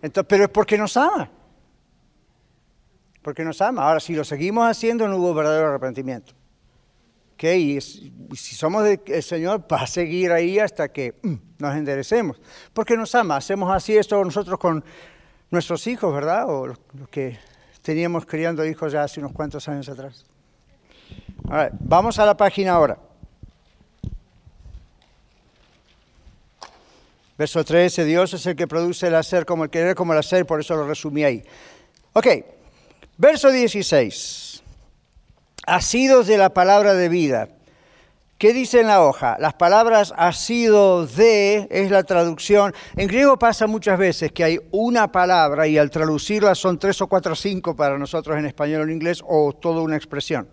Entonces, 0.01 0.27
pero 0.27 0.45
es 0.45 0.49
porque 0.49 0.77
nos 0.77 0.95
ama. 0.97 1.29
Porque 3.21 3.43
nos 3.43 3.61
ama. 3.61 3.83
Ahora, 3.83 3.99
si 3.99 4.15
lo 4.15 4.23
seguimos 4.23 4.69
haciendo, 4.69 5.07
no 5.07 5.17
hubo 5.17 5.33
verdadero 5.33 5.67
arrepentimiento. 5.67 6.33
¿Ok? 7.33 7.43
Y, 7.43 7.81
si 7.81 8.55
somos 8.55 8.85
el 8.85 9.23
Señor, 9.23 9.65
va 9.71 9.81
a 9.81 9.87
seguir 9.87 10.31
ahí 10.31 10.59
hasta 10.59 10.91
que 10.91 11.15
mm, 11.21 11.33
nos 11.59 11.75
enderecemos. 11.75 12.41
Porque 12.73 12.95
nos 12.95 13.13
ama. 13.15 13.37
Hacemos 13.37 13.71
así 13.73 13.97
esto 13.97 14.23
nosotros 14.23 14.57
con 14.59 14.83
nuestros 15.51 15.87
hijos, 15.87 16.13
¿verdad? 16.13 16.45
O 16.47 16.67
los, 16.67 16.79
que 17.09 17.37
teníamos 17.81 18.25
criando 18.25 18.65
hijos 18.65 18.91
ya 18.91 19.03
hace 19.03 19.19
unos 19.19 19.31
cuantos 19.31 19.67
años 19.67 19.89
atrás. 19.89 20.25
Vamos 21.79 22.19
a 22.19 22.25
la 22.25 22.37
página 22.37 22.73
ahora. 22.73 22.97
Verso 27.37 27.63
13, 27.63 28.03
Dios 28.03 28.33
es 28.33 28.45
el 28.47 28.55
que 28.57 28.67
produce 28.67 29.07
el 29.07 29.15
hacer 29.15 29.45
como 29.45 29.63
el 29.63 29.69
querer 29.69 29.95
como 29.95 30.11
el 30.11 30.19
hacer, 30.19 30.45
por 30.45 30.59
eso 30.59 30.75
lo 30.75 30.85
resumí 30.85 31.23
ahí. 31.23 31.41
Ok, 32.11 32.27
verso 33.17 33.49
16. 33.49 34.61
Asidos 35.65 36.27
de 36.27 36.37
la 36.37 36.49
palabra 36.49 36.95
de 36.95 37.07
vida. 37.07 37.47
¿Qué 38.39 38.53
dice 38.53 38.79
en 38.79 38.87
la 38.87 39.03
hoja? 39.03 39.35
Las 39.37 39.55
palabras 39.55 40.13
asido 40.15 41.05
de 41.05 41.67
es 41.69 41.91
la 41.91 42.03
traducción. 42.03 42.73
En 42.95 43.09
griego 43.09 43.37
pasa 43.37 43.67
muchas 43.67 43.99
veces 43.99 44.31
que 44.31 44.45
hay 44.45 44.59
una 44.71 45.11
palabra 45.11 45.67
y 45.67 45.77
al 45.77 45.89
traducirla 45.89 46.55
son 46.55 46.79
tres 46.79 47.01
o 47.01 47.07
cuatro 47.07 47.33
o 47.33 47.35
cinco 47.35 47.75
para 47.75 47.97
nosotros 47.97 48.37
en 48.37 48.45
español 48.45 48.79
o 48.79 48.83
en 48.85 48.91
inglés 48.91 49.21
o 49.27 49.51
toda 49.51 49.81
una 49.81 49.97
expresión. 49.97 50.47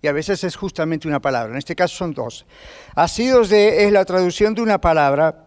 Y 0.00 0.08
a 0.08 0.12
veces 0.12 0.42
es 0.44 0.56
justamente 0.56 1.06
una 1.06 1.20
palabra. 1.20 1.52
En 1.52 1.58
este 1.58 1.76
caso 1.76 1.94
son 1.94 2.14
dos. 2.14 2.46
Asidos 2.94 3.50
de 3.50 3.84
es 3.84 3.92
la 3.92 4.06
traducción 4.06 4.54
de 4.54 4.62
una 4.62 4.80
palabra 4.80 5.44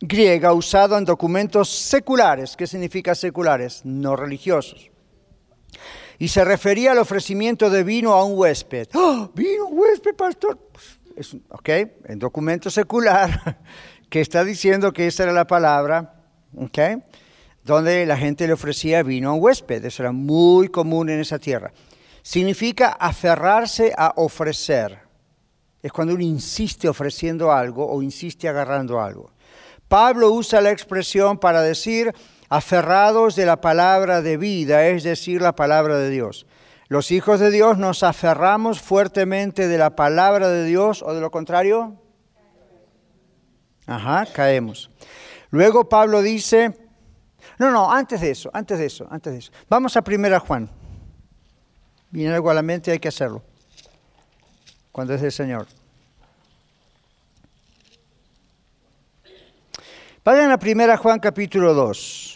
griega 0.00 0.54
usada 0.54 0.96
en 0.96 1.04
documentos 1.04 1.68
seculares. 1.68 2.56
¿Qué 2.56 2.66
significa 2.66 3.14
seculares? 3.14 3.82
No 3.84 4.16
religiosos. 4.16 4.91
Y 6.22 6.28
se 6.28 6.44
refería 6.44 6.92
al 6.92 6.98
ofrecimiento 6.98 7.68
de 7.68 7.82
vino 7.82 8.12
a 8.12 8.24
un 8.24 8.38
huésped. 8.38 8.86
¡Ah! 8.94 9.28
¿Vino, 9.34 9.66
huésped, 9.66 10.14
pastor? 10.14 10.56
Es, 11.16 11.34
ok, 11.48 11.68
en 12.04 12.20
documento 12.20 12.70
secular 12.70 13.58
que 14.08 14.20
está 14.20 14.44
diciendo 14.44 14.92
que 14.92 15.08
esa 15.08 15.24
era 15.24 15.32
la 15.32 15.48
palabra, 15.48 16.14
ok, 16.56 16.78
donde 17.64 18.06
la 18.06 18.16
gente 18.16 18.46
le 18.46 18.52
ofrecía 18.52 19.02
vino 19.02 19.30
a 19.30 19.32
un 19.32 19.42
huésped. 19.42 19.84
Eso 19.84 20.04
era 20.04 20.12
muy 20.12 20.68
común 20.68 21.10
en 21.10 21.18
esa 21.18 21.40
tierra. 21.40 21.72
Significa 22.22 22.90
aferrarse 22.90 23.92
a 23.98 24.12
ofrecer. 24.14 25.00
Es 25.82 25.90
cuando 25.90 26.14
uno 26.14 26.22
insiste 26.22 26.88
ofreciendo 26.88 27.50
algo 27.50 27.84
o 27.84 28.00
insiste 28.00 28.48
agarrando 28.48 29.00
algo. 29.00 29.32
Pablo 29.88 30.30
usa 30.30 30.60
la 30.60 30.70
expresión 30.70 31.36
para 31.36 31.62
decir 31.62 32.14
aferrados 32.52 33.34
de 33.34 33.46
la 33.46 33.62
palabra 33.62 34.20
de 34.20 34.36
vida, 34.36 34.86
es 34.86 35.04
decir, 35.04 35.40
la 35.40 35.54
palabra 35.54 35.96
de 35.96 36.10
Dios. 36.10 36.46
Los 36.88 37.10
hijos 37.10 37.40
de 37.40 37.50
Dios 37.50 37.78
nos 37.78 38.02
aferramos 38.02 38.78
fuertemente 38.78 39.68
de 39.68 39.78
la 39.78 39.96
palabra 39.96 40.50
de 40.50 40.66
Dios 40.66 41.02
o 41.02 41.14
de 41.14 41.22
lo 41.22 41.30
contrario. 41.30 41.96
Ajá, 43.86 44.26
caemos. 44.34 44.90
Luego 45.48 45.88
Pablo 45.88 46.20
dice, 46.20 46.76
no, 47.56 47.70
no, 47.70 47.90
antes 47.90 48.20
de 48.20 48.32
eso, 48.32 48.50
antes 48.52 48.78
de 48.78 48.84
eso, 48.84 49.06
antes 49.10 49.32
de 49.32 49.38
eso. 49.38 49.52
Vamos 49.70 49.96
a 49.96 50.02
primera 50.02 50.38
Juan. 50.38 50.68
Viene 52.10 52.34
algo 52.34 52.50
a 52.50 52.54
la 52.54 52.62
mente, 52.62 52.90
hay 52.90 52.98
que 52.98 53.08
hacerlo. 53.08 53.42
Cuando 54.92 55.14
es 55.14 55.22
del 55.22 55.32
Señor. 55.32 55.66
Vayan 60.22 60.50
a 60.50 60.58
1 60.62 60.98
Juan 60.98 61.18
capítulo 61.18 61.72
2. 61.72 62.31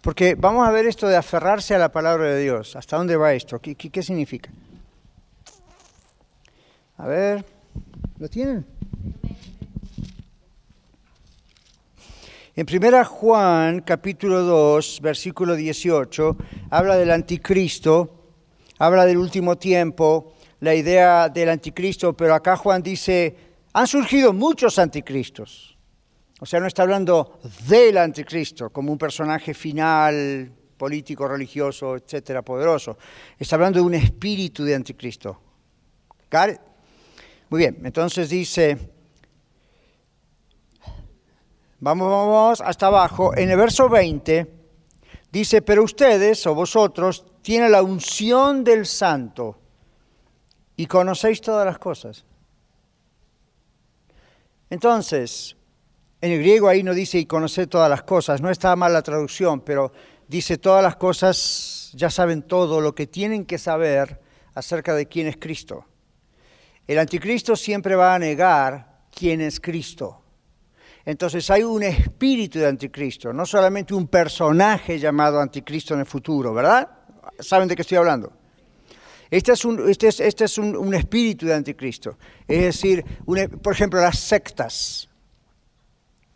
Porque 0.00 0.34
vamos 0.34 0.66
a 0.66 0.70
ver 0.70 0.86
esto 0.86 1.08
de 1.08 1.16
aferrarse 1.16 1.74
a 1.74 1.78
la 1.78 1.92
palabra 1.92 2.26
de 2.30 2.40
Dios. 2.40 2.74
¿Hasta 2.74 2.96
dónde 2.96 3.16
va 3.16 3.34
esto? 3.34 3.58
¿Qué, 3.58 3.74
qué, 3.74 3.90
qué 3.90 4.02
significa? 4.02 4.50
A 6.96 7.06
ver, 7.06 7.44
¿lo 8.18 8.28
tienen? 8.28 8.66
En 12.56 12.66
1 12.70 13.04
Juan 13.04 13.80
capítulo 13.80 14.42
2, 14.42 15.00
versículo 15.02 15.54
18, 15.54 16.36
habla 16.70 16.96
del 16.96 17.10
anticristo, 17.10 18.32
habla 18.78 19.06
del 19.06 19.18
último 19.18 19.56
tiempo, 19.56 20.34
la 20.60 20.74
idea 20.74 21.28
del 21.28 21.48
anticristo, 21.48 22.14
pero 22.14 22.34
acá 22.34 22.56
Juan 22.56 22.82
dice, 22.82 23.36
han 23.72 23.86
surgido 23.86 24.32
muchos 24.32 24.78
anticristos. 24.78 25.69
O 26.40 26.46
sea, 26.46 26.58
no 26.58 26.66
está 26.66 26.82
hablando 26.82 27.38
del 27.68 27.98
anticristo 27.98 28.70
como 28.70 28.90
un 28.90 28.98
personaje 28.98 29.52
final, 29.52 30.50
político, 30.76 31.28
religioso, 31.28 31.96
etcétera, 31.96 32.40
poderoso. 32.40 32.96
Está 33.38 33.56
hablando 33.56 33.78
de 33.78 33.84
un 33.84 33.94
espíritu 33.94 34.64
de 34.64 34.74
anticristo. 34.74 35.38
Got? 36.30 36.58
Muy 37.50 37.58
bien, 37.58 37.80
entonces 37.84 38.30
dice, 38.30 38.78
vamos, 41.78 42.08
vamos 42.08 42.60
hasta 42.62 42.86
abajo, 42.86 43.36
en 43.36 43.50
el 43.50 43.58
verso 43.58 43.88
20 43.88 44.60
dice, 45.30 45.60
pero 45.60 45.84
ustedes 45.84 46.46
o 46.46 46.54
vosotros 46.54 47.26
tienen 47.42 47.72
la 47.72 47.82
unción 47.82 48.64
del 48.64 48.86
santo 48.86 49.58
y 50.76 50.86
conocéis 50.86 51.40
todas 51.40 51.66
las 51.66 51.78
cosas. 51.78 52.24
Entonces, 54.70 55.56
en 56.22 56.32
el 56.32 56.38
griego 56.38 56.68
ahí 56.68 56.82
no 56.82 56.94
dice 56.94 57.18
y 57.18 57.26
conocer 57.26 57.66
todas 57.66 57.88
las 57.88 58.02
cosas, 58.02 58.40
no 58.40 58.50
está 58.50 58.76
mal 58.76 58.92
la 58.92 59.02
traducción, 59.02 59.60
pero 59.60 59.92
dice 60.28 60.58
todas 60.58 60.82
las 60.82 60.96
cosas, 60.96 61.90
ya 61.94 62.10
saben 62.10 62.42
todo 62.42 62.80
lo 62.80 62.94
que 62.94 63.06
tienen 63.06 63.46
que 63.46 63.58
saber 63.58 64.20
acerca 64.54 64.94
de 64.94 65.06
quién 65.06 65.26
es 65.26 65.36
Cristo. 65.36 65.86
El 66.86 66.98
anticristo 66.98 67.56
siempre 67.56 67.94
va 67.94 68.14
a 68.14 68.18
negar 68.18 69.00
quién 69.14 69.40
es 69.40 69.60
Cristo. 69.60 70.22
Entonces 71.04 71.48
hay 71.50 71.62
un 71.62 71.82
espíritu 71.82 72.58
de 72.58 72.66
anticristo, 72.66 73.32
no 73.32 73.46
solamente 73.46 73.94
un 73.94 74.06
personaje 74.08 74.98
llamado 74.98 75.40
anticristo 75.40 75.94
en 75.94 76.00
el 76.00 76.06
futuro, 76.06 76.52
¿verdad? 76.52 76.88
¿Saben 77.38 77.68
de 77.68 77.74
qué 77.76 77.82
estoy 77.82 77.96
hablando? 77.96 78.32
Este 79.30 79.52
es 79.52 79.64
un, 79.64 79.88
este 79.88 80.08
es, 80.08 80.20
este 80.20 80.44
es 80.44 80.58
un, 80.58 80.94
espíritu 80.94 81.46
de 81.46 81.54
anticristo. 81.54 82.18
Es 82.46 82.62
decir, 82.62 83.04
un- 83.26 83.60
por 83.62 83.72
ejemplo, 83.72 84.00
las 84.00 84.18
sectas 84.18 85.08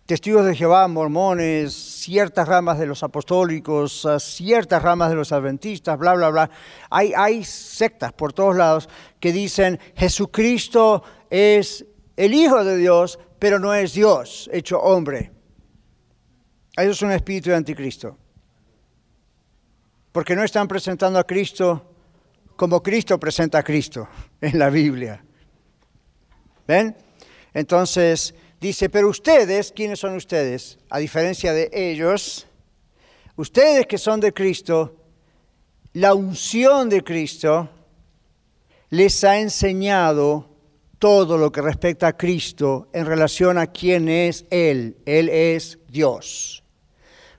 testigos 0.06 0.44
de 0.44 0.54
Jehová, 0.54 0.86
mormones, 0.88 1.72
ciertas 1.72 2.46
ramas 2.46 2.78
de 2.78 2.86
los 2.86 3.02
apostólicos, 3.02 4.04
uh, 4.04 4.20
ciertas 4.20 4.82
ramas 4.82 5.10
de 5.10 5.16
los 5.16 5.32
adventistas, 5.32 5.98
bla, 5.98 6.14
bla, 6.14 6.30
bla. 6.30 6.50
Hay 6.90 7.44
sectas 7.44 8.12
por 8.12 8.32
todos 8.32 8.56
lados 8.56 8.88
que 9.18 9.32
dicen 9.32 9.78
Jesucristo 9.96 11.02
es 11.30 11.86
el 12.16 12.34
Hijo 12.34 12.64
de 12.64 12.76
Dios, 12.76 13.18
pero 13.38 13.58
no 13.58 13.74
es 13.74 13.94
Dios 13.94 14.48
hecho 14.52 14.78
hombre. 14.80 15.32
Eso 16.76 16.90
es 16.90 17.02
un 17.02 17.12
espíritu 17.12 17.50
de 17.50 17.56
anticristo. 17.56 18.18
Porque 20.12 20.36
no 20.36 20.44
están 20.44 20.68
presentando 20.68 21.18
a 21.18 21.24
Cristo 21.24 21.90
como 22.56 22.82
Cristo 22.82 23.18
presenta 23.18 23.58
a 23.58 23.62
Cristo 23.62 24.08
en 24.40 24.58
la 24.58 24.70
Biblia. 24.70 25.24
¿Ven? 26.66 26.96
Entonces, 27.52 28.34
dice, 28.64 28.88
pero 28.88 29.10
ustedes, 29.10 29.72
¿quiénes 29.72 30.00
son 30.00 30.14
ustedes? 30.14 30.78
A 30.88 30.98
diferencia 30.98 31.52
de 31.52 31.68
ellos, 31.70 32.46
ustedes 33.36 33.86
que 33.86 33.98
son 33.98 34.20
de 34.20 34.32
Cristo, 34.32 34.96
la 35.92 36.14
unción 36.14 36.88
de 36.88 37.04
Cristo 37.04 37.68
les 38.88 39.22
ha 39.22 39.38
enseñado 39.38 40.48
todo 40.98 41.36
lo 41.36 41.52
que 41.52 41.60
respecta 41.60 42.06
a 42.06 42.16
Cristo 42.16 42.88
en 42.94 43.04
relación 43.04 43.58
a 43.58 43.66
quién 43.66 44.08
es 44.08 44.46
Él. 44.48 44.96
Él 45.04 45.28
es 45.28 45.78
Dios. 45.88 46.63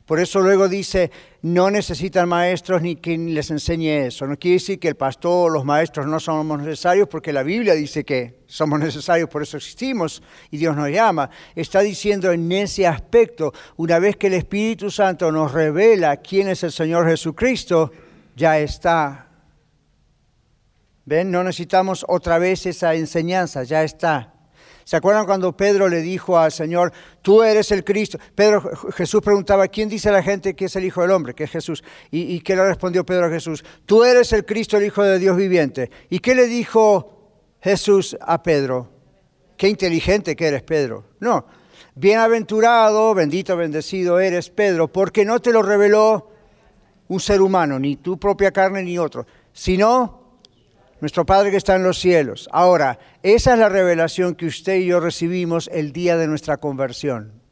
Por 0.06 0.20
eso 0.20 0.40
luego 0.40 0.70
dice, 0.70 1.10
no 1.42 1.72
necesitan 1.72 2.30
maestros 2.30 2.84
ni 2.84 2.96
quien 2.96 3.34
les 3.34 3.50
enseñe 3.50 4.06
eso. 4.06 4.28
No 4.28 4.38
quiere 4.38 4.58
decir 4.58 4.80
que 4.80 4.90
el 4.90 4.96
pastor 4.96 5.50
o 5.50 5.54
los 5.54 5.66
maestros 5.66 6.06
no 6.06 6.20
somos 6.20 6.62
necesarios, 6.62 7.08
porque 7.08 7.34
la 7.34 7.42
Biblia 7.42 7.74
dice 7.74 8.06
que 8.06 8.44
somos 8.46 8.80
necesarios, 8.80 9.28
por 9.30 9.42
eso 9.42 9.58
existimos 9.58 10.22
y 10.52 10.58
Dios 10.58 10.76
nos 10.76 10.90
llama. 10.90 11.32
Está 11.56 11.80
diciendo 11.80 12.32
en 12.32 12.52
ese 12.52 12.86
aspecto, 12.86 13.52
una 13.78 13.98
vez 13.98 14.16
que 14.16 14.28
el 14.28 14.34
Espíritu 14.34 14.92
Santo 14.92 15.32
nos 15.32 15.52
revela 15.52 16.18
quién 16.18 16.50
es 16.50 16.62
el 16.64 16.72
Señor 16.72 17.08
Jesucristo, 17.10 17.92
ya 18.36 18.60
está. 18.60 19.28
¿Ven? 21.06 21.32
No 21.32 21.44
necesitamos 21.44 22.06
otra 22.08 22.38
vez 22.38 22.68
esa 22.68 22.94
enseñanza, 22.94 23.64
ya 23.64 23.84
está. 23.84 24.35
¿Se 24.86 24.96
acuerdan 24.96 25.26
cuando 25.26 25.58
Pedro 25.58 25.90
le 25.90 26.02
dijo 26.02 26.38
al 26.38 26.52
Señor, 26.52 26.94
tú 27.24 27.42
eres 27.42 27.72
el 27.72 27.84
Cristo? 27.84 28.20
Pedro, 28.36 28.62
Jesús 28.94 29.20
preguntaba, 29.20 29.68
¿quién 29.68 29.90
dice 29.90 30.12
la 30.12 30.22
gente 30.22 30.56
que 30.56 30.66
es 30.66 30.76
el 30.76 30.86
Hijo 30.86 31.02
del 31.02 31.10
Hombre? 31.10 31.34
Que 31.34 31.46
es 31.46 31.50
Jesús. 31.50 31.84
¿Y, 32.12 32.36
y 32.36 32.40
qué 32.42 32.56
le 32.56 32.64
respondió 32.68 33.04
Pedro 33.04 33.26
a 33.26 33.30
Jesús? 33.30 33.66
Tú 33.88 34.04
eres 34.04 34.32
el 34.32 34.46
Cristo, 34.46 34.78
el 34.78 34.86
Hijo 34.86 35.02
de 35.02 35.18
Dios 35.18 35.36
viviente. 35.36 35.90
¿Y 36.12 36.20
qué 36.20 36.36
le 36.36 36.46
dijo 36.46 37.32
Jesús 37.62 38.16
a 38.22 38.44
Pedro? 38.44 38.92
Qué 39.58 39.70
inteligente 39.70 40.36
que 40.36 40.48
eres, 40.48 40.62
Pedro. 40.62 41.06
No, 41.20 41.48
bienaventurado, 41.96 43.16
bendito, 43.16 43.58
bendecido 43.58 44.20
eres, 44.20 44.52
Pedro, 44.52 44.88
porque 44.92 45.26
no 45.26 45.42
te 45.42 45.52
lo 45.52 45.64
reveló 45.64 46.30
un 47.08 47.20
ser 47.20 47.42
humano, 47.42 47.80
ni 47.80 47.96
tu 47.96 48.20
propia 48.20 48.52
carne 48.52 48.84
ni 48.84 49.00
otro, 49.00 49.26
sino 49.52 50.25
nuestro 51.06 51.24
Padre 51.24 51.52
que 51.52 51.58
está 51.58 51.76
en 51.76 51.84
los 51.84 52.00
cielos. 52.00 52.50
Ahora, 52.52 52.98
esa 53.22 53.54
es 53.54 53.60
la 53.60 53.70
revelación 53.70 54.34
que 54.34 54.48
usted 54.48 54.78
y 54.78 54.88
yo 54.88 55.00
recibimos 55.00 55.70
el 55.72 55.92
día 55.94 56.18
de 56.18 56.26
nuestra 56.26 56.58
conversión, 56.58 57.44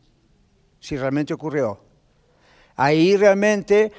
si 0.79 0.97
realmente 0.97 1.35
ocurrió. 1.35 1.79
Ahí 2.75 3.15
realmente 3.15 3.91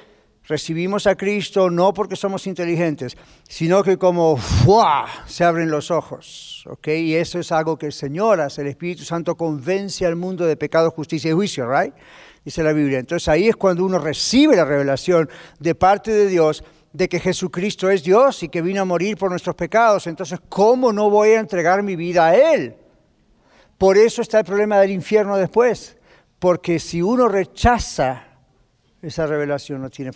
recibimos 0.43 1.07
a 1.07 1.15
Cristo 1.15 1.69
no 1.69 1.93
porque 1.93 2.17
somos 2.17 2.47
inteligentes, 2.47 3.15
sino 3.47 3.81
que 3.81 3.95
como 3.95 4.35
¡fua! 4.35 5.05
se 5.25 5.45
abren 5.45 5.71
los 5.71 5.89
ojos. 5.89 6.65
¿ok? 6.69 6.89
Y 6.89 7.15
eso 7.15 7.39
es 7.39 7.49
algo 7.53 7.77
que 7.77 7.85
el 7.85 7.93
Señor 7.93 8.41
hace, 8.41 8.61
el 8.61 8.67
Espíritu 8.67 9.05
Santo 9.05 9.35
convence 9.35 10.05
al 10.05 10.17
mundo 10.17 10.45
de 10.45 10.57
pecado, 10.57 10.91
justicia 10.91 11.29
y 11.29 11.33
juicio, 11.33 11.65
¿right? 11.65 11.93
Dice 12.43 12.61
la 12.61 12.73
Biblia. 12.73 12.99
Entonces 12.99 13.29
ahí 13.29 13.47
es 13.47 13.55
cuando 13.55 13.85
uno 13.85 13.99
recibe 13.99 14.57
la 14.57 14.65
revelación 14.65 15.29
de 15.61 15.75
parte 15.75 16.11
de 16.11 16.27
Dios 16.27 16.61
de 16.95 17.09
que 17.09 17.19
Jesucristo 17.19 17.89
es 17.89 18.03
Dios 18.03 18.41
y 18.43 18.47
que 18.47 18.61
vino 18.61 18.81
a 18.81 18.85
morir 18.85 19.17
por 19.17 19.29
nuestros 19.29 19.55
pecados. 19.55 20.07
Entonces, 20.07 20.39
¿cómo 20.47 20.93
no 20.93 21.09
voy 21.09 21.31
a 21.31 21.41
entregar 21.41 21.83
mi 21.83 21.97
vida 21.97 22.27
a 22.27 22.35
Él? 22.35 22.77
Por 23.77 23.97
eso 23.97 24.21
está 24.21 24.39
el 24.39 24.45
problema 24.45 24.79
del 24.79 24.91
infierno 24.91 25.35
después. 25.35 25.97
Porque 26.39 26.79
si 26.79 27.01
uno 27.01 27.27
rechaza 27.27 28.23
esa 29.01 29.27
revelación, 29.27 29.81
no 29.81 29.89
tiene 29.89 30.11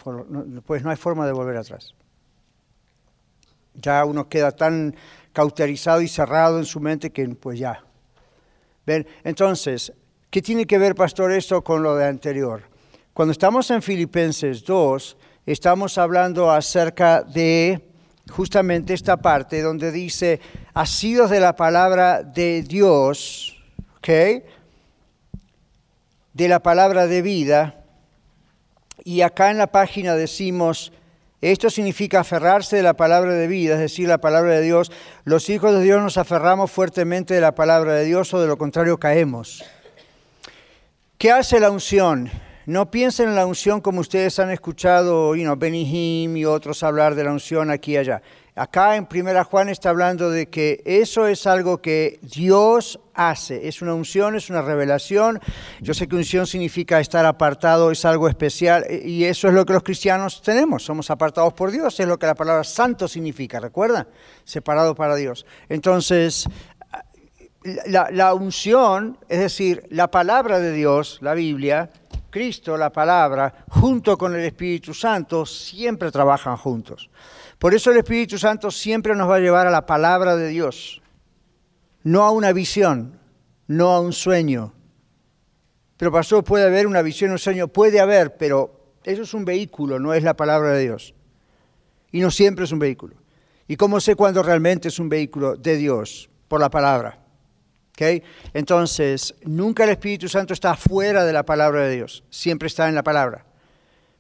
pues 0.66 0.82
no 0.82 0.90
hay 0.90 0.96
forma 0.96 1.26
de 1.26 1.34
volver 1.34 1.58
atrás. 1.58 1.94
Ya 3.74 4.06
uno 4.06 4.30
queda 4.30 4.52
tan 4.52 4.96
cauterizado 5.34 6.02
y 6.02 6.08
cerrado 6.08 6.60
en 6.60 6.66
su 6.66 6.80
mente 6.80 7.10
que 7.10 7.28
pues 7.28 7.60
ya. 7.60 7.84
Entonces, 9.24 9.92
¿qué 10.30 10.42
tiene 10.42 10.66
que 10.66 10.78
ver, 10.78 10.96
pastor, 10.96 11.34
esto 11.34 11.62
con 11.62 11.84
lo 11.84 11.98
de 11.98 12.06
anterior? 12.06 12.64
Cuando 13.14 13.34
estamos 13.34 13.70
en 13.70 13.82
Filipenses 13.82 14.64
2, 14.64 15.18
estamos 15.46 15.98
hablando 15.98 16.52
acerca 16.52 17.24
de 17.24 17.90
justamente 18.30 18.94
esta 18.94 19.18
parte 19.18 19.62
donde 19.62 19.92
dice, 19.92 20.40
asidos 20.74 21.30
de 21.30 21.40
la 21.40 21.56
palabra 21.56 22.24
de 22.24 22.62
Dios, 22.62 23.58
¿ok? 23.98 24.10
De 26.34 26.48
la 26.48 26.60
palabra 26.60 27.08
de 27.08 27.22
vida. 27.22 27.84
Y 29.04 29.22
acá 29.22 29.52
en 29.52 29.58
la 29.58 29.68
página 29.68 30.16
decimos, 30.16 30.92
esto 31.42 31.70
significa 31.70 32.20
aferrarse 32.20 32.76
de 32.76 32.84
la 32.84 32.96
palabra 32.96 33.34
de 33.34 33.48
vida, 33.48 33.76
es 33.76 33.80
decir, 33.80 34.08
la 34.08 34.20
palabra 34.20 34.56
de 34.56 34.62
Dios. 34.62 34.92
Los 35.24 35.50
hijos 35.50 35.74
de 35.74 35.82
Dios 35.82 36.02
nos 36.02 36.18
aferramos 36.18 36.70
fuertemente 36.70 37.34
de 37.34 37.42
la 37.42 37.56
palabra 37.56 37.94
de 37.94 38.06
Dios 38.06 38.34
o 38.34 38.42
de 38.42 38.48
lo 38.48 38.58
contrario 38.58 38.98
caemos. 38.98 39.64
¿Qué 41.18 41.32
hace 41.32 41.60
la 41.60 41.72
unción? 41.72 42.30
No 42.70 42.92
piensen 42.92 43.30
en 43.30 43.36
la 43.36 43.48
unción 43.48 43.82
como 43.82 44.00
ustedes 44.00 44.38
han 44.38 44.52
escuchado, 44.52 45.36
you 45.36 45.42
know, 45.42 45.56
Benny 45.56 45.86
Hinn 45.86 46.38
y 46.38 46.46
otros 46.46 46.84
hablar 46.84 47.16
de 47.16 47.24
la 47.24 47.32
unción 47.32 47.72
aquí 47.72 47.94
y 47.94 47.98
allá. 47.98 48.22
Acá 48.54 48.96
en 48.96 49.08
Primera 49.08 49.44
Juan 49.44 49.70
está 49.70 49.90
hablando 49.90 50.30
de 50.30 50.50
que 50.50 50.84
eso 50.86 51.26
es 51.26 51.48
algo 51.48 51.82
que 51.82 52.20
Dios 52.22 53.00
hace. 53.16 53.68
Es 53.68 53.82
una 53.82 53.96
unción, 53.96 54.36
es 54.36 54.52
una 54.52 54.62
revelación. 54.62 55.40
Yo 55.82 55.96
sé 55.96 56.08
que 56.08 56.16
unción 56.16 56.46
significa 56.46 57.00
estar 57.00 57.26
apartado, 57.26 57.90
es 57.90 58.06
algo 58.06 58.30
especial 58.30 58.86
y 59.04 59.24
eso 59.24 59.48
es 59.48 59.56
lo 59.56 59.66
que 59.66 59.74
los 59.74 59.82
cristianos 59.82 60.40
tenemos. 60.44 60.84
Somos 60.84 61.10
apartados 61.10 61.54
por 61.54 61.72
Dios, 61.72 62.00
es 62.00 62.08
lo 62.08 62.20
que 62.20 62.28
la 62.28 62.36
palabra 62.36 62.64
santo 62.64 63.08
significa, 63.08 63.60
¿recuerdan? 63.60 64.08
Separado 64.44 64.94
para 64.94 65.16
Dios. 65.16 65.44
Entonces, 65.70 66.48
la 67.88 68.34
unción, 68.36 69.18
es 69.28 69.40
decir, 69.40 69.88
la 69.90 70.12
palabra 70.12 70.60
de 70.60 70.72
Dios, 70.72 71.18
la 71.24 71.34
Biblia, 71.34 71.90
Cristo, 72.30 72.78
la 72.78 72.92
palabra, 72.92 73.66
junto 73.70 74.18
con 74.18 74.36
el 74.36 74.46
Espíritu 74.46 74.94
Santo, 74.94 75.46
siempre 75.46 76.12
trabajan 76.12 76.58
juntos. 76.58 77.10
Por 77.58 77.74
eso 77.74 77.92
el 77.92 77.98
Espíritu 77.98 78.38
Santo 78.38 78.72
siempre 78.72 79.16
nos 79.16 79.30
va 79.30 79.36
a 79.36 79.40
llevar 79.40 79.68
a 79.68 79.72
la 79.72 79.86
palabra 79.86 80.36
de 80.36 80.48
Dios, 80.48 81.02
no 82.04 82.24
a 82.24 82.32
una 82.32 82.54
visión, 82.54 83.20
no 83.68 83.92
a 83.92 84.00
un 84.00 84.14
sueño. 84.14 84.74
Pero 85.98 86.12
pastor, 86.12 86.44
puede 86.44 86.66
haber 86.66 86.88
una 86.88 87.02
visión, 87.02 87.32
un 87.32 87.40
sueño, 87.40 87.68
puede 87.68 88.00
haber, 88.00 88.38
pero 88.38 88.94
eso 89.04 89.24
es 89.24 89.34
un 89.34 89.44
vehículo, 89.46 90.00
no 90.00 90.14
es 90.14 90.24
la 90.24 90.36
palabra 90.36 90.72
de 90.72 90.84
Dios. 90.84 91.14
Y 92.12 92.22
no 92.22 92.32
siempre 92.32 92.66
es 92.66 92.72
un 92.72 92.80
vehículo. 92.80 93.16
¿Y 93.68 93.76
cómo 93.76 94.00
sé 94.00 94.16
cuándo 94.16 94.42
realmente 94.42 94.88
es 94.88 94.98
un 94.98 95.10
vehículo 95.10 95.56
de 95.56 95.76
Dios? 95.78 96.30
Por 96.48 96.60
la 96.60 96.70
palabra. 96.70 97.20
Entonces, 98.54 99.36
nunca 99.44 99.84
el 99.84 99.92
Espíritu 99.92 100.28
Santo 100.28 100.54
está 100.54 100.76
fuera 100.76 101.26
de 101.26 101.34
la 101.34 101.44
palabra 101.44 101.84
de 101.84 101.96
Dios, 101.96 102.24
siempre 102.30 102.68
está 102.68 102.88
en 102.88 102.96
la 102.96 103.04
palabra. 103.04 103.46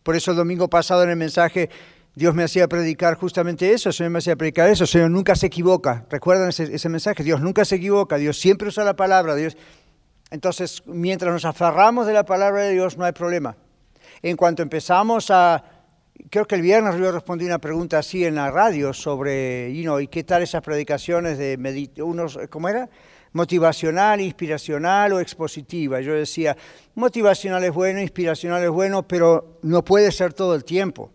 Por 0.04 0.16
eso 0.16 0.32
el 0.32 0.38
domingo 0.38 0.70
pasado 0.70 1.04
en 1.04 1.10
el 1.10 1.16
mensaje 1.16 1.70
Dios 2.16 2.36
me 2.36 2.44
hacía 2.44 2.68
predicar 2.68 3.16
justamente 3.16 3.72
eso, 3.72 3.90
el 3.90 3.96
Señor 3.96 4.12
me 4.12 4.20
hacía 4.20 4.36
predicar 4.36 4.70
eso, 4.70 4.84
el 4.84 4.90
Señor 4.90 5.10
nunca 5.10 5.36
se 5.36 5.48
equivoca. 5.48 6.06
¿Recuerdan 6.10 6.50
ese, 6.50 6.90
mensaje? 6.90 7.24
Dios 7.24 7.42
nunca 7.42 7.64
se 7.64 7.76
equivoca, 7.76 8.18
Dios 8.18 8.38
siempre 8.38 8.68
usa 8.68 8.84
la 8.84 8.96
palabra, 8.96 9.36
Dios. 9.36 9.56
Entonces, 10.32 10.84
mientras 10.86 11.32
nos 11.32 11.46
aferramos 11.46 12.08
de 12.08 12.14
la 12.14 12.26
palabra 12.26 12.64
de 12.64 12.74
Dios, 12.74 12.98
no 12.98 13.06
hay 13.06 13.14
problema. 13.14 13.56
En 14.22 14.36
cuanto 14.36 14.62
empezamos 14.62 15.32
a, 15.32 15.64
creo 16.30 16.46
que 16.46 16.56
el 16.56 16.62
viernes 16.62 16.98
yo 16.98 17.12
respondí 17.12 17.46
una 17.46 17.60
pregunta 17.60 18.00
así 18.00 18.26
en 18.26 18.36
la 18.36 18.52
radio 18.52 18.94
sobre, 18.94 19.74
you 19.74 19.84
know, 19.84 20.00
¿y 20.00 20.08
qué 20.08 20.24
tal 20.26 20.42
esas 20.42 20.62
predicaciones 20.62 21.38
de 21.38 21.58
unos, 22.02 22.38
¿cómo 22.50 22.68
era? 22.68 22.90
Motivacional, 23.34 24.22
inspiracional 24.22 25.14
o 25.14 25.20
expositiva. 25.20 26.02
Yo 26.02 26.14
decía, 26.14 26.58
motivacional 26.96 27.64
es 27.64 27.74
bueno, 27.74 28.02
inspiracional 28.02 28.64
es 28.64 28.70
bueno, 28.70 29.08
pero 29.08 29.60
no 29.62 29.84
puede 29.84 30.12
ser 30.12 30.34
todo 30.34 30.56
el 30.56 30.64
tiempo. 30.64 31.12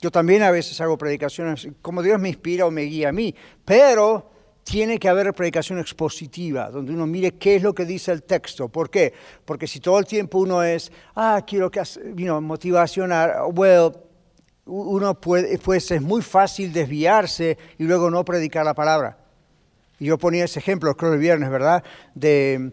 Yo 0.00 0.10
también 0.10 0.42
a 0.42 0.50
veces 0.50 0.80
hago 0.80 0.98
predicaciones 0.98 1.68
como 1.80 2.02
Dios 2.02 2.20
me 2.20 2.28
inspira 2.28 2.66
o 2.66 2.70
me 2.70 2.82
guía 2.82 3.10
a 3.10 3.12
mí, 3.12 3.34
pero 3.64 4.30
tiene 4.64 4.98
que 4.98 5.08
haber 5.08 5.32
predicación 5.32 5.78
expositiva, 5.78 6.70
donde 6.70 6.92
uno 6.92 7.06
mire 7.06 7.32
qué 7.32 7.56
es 7.56 7.62
lo 7.62 7.74
que 7.74 7.84
dice 7.84 8.12
el 8.12 8.22
texto. 8.22 8.68
¿Por 8.68 8.90
qué? 8.90 9.12
Porque 9.44 9.66
si 9.66 9.80
todo 9.80 9.98
el 9.98 10.06
tiempo 10.06 10.38
uno 10.38 10.62
es, 10.62 10.90
ah, 11.14 11.42
quiero 11.46 11.70
que, 11.70 11.82
you 12.16 12.40
motivacional, 12.40 13.30
well, 13.54 13.92
uno 14.66 15.20
puede, 15.20 15.58
pues 15.58 15.90
es 15.90 16.00
muy 16.00 16.22
fácil 16.22 16.72
desviarse 16.72 17.58
y 17.78 17.84
luego 17.84 18.10
no 18.10 18.24
predicar 18.24 18.64
la 18.64 18.74
palabra. 18.74 19.18
Yo 19.98 20.18
ponía 20.18 20.44
ese 20.44 20.58
ejemplo, 20.58 20.96
creo 20.96 21.12
el 21.12 21.20
viernes, 21.20 21.50
¿verdad? 21.50 21.84
De 22.14 22.72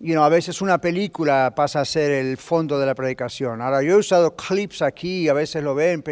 you 0.00 0.20
a 0.20 0.28
veces 0.28 0.62
una 0.62 0.78
película 0.78 1.52
pasa 1.56 1.80
a 1.80 1.84
ser 1.84 2.12
el 2.12 2.36
fondo 2.36 2.78
de 2.78 2.86
la 2.86 2.94
predicación. 2.94 3.60
Ahora, 3.60 3.82
yo 3.82 3.94
he 3.94 3.96
usado 3.96 4.36
clips 4.36 4.80
aquí, 4.80 5.28
a 5.28 5.32
veces 5.32 5.62
lo 5.62 5.74
ven, 5.74 6.04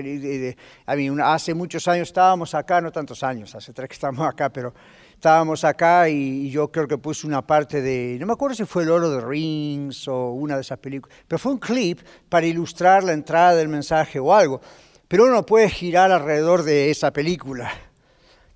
a 0.87 0.97
mí, 0.97 1.09
hace 1.23 1.55
muchos 1.55 1.87
años 1.87 2.09
estábamos 2.09 2.55
acá, 2.55 2.81
no 2.81 2.91
tantos 2.91 3.23
años, 3.23 3.55
hace 3.55 3.73
tres 3.73 3.89
que 3.89 3.95
estamos 3.95 4.27
acá, 4.27 4.51
pero 4.51 4.75
estábamos 5.15 5.63
acá 5.63 6.09
y, 6.09 6.51
yo 6.51 6.71
creo 6.73 6.89
que 6.89 6.99
puse 6.99 7.29
una 7.29 7.47
parte 7.47 7.81
de, 7.81 8.17
no 8.19 8.27
me 8.27 8.33
acuerdo 8.33 8.57
si 8.57 8.65
fue 8.65 8.83
El 8.83 8.91
Oro 8.91 9.09
de 9.11 9.21
Rings 9.21 10.09
o 10.09 10.31
una 10.31 10.57
de 10.57 10.63
esas 10.63 10.79
películas, 10.79 11.17
pero 11.29 11.39
fue 11.39 11.53
un 11.53 11.59
clip 11.59 12.01
para 12.29 12.45
ilustrar 12.45 13.05
la 13.05 13.13
entrada 13.13 13.55
del 13.55 13.69
mensaje 13.69 14.19
o 14.19 14.35
algo. 14.35 14.61
Pero 15.07 15.25
uno 15.25 15.35
no 15.35 15.47
puede 15.47 15.71
girar 15.71 16.11
alrededor 16.11 16.65
de 16.65 16.91
esa 16.91 17.13
película, 17.13 17.71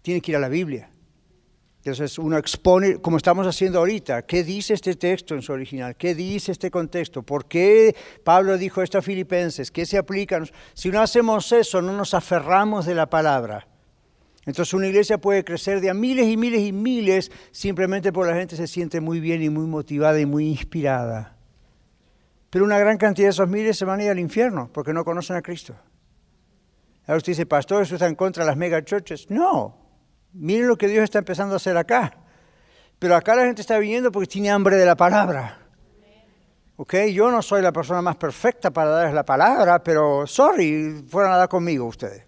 tiene 0.02 0.20
que 0.20 0.32
ir 0.32 0.36
a 0.36 0.40
la 0.40 0.48
Biblia. 0.48 0.89
Entonces 1.80 2.18
uno 2.18 2.36
expone, 2.36 3.00
como 3.00 3.16
estamos 3.16 3.46
haciendo 3.46 3.78
ahorita, 3.78 4.22
qué 4.26 4.44
dice 4.44 4.74
este 4.74 4.96
texto 4.96 5.34
en 5.34 5.40
su 5.40 5.52
original, 5.52 5.96
qué 5.96 6.14
dice 6.14 6.52
este 6.52 6.70
contexto, 6.70 7.22
por 7.22 7.46
qué 7.46 7.96
Pablo 8.22 8.58
dijo 8.58 8.82
esto 8.82 8.98
a 8.98 9.02
Filipenses, 9.02 9.70
qué 9.70 9.86
se 9.86 9.96
aplica. 9.96 10.42
Si 10.74 10.90
no 10.90 11.00
hacemos 11.00 11.50
eso, 11.52 11.80
no 11.80 11.94
nos 11.94 12.12
aferramos 12.12 12.84
de 12.84 12.94
la 12.94 13.08
palabra. 13.08 13.66
Entonces 14.44 14.74
una 14.74 14.88
iglesia 14.88 15.18
puede 15.18 15.42
crecer 15.42 15.80
de 15.80 15.88
a 15.88 15.94
miles 15.94 16.26
y 16.26 16.36
miles 16.36 16.60
y 16.60 16.72
miles 16.72 17.32
simplemente 17.50 18.12
porque 18.12 18.32
la 18.32 18.38
gente 18.38 18.56
se 18.56 18.66
siente 18.66 19.00
muy 19.00 19.18
bien 19.18 19.42
y 19.42 19.48
muy 19.48 19.66
motivada 19.66 20.20
y 20.20 20.26
muy 20.26 20.48
inspirada. 20.48 21.38
Pero 22.50 22.66
una 22.66 22.78
gran 22.78 22.98
cantidad 22.98 23.28
de 23.28 23.30
esos 23.30 23.48
miles 23.48 23.78
se 23.78 23.86
van 23.86 24.00
a 24.00 24.04
ir 24.04 24.10
al 24.10 24.18
infierno 24.18 24.68
porque 24.70 24.92
no 24.92 25.02
conocen 25.02 25.36
a 25.36 25.42
Cristo. 25.42 25.74
Ahora 27.06 27.16
usted 27.16 27.32
dice, 27.32 27.46
pastor, 27.46 27.82
¿eso 27.82 27.94
está 27.94 28.06
en 28.06 28.16
contra 28.16 28.44
de 28.44 28.50
las 28.50 28.56
mega 28.56 28.84
churches? 28.84 29.30
No, 29.30 29.79
Miren 30.32 30.68
lo 30.68 30.76
que 30.76 30.88
Dios 30.88 31.04
está 31.04 31.18
empezando 31.18 31.54
a 31.54 31.56
hacer 31.56 31.76
acá. 31.76 32.12
Pero 32.98 33.16
acá 33.16 33.34
la 33.34 33.44
gente 33.44 33.62
está 33.62 33.78
viniendo 33.78 34.12
porque 34.12 34.28
tiene 34.28 34.50
hambre 34.50 34.76
de 34.76 34.84
la 34.84 34.96
palabra. 34.96 35.58
¿Ok? 36.76 36.94
Yo 37.12 37.30
no 37.30 37.42
soy 37.42 37.62
la 37.62 37.72
persona 37.72 38.00
más 38.02 38.16
perfecta 38.16 38.70
para 38.70 38.90
darles 38.90 39.14
la 39.14 39.24
palabra, 39.24 39.82
pero 39.82 40.26
sorry, 40.26 41.04
fueron 41.08 41.32
a 41.32 41.36
dar 41.36 41.48
conmigo 41.48 41.86
ustedes. 41.86 42.24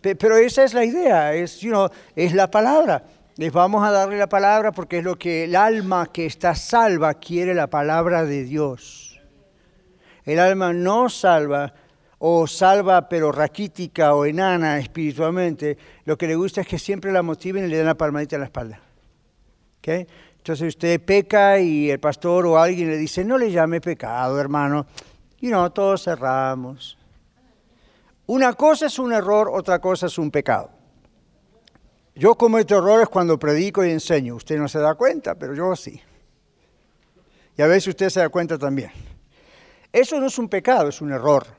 Pero 0.00 0.36
esa 0.36 0.64
es 0.64 0.74
la 0.74 0.84
idea, 0.84 1.34
es, 1.34 1.60
you 1.60 1.72
es 2.14 2.34
la 2.34 2.50
palabra. 2.50 3.04
Les 3.36 3.52
vamos 3.52 3.86
a 3.86 3.90
darle 3.90 4.18
la 4.18 4.28
palabra 4.28 4.72
porque 4.72 4.98
es 4.98 5.04
lo 5.04 5.16
que 5.16 5.44
el 5.44 5.56
alma 5.56 6.06
que 6.12 6.26
está 6.26 6.54
salva 6.54 7.14
quiere 7.14 7.54
la 7.54 7.68
palabra 7.68 8.24
de 8.24 8.44
Dios. 8.44 9.20
El 10.24 10.40
alma 10.40 10.72
no 10.72 11.08
salva 11.08 11.72
o 12.18 12.46
salva 12.46 13.08
pero 13.08 13.30
raquítica 13.30 14.14
o 14.14 14.24
enana 14.24 14.78
espiritualmente, 14.78 15.76
lo 16.04 16.16
que 16.16 16.26
le 16.26 16.34
gusta 16.34 16.62
es 16.62 16.66
que 16.66 16.78
siempre 16.78 17.12
la 17.12 17.22
motiven 17.22 17.64
y 17.64 17.68
le 17.68 17.76
den 17.78 17.86
la 17.86 17.94
palmadita 17.94 18.36
en 18.36 18.40
la 18.40 18.46
espalda. 18.46 18.80
¿Okay? 19.78 20.06
Entonces 20.38 20.68
usted 20.68 21.00
peca 21.00 21.58
y 21.58 21.90
el 21.90 21.98
pastor 21.98 22.46
o 22.46 22.58
alguien 22.58 22.88
le 22.88 22.96
dice, 22.96 23.24
no 23.24 23.36
le 23.36 23.50
llame 23.50 23.80
pecado, 23.80 24.40
hermano. 24.40 24.86
Y 25.40 25.48
no, 25.48 25.70
todos 25.72 26.04
cerramos. 26.04 26.96
Una 28.26 28.52
cosa 28.54 28.86
es 28.86 28.98
un 28.98 29.12
error, 29.12 29.50
otra 29.52 29.80
cosa 29.80 30.06
es 30.06 30.18
un 30.18 30.30
pecado. 30.30 30.70
Yo 32.14 32.34
cometo 32.34 32.78
errores 32.78 33.08
cuando 33.08 33.38
predico 33.38 33.84
y 33.84 33.90
enseño. 33.90 34.36
Usted 34.36 34.56
no 34.56 34.68
se 34.68 34.78
da 34.78 34.94
cuenta, 34.94 35.34
pero 35.34 35.54
yo 35.54 35.76
sí. 35.76 36.00
Y 37.58 37.62
a 37.62 37.66
veces 37.66 37.88
usted 37.88 38.08
se 38.08 38.20
da 38.20 38.28
cuenta 38.28 38.56
también. 38.56 38.90
Eso 39.92 40.18
no 40.20 40.26
es 40.26 40.38
un 40.38 40.48
pecado, 40.48 40.88
es 40.88 41.00
un 41.00 41.12
error. 41.12 41.55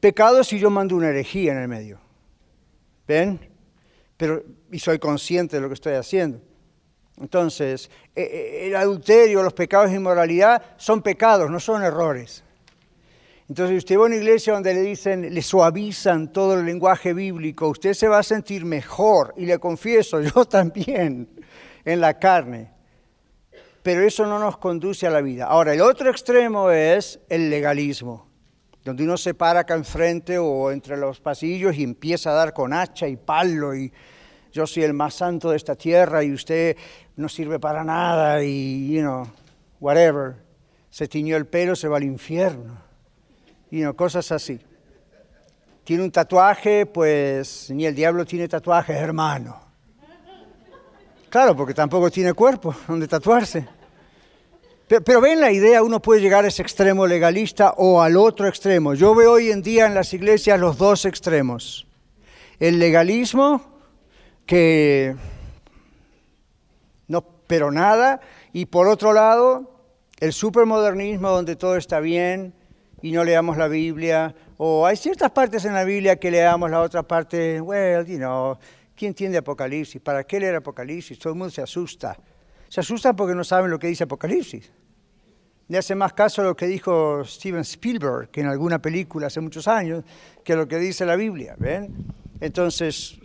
Pecado 0.00 0.44
si 0.44 0.58
yo 0.58 0.70
mando 0.70 0.94
una 0.94 1.08
herejía 1.08 1.52
en 1.52 1.58
el 1.58 1.68
medio. 1.68 1.98
¿Ven? 3.06 3.40
Pero, 4.16 4.42
y 4.70 4.78
soy 4.78 4.98
consciente 4.98 5.56
de 5.56 5.62
lo 5.62 5.68
que 5.68 5.74
estoy 5.74 5.94
haciendo. 5.94 6.40
Entonces, 7.20 7.90
e, 8.14 8.22
e, 8.22 8.66
el 8.68 8.76
adulterio, 8.76 9.42
los 9.42 9.54
pecados 9.54 9.90
de 9.90 9.96
inmoralidad 9.96 10.62
son 10.76 11.02
pecados, 11.02 11.50
no 11.50 11.58
son 11.58 11.82
errores. 11.82 12.44
Entonces, 13.48 13.78
usted 13.78 13.96
va 13.96 14.02
a 14.02 14.06
una 14.06 14.16
iglesia 14.16 14.52
donde 14.52 14.74
le 14.74 14.82
dicen, 14.82 15.34
le 15.34 15.42
suavizan 15.42 16.32
todo 16.32 16.54
el 16.54 16.66
lenguaje 16.66 17.14
bíblico, 17.14 17.68
usted 17.68 17.94
se 17.94 18.06
va 18.06 18.18
a 18.18 18.22
sentir 18.22 18.64
mejor, 18.64 19.34
y 19.36 19.46
le 19.46 19.58
confieso, 19.58 20.20
yo 20.34 20.44
también, 20.44 21.28
en 21.84 22.00
la 22.00 22.18
carne. 22.18 22.70
Pero 23.82 24.02
eso 24.02 24.26
no 24.26 24.38
nos 24.38 24.58
conduce 24.58 25.06
a 25.06 25.10
la 25.10 25.22
vida. 25.22 25.46
Ahora, 25.46 25.72
el 25.72 25.80
otro 25.80 26.10
extremo 26.10 26.70
es 26.70 27.18
el 27.28 27.48
legalismo 27.48 28.27
donde 28.88 29.04
uno 29.04 29.18
se 29.18 29.34
para 29.34 29.60
acá 29.60 29.74
enfrente 29.74 30.38
o 30.38 30.70
entre 30.70 30.96
los 30.96 31.20
pasillos 31.20 31.76
y 31.76 31.82
empieza 31.82 32.30
a 32.30 32.32
dar 32.32 32.54
con 32.54 32.72
hacha 32.72 33.06
y 33.06 33.16
palo 33.16 33.74
y 33.74 33.92
yo 34.50 34.66
soy 34.66 34.84
el 34.84 34.94
más 34.94 35.12
santo 35.12 35.50
de 35.50 35.58
esta 35.58 35.74
tierra 35.74 36.24
y 36.24 36.32
usted 36.32 36.74
no 37.14 37.28
sirve 37.28 37.60
para 37.60 37.84
nada 37.84 38.42
y, 38.42 38.90
you 38.90 39.02
know, 39.02 39.28
whatever. 39.78 40.36
Se 40.88 41.06
tiñó 41.06 41.36
el 41.36 41.46
pelo, 41.46 41.76
se 41.76 41.86
va 41.86 41.98
al 41.98 42.04
infierno. 42.04 42.80
Y 43.70 43.82
know, 43.82 43.94
cosas 43.94 44.32
así. 44.32 44.58
Tiene 45.84 46.02
un 46.02 46.10
tatuaje, 46.10 46.86
pues 46.86 47.70
ni 47.70 47.84
el 47.84 47.94
diablo 47.94 48.24
tiene 48.24 48.48
tatuajes, 48.48 48.96
hermano. 48.96 49.60
Claro, 51.28 51.54
porque 51.54 51.74
tampoco 51.74 52.10
tiene 52.10 52.32
cuerpo 52.32 52.74
donde 52.88 53.06
tatuarse. 53.06 53.68
Pero, 54.88 55.20
ven 55.20 55.38
la 55.38 55.52
idea, 55.52 55.82
uno 55.82 56.00
puede 56.00 56.22
llegar 56.22 56.46
a 56.46 56.48
ese 56.48 56.62
extremo 56.62 57.06
legalista 57.06 57.74
o 57.76 58.00
al 58.00 58.16
otro 58.16 58.48
extremo. 58.48 58.94
Yo 58.94 59.14
veo 59.14 59.32
hoy 59.32 59.50
en 59.50 59.60
día 59.60 59.84
en 59.84 59.94
las 59.94 60.14
iglesias 60.14 60.58
los 60.58 60.78
dos 60.78 61.04
extremos. 61.04 61.86
El 62.58 62.78
legalismo, 62.78 63.60
que 64.46 65.14
no, 67.06 67.22
pero 67.46 67.70
nada, 67.70 68.22
y 68.54 68.64
por 68.64 68.88
otro 68.88 69.12
lado, 69.12 69.70
el 70.20 70.32
supermodernismo 70.32 71.28
donde 71.28 71.54
todo 71.54 71.76
está 71.76 72.00
bien 72.00 72.54
y 73.02 73.12
no 73.12 73.24
leamos 73.24 73.58
la 73.58 73.68
Biblia, 73.68 74.34
o 74.56 74.86
hay 74.86 74.96
ciertas 74.96 75.30
partes 75.32 75.66
en 75.66 75.74
la 75.74 75.84
Biblia 75.84 76.16
que 76.16 76.30
leamos, 76.30 76.70
la 76.70 76.80
otra 76.80 77.02
parte, 77.02 77.60
well, 77.60 78.06
you 78.06 78.16
know, 78.16 78.58
¿quién 78.96 79.10
entiende 79.10 79.36
Apocalipsis? 79.36 80.00
¿Para 80.00 80.24
qué 80.24 80.40
leer 80.40 80.54
Apocalipsis? 80.56 81.18
Todo 81.18 81.34
el 81.34 81.38
mundo 81.38 81.50
se 81.50 81.60
asusta. 81.60 82.16
Se 82.68 82.80
asustan 82.80 83.16
porque 83.16 83.34
no 83.34 83.44
saben 83.44 83.70
lo 83.70 83.78
que 83.78 83.86
dice 83.86 84.04
Apocalipsis. 84.04 84.70
Le 85.68 85.78
hace 85.78 85.94
más 85.94 86.14
caso 86.14 86.42
a 86.42 86.44
lo 86.44 86.56
que 86.56 86.66
dijo 86.66 87.24
Steven 87.24 87.60
Spielberg, 87.60 88.30
que 88.30 88.40
en 88.40 88.46
alguna 88.46 88.80
película 88.80 89.26
hace 89.26 89.40
muchos 89.40 89.68
años, 89.68 90.04
que 90.42 90.56
lo 90.56 90.66
que 90.66 90.78
dice 90.78 91.04
la 91.04 91.16
Biblia. 91.16 91.54
¿ven? 91.58 91.94
Entonces, 92.40 93.18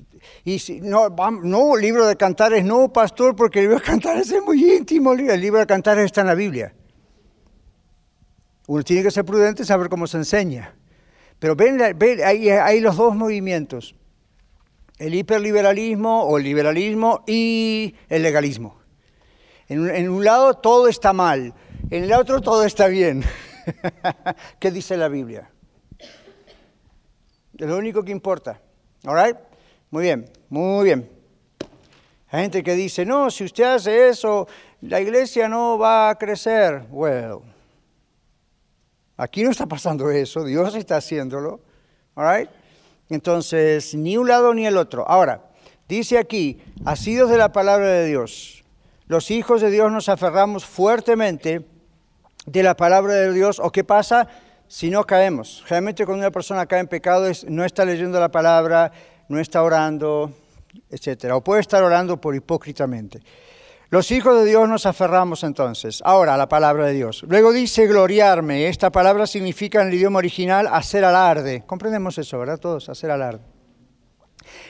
y 0.44 0.60
si, 0.60 0.82
no, 0.82 1.10
no, 1.42 1.76
libro 1.78 2.06
de 2.06 2.16
cantares, 2.18 2.66
no, 2.66 2.92
pastor, 2.92 3.36
porque 3.36 3.60
el 3.60 3.66
libro 3.66 3.80
de 3.80 3.86
cantares 3.86 4.32
es 4.32 4.44
muy 4.44 4.76
íntimo. 4.76 5.14
El 5.14 5.42
libro 5.42 5.60
de 5.60 5.66
cantares 5.66 6.06
está 6.06 6.22
en 6.22 6.28
la 6.28 6.36
Biblia. 6.36 6.74
Uno 8.68 8.84
tiene 8.84 9.04
que 9.04 9.12
ser 9.12 9.26
prudente 9.26 9.64
y 9.64 9.66
saber 9.66 9.90
cómo 9.90 10.08
se 10.08 10.18
enseña. 10.18 10.76
Pero 11.40 11.56
ven, 11.56 11.78
ven 11.98 12.20
hay, 12.24 12.50
hay 12.50 12.80
los 12.80 12.96
dos 12.96 13.16
movimientos. 13.16 13.96
El 14.98 15.16
hiperliberalismo 15.16 16.24
o 16.24 16.38
el 16.38 16.44
liberalismo 16.44 17.24
y 17.28 17.96
el 18.10 18.22
legalismo. 18.22 18.83
En 19.74 20.10
un, 20.10 20.24
lado 20.24 20.54
todo 20.54 20.88
está 20.88 21.14
mal, 21.14 21.52
en 21.90 22.04
el 22.04 22.14
otro 22.14 22.42
todo 22.42 22.64
está 22.64 22.86
bien. 22.86 23.24
¿Qué 24.60 24.70
dice 24.70 24.96
la 24.96 25.08
Biblia? 25.08 25.50
Es 27.58 27.68
lo 27.68 27.76
único 27.78 28.04
que 28.04 28.12
importa. 28.12 28.62
¿All 29.04 29.16
right? 29.16 29.36
Muy 29.90 30.04
bien, 30.04 30.30
muy 30.50 30.86
bien. 30.86 31.10
Hay 32.30 32.42
gente 32.44 32.62
que 32.62 32.76
dice, 32.76 33.04
no, 33.04 33.32
si 33.32 33.46
usted 33.46 33.64
hace 33.64 34.10
eso, 34.10 34.48
la 34.82 35.02
iglesia 35.02 35.50
no 35.50 35.80
va 35.80 36.12
a 36.12 36.18
crecer. 36.20 36.86
Well, 36.92 37.40
aquí 39.18 39.44
no 39.44 39.50
está 39.50 39.66
pasando 39.66 40.12
eso, 40.12 40.44
Dios 40.44 40.76
está 40.76 40.98
haciéndolo. 40.98 41.62
All 42.14 42.32
right? 42.32 42.50
Entonces, 43.10 43.96
ni 43.96 44.18
un 44.18 44.28
lado 44.28 44.54
ni 44.54 44.68
el 44.68 44.78
otro. 44.78 45.08
Ahora, 45.08 45.50
dice 45.88 46.20
aquí, 46.20 46.62
asidos 46.86 47.32
de 47.32 47.38
la 47.38 47.52
palabra 47.52 47.88
de 47.88 48.06
Dios, 48.06 48.63
los 49.14 49.30
hijos 49.30 49.62
de 49.62 49.70
Dios 49.70 49.92
nos 49.92 50.10
aferramos 50.10 50.66
fuertemente 50.66 51.64
de 52.48 52.64
la 52.64 52.76
palabra 52.76 53.14
de 53.14 53.32
Dios. 53.32 53.60
¿O 53.60 53.72
qué 53.72 53.84
pasa 53.84 54.28
si 54.68 54.90
no 54.90 55.04
caemos? 55.04 55.62
Generalmente 55.68 56.04
cuando 56.04 56.24
una 56.24 56.32
persona 56.32 56.66
cae 56.66 56.80
en 56.80 56.88
pecado 56.88 57.32
no 57.48 57.64
está 57.64 57.86
leyendo 57.86 58.20
la 58.20 58.32
palabra, 58.32 58.92
no 59.30 59.40
está 59.40 59.62
orando, 59.62 60.34
etcétera. 60.90 61.36
O 61.36 61.44
puede 61.44 61.62
estar 61.62 61.84
orando 61.84 62.20
por 62.20 62.34
hipócritamente. 62.34 63.20
Los 63.92 64.10
hijos 64.10 64.36
de 64.40 64.46
Dios 64.46 64.68
nos 64.68 64.88
aferramos 64.88 65.44
entonces. 65.44 66.02
Ahora 66.04 66.34
a 66.34 66.38
la 66.38 66.50
palabra 66.50 66.88
de 66.88 66.94
Dios. 66.94 67.24
Luego 67.28 67.54
dice 67.54 67.86
gloriarme. 67.86 68.68
Esta 68.68 68.92
palabra 68.92 69.28
significa 69.28 69.84
en 69.84 69.90
el 69.90 69.94
idioma 69.94 70.18
original 70.18 70.68
hacer 70.72 71.06
alarde. 71.06 71.62
Comprendemos 71.68 72.18
eso, 72.18 72.40
¿verdad? 72.40 72.58
Todos, 72.58 72.90
hacer 72.90 73.12
alarde. 73.12 73.44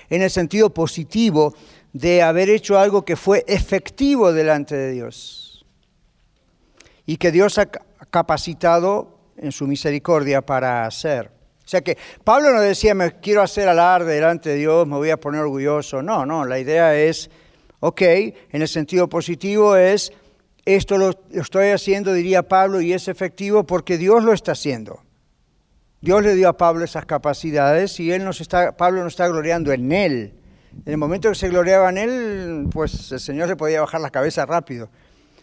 En 0.09 0.21
el 0.21 0.29
sentido 0.29 0.73
positivo 0.73 1.55
de 1.93 2.21
haber 2.21 2.49
hecho 2.49 2.77
algo 2.77 3.05
que 3.05 3.15
fue 3.15 3.45
efectivo 3.47 4.33
delante 4.33 4.75
de 4.75 4.91
Dios. 4.91 5.65
Y 7.05 7.17
que 7.17 7.31
Dios 7.31 7.57
ha 7.57 7.67
capacitado 7.67 9.19
en 9.37 9.51
su 9.51 9.67
misericordia 9.67 10.41
para 10.41 10.85
hacer. 10.85 11.31
O 11.65 11.67
sea 11.67 11.81
que 11.81 11.97
Pablo 12.23 12.51
no 12.51 12.59
decía, 12.59 12.93
me 12.93 13.19
quiero 13.19 13.41
hacer 13.41 13.69
alarde 13.69 14.15
delante 14.15 14.49
de 14.49 14.55
Dios, 14.55 14.85
me 14.85 14.97
voy 14.97 15.09
a 15.09 15.17
poner 15.17 15.41
orgulloso. 15.41 16.01
No, 16.01 16.25
no, 16.25 16.43
la 16.43 16.59
idea 16.59 16.95
es 16.95 17.29
Ok, 17.85 18.01
en 18.01 18.61
el 18.61 18.69
sentido 18.69 19.09
positivo 19.09 19.75
es, 19.75 20.13
esto 20.63 20.97
lo, 20.97 21.11
estoy 21.33 21.71
haciendo, 21.71 22.13
diría 22.13 22.47
Pablo, 22.47 22.79
y 22.79 22.93
es 22.93 23.09
efectivo 23.09 23.65
porque 23.65 23.97
Dios 23.97 24.23
lo 24.23 24.31
está 24.31 24.53
haciendo. 24.53 25.03
Dios 25.99 26.23
le 26.23 26.33
dio 26.33 26.47
a 26.47 26.55
Pablo 26.55 26.85
esas 26.85 27.05
capacidades 27.05 27.99
y 27.99 28.13
él 28.13 28.23
nos 28.23 28.39
está, 28.39 28.77
Pablo 28.77 29.01
no 29.01 29.09
está 29.09 29.27
gloriando 29.27 29.73
en 29.73 29.91
él. 29.91 30.33
En 30.85 30.91
el 30.93 30.97
momento 30.97 31.29
que 31.29 31.35
se 31.35 31.49
gloriaba 31.49 31.89
en 31.89 31.97
él, 31.97 32.67
pues 32.71 33.11
el 33.11 33.19
Señor 33.19 33.47
le 33.47 33.55
podía 33.55 33.81
bajar 33.81 34.01
la 34.01 34.09
cabeza 34.09 34.45
rápido. 34.45 34.89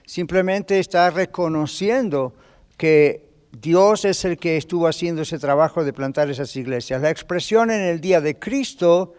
Simplemente 0.04 0.78
está 0.78 1.08
reconociendo 1.10 2.34
que 2.76 3.30
Dios 3.52 4.04
es 4.04 4.24
el 4.24 4.38
que 4.38 4.56
estuvo 4.56 4.86
haciendo 4.86 5.22
ese 5.22 5.38
trabajo 5.38 5.84
de 5.84 5.92
plantar 5.92 6.30
esas 6.30 6.54
iglesias. 6.56 7.00
La 7.00 7.10
expresión 7.10 7.70
en 7.70 7.80
el 7.80 8.00
día 8.00 8.20
de 8.20 8.38
Cristo 8.38 9.14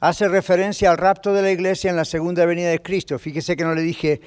hace 0.00 0.28
referencia 0.28 0.90
al 0.90 0.98
rapto 0.98 1.32
de 1.32 1.42
la 1.42 1.50
iglesia 1.50 1.90
en 1.90 1.96
la 1.96 2.04
segunda 2.04 2.44
venida 2.46 2.70
de 2.70 2.80
Cristo. 2.80 3.18
Fíjese 3.18 3.56
que 3.56 3.64
no 3.64 3.74
le 3.74 3.82
dije 3.82 4.20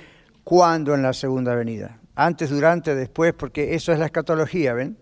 cuándo 0.43 0.93
en 0.93 1.01
la 1.01 1.13
segunda 1.13 1.55
venida, 1.55 1.99
antes, 2.15 2.49
durante, 2.49 2.95
después, 2.95 3.33
porque 3.33 3.75
eso 3.75 3.91
es 3.91 3.99
la 3.99 4.05
escatología, 4.05 4.73
¿ven? 4.73 4.97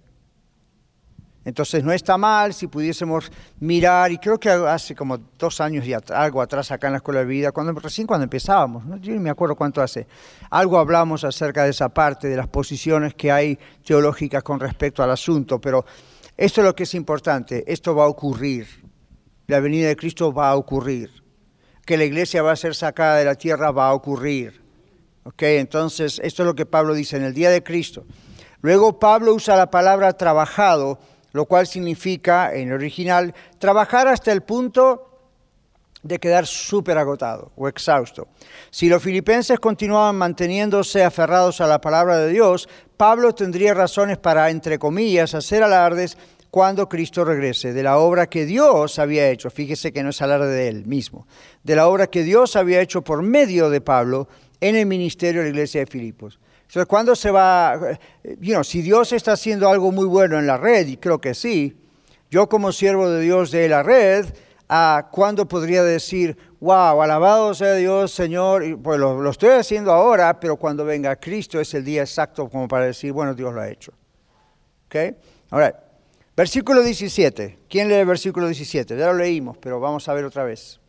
Entonces 1.44 1.84
no 1.84 1.92
está 1.92 2.18
mal 2.18 2.54
si 2.54 2.68
pudiésemos 2.68 3.32
mirar, 3.60 4.12
y 4.12 4.18
creo 4.18 4.40
que 4.40 4.50
hace 4.50 4.96
como 4.96 5.18
dos 5.40 5.60
años 5.60 5.86
y 5.88 5.94
algo 6.14 6.42
atrás 6.42 6.72
acá 6.72 6.88
en 6.88 6.94
la 6.94 6.98
Escuela 6.98 7.22
de 7.22 7.26
Vida, 7.26 7.52
cuando, 7.52 7.74
recién 7.74 8.06
cuando 8.06 8.26
empezábamos, 8.26 8.86
¿no? 8.86 8.98
yo 8.98 9.12
ni 9.14 9.20
me 9.20 9.32
acuerdo 9.32 9.56
cuánto 9.56 9.82
hace, 9.82 10.08
algo 10.52 10.78
hablamos 10.78 11.24
acerca 11.24 11.64
de 11.64 11.72
esa 11.72 11.90
parte, 11.90 12.28
de 12.28 12.38
las 12.38 12.48
posiciones 12.48 13.16
que 13.16 13.32
hay 13.32 13.58
teológicas 13.84 14.44
con 14.44 14.60
respecto 14.60 15.02
al 15.02 15.10
asunto, 15.10 15.60
pero 15.60 15.84
esto 16.38 16.62
es 16.62 16.66
lo 16.66 16.76
que 16.76 16.84
es 16.84 16.94
importante, 16.94 17.64
esto 17.66 17.96
va 17.96 18.04
a 18.04 18.08
ocurrir 18.08 18.68
la 19.52 19.60
venida 19.60 19.90
de 19.90 19.98
Cristo 19.98 20.34
va 20.34 20.50
a 20.50 20.56
ocurrir. 20.56 21.12
Que 21.86 21.98
la 21.98 22.06
iglesia 22.06 22.42
va 22.42 22.54
a 22.54 22.56
ser 22.56 22.74
sacada 22.74 23.18
de 23.18 23.26
la 23.26 23.36
tierra 23.36 23.72
va 23.72 23.90
a 23.90 23.94
ocurrir. 23.94 24.62
¿Ok? 25.26 25.42
Entonces, 25.44 26.22
esto 26.24 26.44
es 26.44 26.48
lo 26.48 26.56
que 26.56 26.66
Pablo 26.66 26.94
dice 26.94 27.18
en 27.18 27.24
el 27.24 27.34
día 27.34 27.50
de 27.50 27.62
Cristo. 27.62 28.06
Luego 28.62 28.98
Pablo 28.98 29.34
usa 29.34 29.58
la 29.58 29.70
palabra 29.70 30.14
trabajado, 30.14 31.00
lo 31.32 31.46
cual 31.46 31.68
significa, 31.68 32.54
en 32.54 32.70
el 32.70 32.74
original, 32.74 33.34
trabajar 33.60 34.08
hasta 34.08 34.32
el 34.32 34.42
punto 34.42 35.08
de 36.04 36.20
quedar 36.20 36.48
súper 36.48 36.98
agotado 36.98 37.52
o 37.56 37.68
exhausto. 37.68 38.28
Si 38.70 38.90
los 38.90 39.04
filipenses 39.04 39.60
continuaban 39.60 40.16
manteniéndose 40.16 41.04
aferrados 41.04 41.62
a 41.62 41.68
la 41.68 41.80
palabra 41.80 42.18
de 42.18 42.30
Dios, 42.30 42.68
Pablo 42.98 43.34
tendría 43.34 43.74
razones 43.74 44.18
para, 44.18 44.50
entre 44.50 44.80
comillas, 44.80 45.36
hacer 45.36 45.64
alardes 45.64 46.18
cuando 46.50 46.90
Cristo 46.90 47.24
regrese, 47.24 47.72
de 47.72 47.82
la 47.82 47.98
obra 47.98 48.28
que 48.28 48.46
Dios 48.46 49.00
había 49.00 49.30
hecho, 49.30 49.50
fíjese 49.50 49.94
que 49.94 50.04
no 50.04 50.10
es 50.10 50.22
hablar 50.22 50.44
de 50.44 50.68
él 50.68 50.86
mismo, 50.86 51.26
de 51.64 51.78
la 51.78 51.88
obra 51.88 52.08
que 52.08 52.24
Dios 52.24 52.58
había 52.58 52.82
hecho 52.82 53.04
por 53.04 53.22
medio 53.22 53.70
de 53.70 53.80
Pablo 53.80 54.28
en 54.60 54.76
el 54.76 54.86
ministerio 54.86 55.42
de 55.42 55.46
la 55.46 55.52
iglesia 55.52 55.80
de 55.80 55.88
Filipos. 55.88 56.40
Entonces, 56.72 56.88
¿cuándo 56.88 57.18
se 57.18 57.32
va? 57.32 57.98
You 58.40 58.54
know, 58.54 58.64
si 58.64 58.82
Dios 58.82 59.12
está 59.12 59.34
haciendo 59.34 59.68
algo 59.68 59.92
muy 59.92 60.06
bueno 60.06 60.40
en 60.40 60.48
la 60.48 60.56
red, 60.56 60.88
y 60.88 60.96
creo 60.96 61.20
que 61.20 61.34
sí, 61.34 61.76
yo 62.30 62.48
como 62.48 62.72
siervo 62.72 63.10
de 63.10 63.20
Dios 63.20 63.52
de 63.52 63.68
la 63.68 63.84
red, 63.84 64.28
¿a 64.70 65.10
¿cuándo 65.12 65.50
podría 65.50 65.84
decir, 65.84 66.38
wow, 66.62 67.02
alabado 67.02 67.54
sea 67.54 67.74
Dios, 67.74 68.14
Señor? 68.14 68.80
Pues 68.82 68.98
lo, 68.98 69.22
lo 69.22 69.32
estoy 69.32 69.50
haciendo 69.50 69.92
ahora, 69.92 70.40
pero 70.40 70.56
cuando 70.56 70.86
venga 70.86 71.18
Cristo 71.18 71.60
es 71.60 71.74
el 71.74 71.84
día 71.84 72.04
exacto 72.04 72.48
como 72.48 72.70
para 72.70 72.86
decir, 72.86 73.12
bueno, 73.12 73.34
Dios 73.34 73.54
lo 73.54 73.60
ha 73.60 73.68
hecho. 73.68 73.92
¿Ok? 74.86 74.96
Ahora. 75.50 75.88
Versículo 76.38 76.82
17. 76.82 77.60
¿Quién 77.70 77.90
lee 77.90 77.96
el 77.96 78.06
versículo 78.06 78.46
17? 78.46 78.98
Ya 78.98 79.08
lo 79.08 79.16
leímos, 79.16 79.58
pero 79.58 79.82
vamos 79.82 80.08
a 80.08 80.14
ver 80.14 80.24
otra 80.24 80.46
vez. 80.46 80.80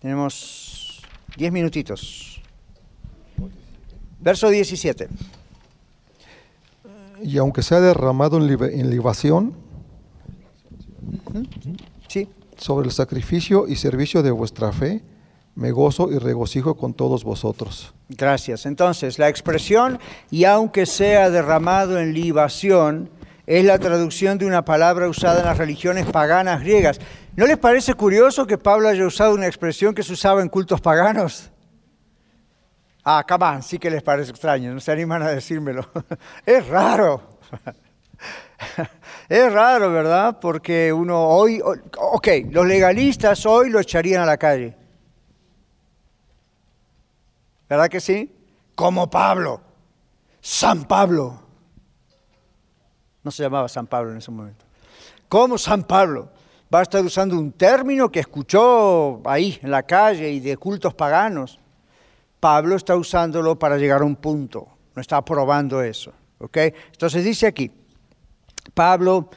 Tenemos 0.00 0.85
10 1.36 1.52
minutitos. 1.52 2.40
Verso 4.20 4.48
17. 4.48 5.08
Y 7.22 7.38
aunque 7.38 7.62
sea 7.62 7.80
derramado 7.80 8.38
en, 8.38 8.62
en 8.80 8.90
libación 8.90 9.54
¿Sí? 12.08 12.28
sobre 12.56 12.86
el 12.86 12.92
sacrificio 12.92 13.68
y 13.68 13.76
servicio 13.76 14.22
de 14.22 14.30
vuestra 14.30 14.72
fe, 14.72 15.02
me 15.54 15.70
gozo 15.70 16.12
y 16.12 16.18
regocijo 16.18 16.76
con 16.76 16.92
todos 16.92 17.24
vosotros. 17.24 17.94
Gracias. 18.08 18.66
Entonces, 18.66 19.18
la 19.18 19.28
expresión, 19.28 19.98
y 20.30 20.44
aunque 20.44 20.86
sea 20.86 21.30
derramado 21.30 21.98
en 21.98 22.12
libación, 22.12 23.10
es 23.46 23.64
la 23.64 23.78
traducción 23.78 24.38
de 24.38 24.46
una 24.46 24.64
palabra 24.64 25.08
usada 25.08 25.40
en 25.40 25.46
las 25.46 25.58
religiones 25.58 26.06
paganas 26.06 26.60
griegas. 26.60 27.00
¿No 27.36 27.46
les 27.46 27.58
parece 27.58 27.94
curioso 27.94 28.46
que 28.46 28.58
Pablo 28.58 28.88
haya 28.88 29.06
usado 29.06 29.34
una 29.34 29.46
expresión 29.46 29.94
que 29.94 30.02
se 30.02 30.12
usaba 30.12 30.42
en 30.42 30.48
cultos 30.48 30.80
paganos? 30.80 31.50
Ah, 33.04 33.24
come 33.26 33.44
on, 33.44 33.62
sí 33.62 33.78
que 33.78 33.88
les 33.88 34.02
parece 34.02 34.32
extraño, 34.32 34.74
no 34.74 34.80
se 34.80 34.90
animan 34.90 35.22
a 35.22 35.28
decírmelo. 35.28 35.88
es 36.44 36.66
raro. 36.66 37.38
es 39.28 39.52
raro, 39.52 39.92
¿verdad? 39.92 40.38
Porque 40.40 40.92
uno 40.92 41.28
hoy, 41.28 41.62
ok, 41.62 42.28
los 42.50 42.66
legalistas 42.66 43.46
hoy 43.46 43.70
lo 43.70 43.78
echarían 43.78 44.22
a 44.22 44.26
la 44.26 44.36
calle. 44.36 44.74
¿Verdad 47.68 47.88
que 47.88 48.00
sí? 48.00 48.34
Como 48.74 49.08
Pablo, 49.08 49.60
San 50.40 50.84
Pablo. 50.84 51.45
No 53.26 53.32
se 53.32 53.42
llamaba 53.42 53.68
San 53.68 53.88
Pablo 53.88 54.12
en 54.12 54.18
ese 54.18 54.30
momento. 54.30 54.64
Como 55.28 55.58
San 55.58 55.82
Pablo. 55.82 56.30
Va 56.72 56.78
a 56.78 56.82
estar 56.82 57.04
usando 57.04 57.36
un 57.36 57.50
término 57.50 58.08
que 58.08 58.20
escuchó 58.20 59.20
ahí 59.24 59.58
en 59.64 59.72
la 59.72 59.82
calle 59.82 60.30
y 60.30 60.38
de 60.38 60.56
cultos 60.56 60.94
paganos. 60.94 61.58
Pablo 62.38 62.76
está 62.76 62.94
usándolo 62.94 63.58
para 63.58 63.78
llegar 63.78 64.02
a 64.02 64.04
un 64.04 64.14
punto. 64.14 64.68
No 64.94 65.02
está 65.02 65.24
probando 65.24 65.82
eso. 65.82 66.12
¿ok? 66.38 66.56
Entonces 66.92 67.24
dice 67.24 67.48
aquí, 67.48 67.72
Pablo 68.74 69.28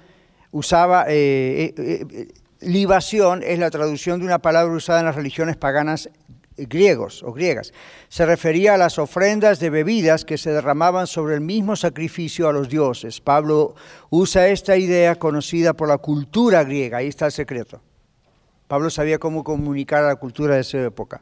usaba, 0.52 1.06
eh, 1.08 1.74
eh, 1.76 2.06
eh, 2.12 2.28
libación 2.60 3.42
es 3.42 3.58
la 3.58 3.72
traducción 3.72 4.20
de 4.20 4.28
una 4.28 4.38
palabra 4.38 4.72
usada 4.72 5.00
en 5.00 5.08
las 5.08 5.16
religiones 5.16 5.58
paganas 5.58 6.12
griegos 6.68 7.24
o 7.24 7.32
griegas. 7.32 7.74
Se 8.08 8.26
refería 8.26 8.74
a 8.74 8.78
las 8.78 9.00
ofrendas 9.00 9.60
de 9.60 9.70
bebidas 9.70 10.26
que 10.26 10.38
se 10.38 10.52
derramaban 10.52 11.08
sobre 11.08 11.36
el 11.36 11.42
mismo 11.42 11.76
sacrificio 11.76 12.48
a 12.48 12.54
los 12.54 12.70
dioses. 12.70 13.22
Pablo 13.22 13.76
usa 14.10 14.48
esta 14.48 14.78
idea 14.78 15.16
conocida 15.16 15.74
por 15.74 15.88
la 15.88 15.98
cultura 15.98 16.64
griega, 16.64 16.98
ahí 16.98 17.08
está 17.08 17.28
el 17.28 17.32
secreto. 17.32 17.82
Pablo 18.68 18.90
sabía 18.90 19.18
cómo 19.18 19.44
comunicar 19.44 20.04
a 20.04 20.08
la 20.08 20.16
cultura 20.16 20.56
de 20.56 20.62
esa 20.62 20.80
época 20.80 21.22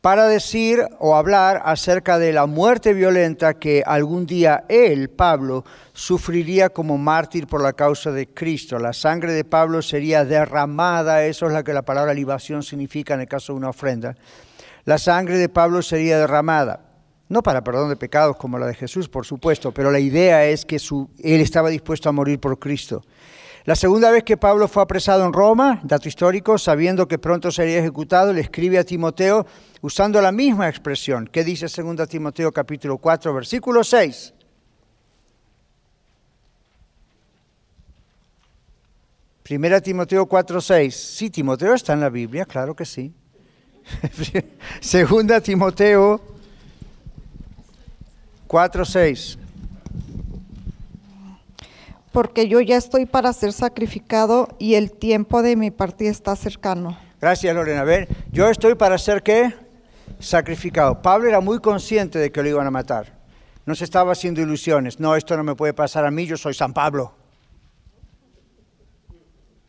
para 0.00 0.28
decir 0.28 0.86
o 0.98 1.16
hablar 1.16 1.62
acerca 1.64 2.18
de 2.18 2.32
la 2.32 2.46
muerte 2.46 2.94
violenta 2.94 3.54
que 3.54 3.82
algún 3.84 4.26
día 4.26 4.64
él, 4.68 5.10
Pablo, 5.10 5.64
sufriría 5.92 6.68
como 6.68 6.98
mártir 6.98 7.46
por 7.46 7.62
la 7.62 7.72
causa 7.72 8.12
de 8.12 8.28
Cristo. 8.28 8.78
La 8.78 8.92
sangre 8.92 9.32
de 9.32 9.44
Pablo 9.44 9.82
sería 9.82 10.24
derramada, 10.24 11.24
eso 11.24 11.46
es 11.46 11.52
lo 11.52 11.64
que 11.64 11.72
la 11.72 11.82
palabra 11.82 12.14
libación 12.14 12.62
significa 12.62 13.14
en 13.14 13.22
el 13.22 13.28
caso 13.28 13.52
de 13.52 13.58
una 13.58 13.70
ofrenda. 13.70 14.14
La 14.86 14.98
sangre 14.98 15.36
de 15.36 15.48
Pablo 15.48 15.82
sería 15.82 16.16
derramada, 16.16 16.80
no 17.28 17.42
para 17.42 17.64
perdón 17.64 17.88
de 17.88 17.96
pecados 17.96 18.36
como 18.36 18.56
la 18.56 18.68
de 18.68 18.74
Jesús, 18.74 19.08
por 19.08 19.26
supuesto, 19.26 19.72
pero 19.72 19.90
la 19.90 19.98
idea 19.98 20.46
es 20.46 20.64
que 20.64 20.76
él 20.76 21.40
estaba 21.40 21.70
dispuesto 21.70 22.08
a 22.08 22.12
morir 22.12 22.38
por 22.38 22.56
Cristo. 22.60 23.02
La 23.64 23.74
segunda 23.74 24.12
vez 24.12 24.22
que 24.22 24.36
Pablo 24.36 24.68
fue 24.68 24.84
apresado 24.84 25.26
en 25.26 25.32
Roma, 25.32 25.80
dato 25.82 26.08
histórico, 26.08 26.56
sabiendo 26.56 27.08
que 27.08 27.18
pronto 27.18 27.50
sería 27.50 27.80
ejecutado, 27.80 28.32
le 28.32 28.42
escribe 28.42 28.78
a 28.78 28.84
Timoteo 28.84 29.44
usando 29.80 30.22
la 30.22 30.30
misma 30.30 30.68
expresión. 30.68 31.28
¿Qué 31.32 31.42
dice 31.42 31.66
2 31.66 32.08
Timoteo 32.08 32.52
capítulo 32.52 32.98
4, 32.98 33.34
versículo 33.34 33.82
6? 33.82 34.34
Primera 39.42 39.80
Timoteo 39.80 40.26
4, 40.26 40.60
6. 40.60 40.94
Sí, 40.94 41.30
Timoteo 41.30 41.74
está 41.74 41.92
en 41.92 42.00
la 42.02 42.08
Biblia, 42.08 42.44
claro 42.44 42.76
que 42.76 42.84
sí. 42.84 43.12
Segunda 44.80 45.40
Timoteo 45.40 46.20
4, 48.46 48.84
6 48.84 49.38
porque 52.16 52.48
yo 52.48 52.62
ya 52.62 52.78
estoy 52.78 53.04
para 53.04 53.30
ser 53.34 53.52
sacrificado 53.52 54.48
y 54.58 54.76
el 54.76 54.90
tiempo 54.90 55.42
de 55.42 55.54
mi 55.54 55.70
partida 55.70 56.08
está 56.08 56.34
cercano. 56.34 56.96
Gracias, 57.20 57.54
Lorena. 57.54 57.82
A 57.82 57.84
ver, 57.84 58.08
yo 58.32 58.48
estoy 58.48 58.74
para 58.74 58.96
ser 58.96 59.22
qué? 59.22 59.52
Sacrificado. 60.18 61.02
Pablo 61.02 61.28
era 61.28 61.40
muy 61.40 61.58
consciente 61.58 62.18
de 62.18 62.32
que 62.32 62.42
lo 62.42 62.48
iban 62.48 62.66
a 62.66 62.70
matar. 62.70 63.18
No 63.66 63.74
se 63.74 63.84
estaba 63.84 64.12
haciendo 64.12 64.40
ilusiones. 64.40 64.98
No, 64.98 65.14
esto 65.14 65.36
no 65.36 65.44
me 65.44 65.54
puede 65.56 65.74
pasar 65.74 66.06
a 66.06 66.10
mí, 66.10 66.24
yo 66.24 66.38
soy 66.38 66.54
San 66.54 66.72
Pablo. 66.72 67.12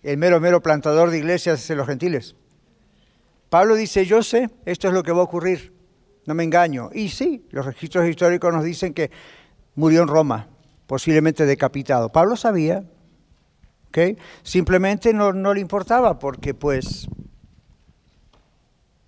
El 0.02 0.16
mero, 0.16 0.40
mero 0.40 0.62
plantador 0.62 1.10
de 1.10 1.18
iglesias 1.18 1.68
de 1.68 1.76
los 1.76 1.86
gentiles. 1.86 2.38
Pablo 3.50 3.76
dice, 3.76 4.06
yo 4.06 4.22
sé, 4.22 4.50
esto 4.66 4.88
es 4.88 4.94
lo 4.94 5.04
que 5.04 5.12
va 5.12 5.22
a 5.22 5.24
ocurrir. 5.24 5.74
No 6.26 6.34
me 6.34 6.44
engaño. 6.44 6.90
Y 6.94 7.10
sí, 7.10 7.48
los 7.52 7.66
registros 7.66 8.08
históricos 8.08 8.54
nos 8.54 8.64
dicen 8.64 8.94
que 8.94 9.10
murió 9.76 10.02
en 10.02 10.10
Roma 10.10 10.48
posiblemente 10.88 11.46
decapitado. 11.46 12.10
Pablo 12.10 12.36
sabía, 12.36 12.84
¿ok? 13.90 14.18
Simplemente 14.42 15.14
no, 15.14 15.32
le 15.54 15.60
importaba 15.60 16.18
porque 16.18 16.54
pues 16.54 17.08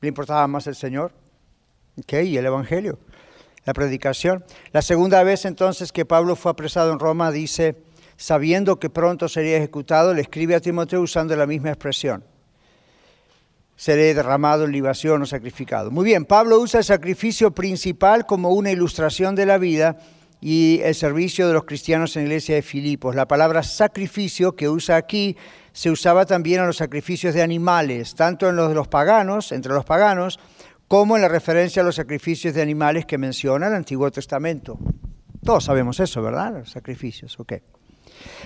le 0.02 0.08
importaba 0.08 0.46
más 0.48 0.68
el 0.68 0.76
Señor, 0.76 1.12
¿ok? 1.98 2.14
Y 2.26 2.38
el 2.38 2.46
Evangelio, 2.46 3.00
la 3.66 3.74
predicación. 3.74 4.44
La 4.72 4.82
segunda 4.82 5.24
vez 5.24 5.46
entonces 5.46 5.92
que 5.92 6.06
Pablo 6.06 6.36
fue 6.36 6.52
apresado 6.52 6.94
en 6.94 7.00
Roma 7.00 7.32
dice, 7.32 7.76
sabiendo 8.18 8.80
que 8.80 8.90
pronto 8.90 9.28
sería 9.28 9.58
ejecutado, 9.58 10.14
le 10.14 10.22
escribe 10.22 10.56
a 10.56 10.60
Timoteo 10.62 11.02
usando 11.02 11.36
la 11.36 11.48
misma 11.48 11.70
expresión. 11.70 12.24
Seré 13.80 14.14
derramado 14.14 14.66
en 14.66 14.74
libación 14.74 15.22
o 15.22 15.26
sacrificado. 15.26 15.90
Muy 15.90 16.04
bien, 16.04 16.26
Pablo 16.26 16.60
usa 16.60 16.80
el 16.80 16.84
sacrificio 16.84 17.52
principal 17.52 18.26
como 18.26 18.50
una 18.50 18.72
ilustración 18.72 19.36
de 19.36 19.46
la 19.46 19.58
vida 19.58 19.96
y 20.42 20.82
el 20.84 20.94
servicio 20.94 21.48
de 21.48 21.54
los 21.54 21.64
cristianos 21.64 22.14
en 22.18 22.24
la 22.24 22.28
iglesia 22.28 22.56
de 22.56 22.62
Filipos. 22.62 23.16
La 23.16 23.26
palabra 23.26 23.64
sacrificio 23.64 24.54
que 24.54 24.68
usa 24.68 24.98
aquí 24.98 25.38
se 25.72 25.90
usaba 25.90 26.26
también 26.26 26.60
en 26.60 26.68
los 26.68 26.76
sacrificios 26.76 27.34
de 27.34 27.42
animales, 27.42 28.16
tanto 28.16 28.50
en 28.50 28.58
los 28.58 28.68
de 28.68 28.76
los 28.76 28.90
paganos, 28.90 29.54
entre 29.54 29.72
los 29.72 29.86
paganos, 29.86 30.42
como 30.90 31.16
en 31.16 31.22
la 31.22 31.30
referencia 31.30 31.82
a 31.82 31.86
los 31.86 31.96
sacrificios 31.96 32.54
de 32.54 32.62
animales 32.62 33.06
que 33.06 33.18
menciona 33.18 33.68
el 33.68 33.76
Antiguo 33.76 34.12
Testamento. 34.12 34.78
Todos 35.42 35.64
sabemos 35.64 36.02
eso, 36.02 36.22
¿verdad? 36.22 36.52
Los 36.52 36.72
sacrificios, 36.72 37.40
ok. 37.40 37.54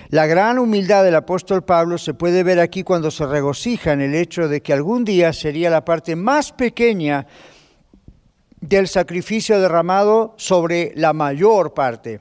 La 0.08 0.26
gran 0.26 0.58
humildad 0.58 1.04
del 1.04 1.16
apóstol 1.16 1.64
Pablo 1.64 1.98
se 1.98 2.14
puede 2.14 2.42
ver 2.42 2.60
aquí 2.60 2.82
cuando 2.82 3.10
se 3.10 3.26
regocija 3.26 3.92
en 3.92 4.00
el 4.00 4.14
hecho 4.14 4.48
de 4.48 4.62
que 4.62 4.72
algún 4.72 5.04
día 5.04 5.32
sería 5.32 5.70
la 5.70 5.84
parte 5.84 6.16
más 6.16 6.52
pequeña 6.52 7.26
del 8.60 8.88
sacrificio 8.88 9.60
derramado 9.60 10.34
sobre 10.38 10.92
la 10.96 11.12
mayor 11.12 11.74
parte, 11.74 12.20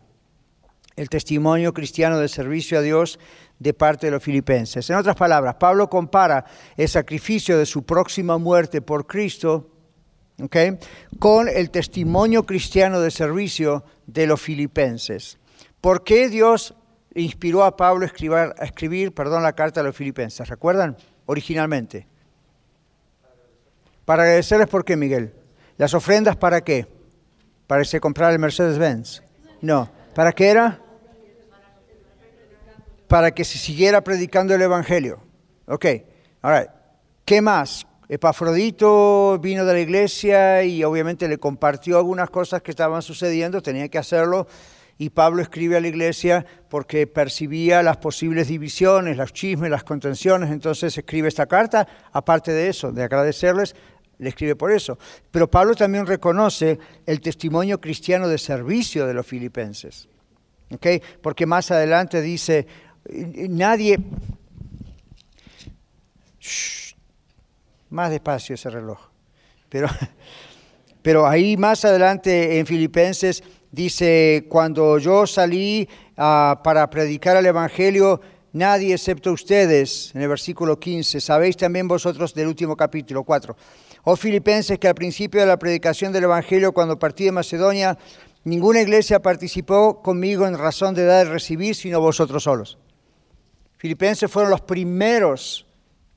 el 0.96 1.10
testimonio 1.10 1.74
cristiano 1.74 2.20
de 2.20 2.28
servicio 2.28 2.80
a 2.80 2.82
Dios 2.82 3.20
de 3.60 3.74
parte 3.74 4.08
de 4.08 4.12
los 4.12 4.24
filipenses. 4.24 4.90
En 4.90 4.98
otras 4.98 5.16
palabras, 5.16 5.56
Pablo 5.56 5.90
compara 5.90 6.46
el 6.76 6.90
sacrificio 6.90 7.58
de 7.58 7.66
su 7.66 7.84
próxima 7.84 8.38
muerte 8.38 8.82
por 8.82 9.08
Cristo 9.08 9.70
con 11.20 11.48
el 11.48 11.70
testimonio 11.70 12.46
cristiano 12.46 13.00
de 13.00 13.12
servicio 13.12 13.84
de 14.08 14.28
los 14.28 14.42
filipenses. 14.42 15.38
¿Por 15.80 16.04
qué 16.04 16.30
Dios 16.30 16.76
inspiró 17.16 17.64
a 17.64 17.76
Pablo 17.76 18.06
a 18.06 18.66
escribir, 18.66 19.14
perdón, 19.14 19.44
la 19.44 19.54
carta 19.54 19.82
a 19.82 19.84
los 19.84 19.96
filipenses? 19.96 20.48
¿Recuerdan? 20.48 20.98
Originalmente. 21.26 22.08
Para 24.06 24.24
agradecerles 24.24 24.68
por 24.68 24.84
qué, 24.84 24.98
Miguel. 24.98 25.34
¿Las 25.78 25.94
ofrendas 25.94 26.36
para 26.36 26.62
qué? 26.62 26.88
¿Para 27.68 27.84
se 27.86 28.00
comprara 28.00 28.34
el 28.34 28.40
Mercedes-Benz? 28.40 29.24
No. 29.62 29.90
¿Para 30.14 30.32
qué 30.34 30.50
era? 30.50 30.80
Para 33.08 33.32
que 33.32 33.44
se 33.44 33.58
siguiera 33.58 34.04
predicando 34.04 34.54
el 34.54 34.62
Evangelio. 34.62 35.22
Ok. 35.68 35.86
Ahora, 36.42 36.74
¿qué 37.26 37.42
más? 37.42 37.86
Epafrodito 38.10 39.40
vino 39.40 39.66
de 39.66 39.74
la 39.74 39.80
iglesia 39.80 40.64
y 40.64 40.84
obviamente 40.84 41.28
le 41.28 41.38
compartió 41.38 41.98
algunas 41.98 42.30
cosas 42.30 42.62
que 42.62 42.72
estaban 42.72 43.02
sucediendo, 43.02 43.62
tenía 43.62 43.88
que 43.88 43.98
hacerlo. 43.98 44.46
Y 45.04 45.10
Pablo 45.10 45.42
escribe 45.42 45.76
a 45.76 45.82
la 45.82 45.90
iglesia 45.90 46.46
porque 46.70 47.08
percibía 47.08 47.84
las 47.84 47.98
posibles 47.98 48.48
divisiones, 48.48 49.18
los 49.18 49.34
chismes, 49.34 49.70
las 49.70 49.84
contenciones. 49.84 50.50
Entonces 50.50 50.98
escribe 50.98 51.28
esta 51.28 51.46
carta, 51.46 51.86
aparte 52.14 52.54
de 52.54 52.70
eso, 52.70 52.94
de 52.94 53.04
agradecerles, 53.04 53.76
le 54.18 54.30
escribe 54.30 54.56
por 54.56 54.72
eso. 54.72 54.98
Pero 55.30 55.52
Pablo 55.52 55.76
también 55.76 56.08
reconoce 56.08 56.80
el 57.06 57.20
testimonio 57.20 57.82
cristiano 57.82 58.30
de 58.30 58.38
servicio 58.38 59.06
de 59.06 59.14
los 59.14 59.28
filipenses. 59.28 60.08
Porque 61.22 61.46
más 61.46 61.70
adelante 61.70 62.22
dice, 62.22 62.66
nadie... 63.50 64.00
más 67.90 68.10
despacio 68.10 68.56
ese 68.56 68.70
reloj. 68.70 69.00
Pero, 69.68 69.90
pero 71.02 71.28
ahí 71.28 71.58
más 71.58 71.84
adelante 71.84 72.58
en 72.58 72.66
Filipenses 72.66 73.44
dice, 73.74 74.46
cuando 74.50 75.00
yo 75.00 75.26
salí 75.26 75.90
uh, 76.12 76.62
para 76.64 76.88
predicar 76.90 77.36
el 77.38 77.48
Evangelio, 77.48 78.22
nadie 78.54 78.94
excepto 78.94 79.32
ustedes, 79.32 80.12
en 80.14 80.22
el 80.22 80.30
versículo 80.30 80.80
15, 80.80 81.20
sabéis 81.20 81.58
también 81.58 81.88
vosotros 81.88 82.36
del 82.36 82.48
último 82.48 82.78
capítulo 82.78 83.24
4, 83.24 83.56
Oh 84.06 84.16
filipenses, 84.16 84.78
que 84.80 84.88
al 84.90 84.96
principio 84.96 85.40
de 85.42 85.48
la 85.48 85.58
predicación 85.58 86.12
del 86.12 86.26
Evangelio, 86.26 86.74
cuando 86.74 87.00
partí 87.00 87.24
de 87.24 87.32
Macedonia, 87.32 87.98
ninguna 88.44 88.82
iglesia 88.82 89.22
participó 89.22 90.02
conmigo 90.02 90.46
en 90.46 90.58
razón 90.58 90.94
de 90.94 91.06
dar 91.06 91.26
y 91.26 91.30
recibir, 91.30 91.74
sino 91.74 92.02
vosotros 92.02 92.44
solos. 92.44 92.78
Filipenses 93.78 94.30
fueron 94.30 94.52
los 94.52 94.62
primeros 94.62 95.66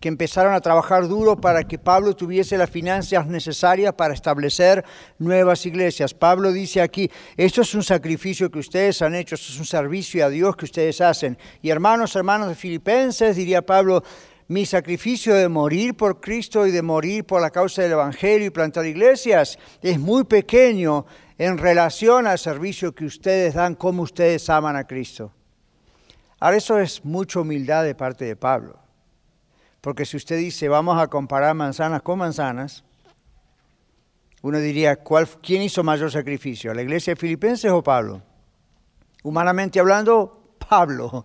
que 0.06 0.08
empezaron 0.08 0.54
a 0.54 0.60
trabajar 0.60 1.08
duro 1.08 1.34
para 1.34 1.64
que 1.64 1.80
Pablo 1.80 2.14
tuviese 2.14 2.56
las 2.56 2.70
finanzas 2.70 3.26
necesarias 3.26 3.92
para 3.94 4.14
establecer 4.14 4.84
nuevas 5.18 5.66
iglesias. 5.66 6.14
Pablo 6.14 6.52
dice 6.52 6.80
aquí, 6.80 7.10
esto 7.36 7.62
es 7.62 7.74
un 7.74 7.82
sacrificio 7.82 8.48
que 8.48 8.60
ustedes 8.60 9.02
han 9.02 9.16
hecho, 9.16 9.34
esto 9.34 9.52
es 9.52 9.58
un 9.58 9.64
servicio 9.64 10.24
a 10.24 10.28
Dios 10.28 10.54
que 10.54 10.66
ustedes 10.66 11.00
hacen. 11.00 11.36
Y 11.60 11.70
hermanos, 11.70 12.14
hermanos 12.14 12.48
de 12.48 12.54
Filipenses, 12.54 13.34
diría 13.34 13.66
Pablo, 13.66 14.04
mi 14.46 14.64
sacrificio 14.64 15.34
de 15.34 15.48
morir 15.48 15.96
por 15.96 16.20
Cristo 16.20 16.68
y 16.68 16.70
de 16.70 16.82
morir 16.82 17.24
por 17.24 17.42
la 17.42 17.50
causa 17.50 17.82
del 17.82 17.90
Evangelio 17.90 18.46
y 18.46 18.50
plantar 18.50 18.86
iglesias 18.86 19.58
es 19.82 19.98
muy 19.98 20.22
pequeño 20.22 21.04
en 21.36 21.58
relación 21.58 22.28
al 22.28 22.38
servicio 22.38 22.94
que 22.94 23.06
ustedes 23.06 23.54
dan, 23.54 23.74
como 23.74 24.04
ustedes 24.04 24.48
aman 24.50 24.76
a 24.76 24.86
Cristo. 24.86 25.32
Ahora 26.38 26.58
eso 26.58 26.78
es 26.78 27.04
mucha 27.04 27.40
humildad 27.40 27.82
de 27.82 27.96
parte 27.96 28.24
de 28.24 28.36
Pablo. 28.36 28.85
Porque 29.80 30.04
si 30.04 30.16
usted 30.16 30.38
dice, 30.38 30.68
vamos 30.68 31.00
a 31.00 31.06
comparar 31.06 31.54
manzanas 31.54 32.02
con 32.02 32.18
manzanas, 32.18 32.84
uno 34.42 34.58
diría, 34.58 34.96
¿cuál, 34.96 35.28
¿quién 35.42 35.62
hizo 35.62 35.82
mayor 35.82 36.10
sacrificio? 36.10 36.72
¿La 36.74 36.82
iglesia 36.82 37.14
de 37.14 37.20
Filipenses 37.20 37.70
o 37.70 37.82
Pablo? 37.82 38.22
Humanamente 39.22 39.80
hablando, 39.80 40.54
Pablo. 40.68 41.24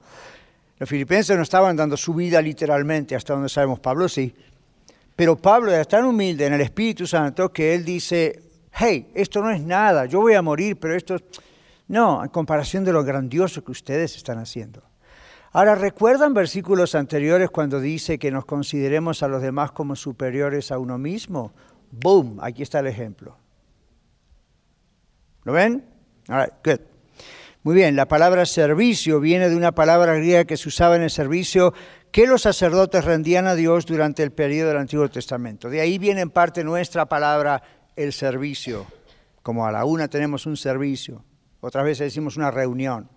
Los 0.80 0.90
filipenses 0.90 1.38
no 1.38 1.44
estaban 1.44 1.76
dando 1.76 1.96
su 1.96 2.14
vida 2.14 2.42
literalmente, 2.42 3.16
hasta 3.16 3.34
donde 3.34 3.50
sabemos, 3.50 3.80
Pablo 3.80 4.10
sí. 4.10 4.34
Pero 5.16 5.36
Pablo 5.36 5.72
es 5.72 5.88
tan 5.88 6.06
humilde 6.06 6.48
en 6.48 6.54
el 6.54 6.62
Espíritu 6.62 7.06
Santo 7.06 7.54
que 7.54 7.76
él 7.76 7.86
dice, 7.86 8.42
hey, 8.72 9.12
esto 9.14 9.42
no 9.42 9.52
es 9.52 9.62
nada, 9.62 10.06
yo 10.06 10.22
voy 10.22 10.34
a 10.34 10.42
morir, 10.42 10.78
pero 10.80 10.96
esto... 10.96 11.18
No, 11.88 12.24
en 12.24 12.30
comparación 12.30 12.86
de 12.86 12.94
lo 12.94 13.04
grandioso 13.04 13.64
que 13.64 13.72
ustedes 13.72 14.16
están 14.16 14.40
haciendo. 14.40 14.82
Ahora, 15.54 15.76
¿recuerdan 15.76 16.34
versículos 16.34 16.96
anteriores 16.96 17.50
cuando 17.50 17.82
dice 17.82 18.18
que 18.18 18.32
nos 18.32 18.46
consideremos 18.46 19.22
a 19.22 19.28
los 19.28 19.42
demás 19.42 19.72
como 19.72 19.98
superiores 19.98 20.72
a 20.72 20.80
uno 20.80 20.98
mismo? 20.98 21.52
Boom, 21.92 22.40
aquí 22.42 22.64
está 22.64 22.80
el 22.80 22.88
ejemplo. 22.88 23.36
¿Lo 25.44 25.52
ven? 25.52 25.84
All 26.30 26.42
right, 26.42 26.54
good. 26.64 26.86
Muy 27.64 27.76
bien, 27.76 27.96
la 27.96 28.08
palabra 28.08 28.46
servicio 28.46 29.20
viene 29.20 29.50
de 29.50 29.56
una 29.56 29.74
palabra 29.74 30.16
griega 30.16 30.46
que 30.46 30.58
se 30.58 30.70
usaba 30.70 30.96
en 30.96 31.04
el 31.04 31.10
servicio 31.10 31.74
que 32.12 32.28
los 32.28 32.42
sacerdotes 32.44 33.04
rendían 33.06 33.46
a 33.46 33.56
Dios 33.56 33.86
durante 33.86 34.24
el 34.24 34.32
periodo 34.32 34.70
del 34.70 34.78
Antiguo 34.78 35.10
Testamento. 35.10 35.70
De 35.70 35.82
ahí 35.82 35.98
viene 35.98 36.22
en 36.22 36.30
parte 36.30 36.64
nuestra 36.64 37.06
palabra 37.08 37.62
el 37.96 38.14
servicio. 38.14 38.88
Como 39.44 39.66
a 39.66 39.72
la 39.72 39.86
una 39.86 40.08
tenemos 40.08 40.46
un 40.46 40.56
servicio, 40.56 41.24
otras 41.60 41.84
veces 41.84 42.08
decimos 42.08 42.38
una 42.38 42.52
reunión. 42.52 43.10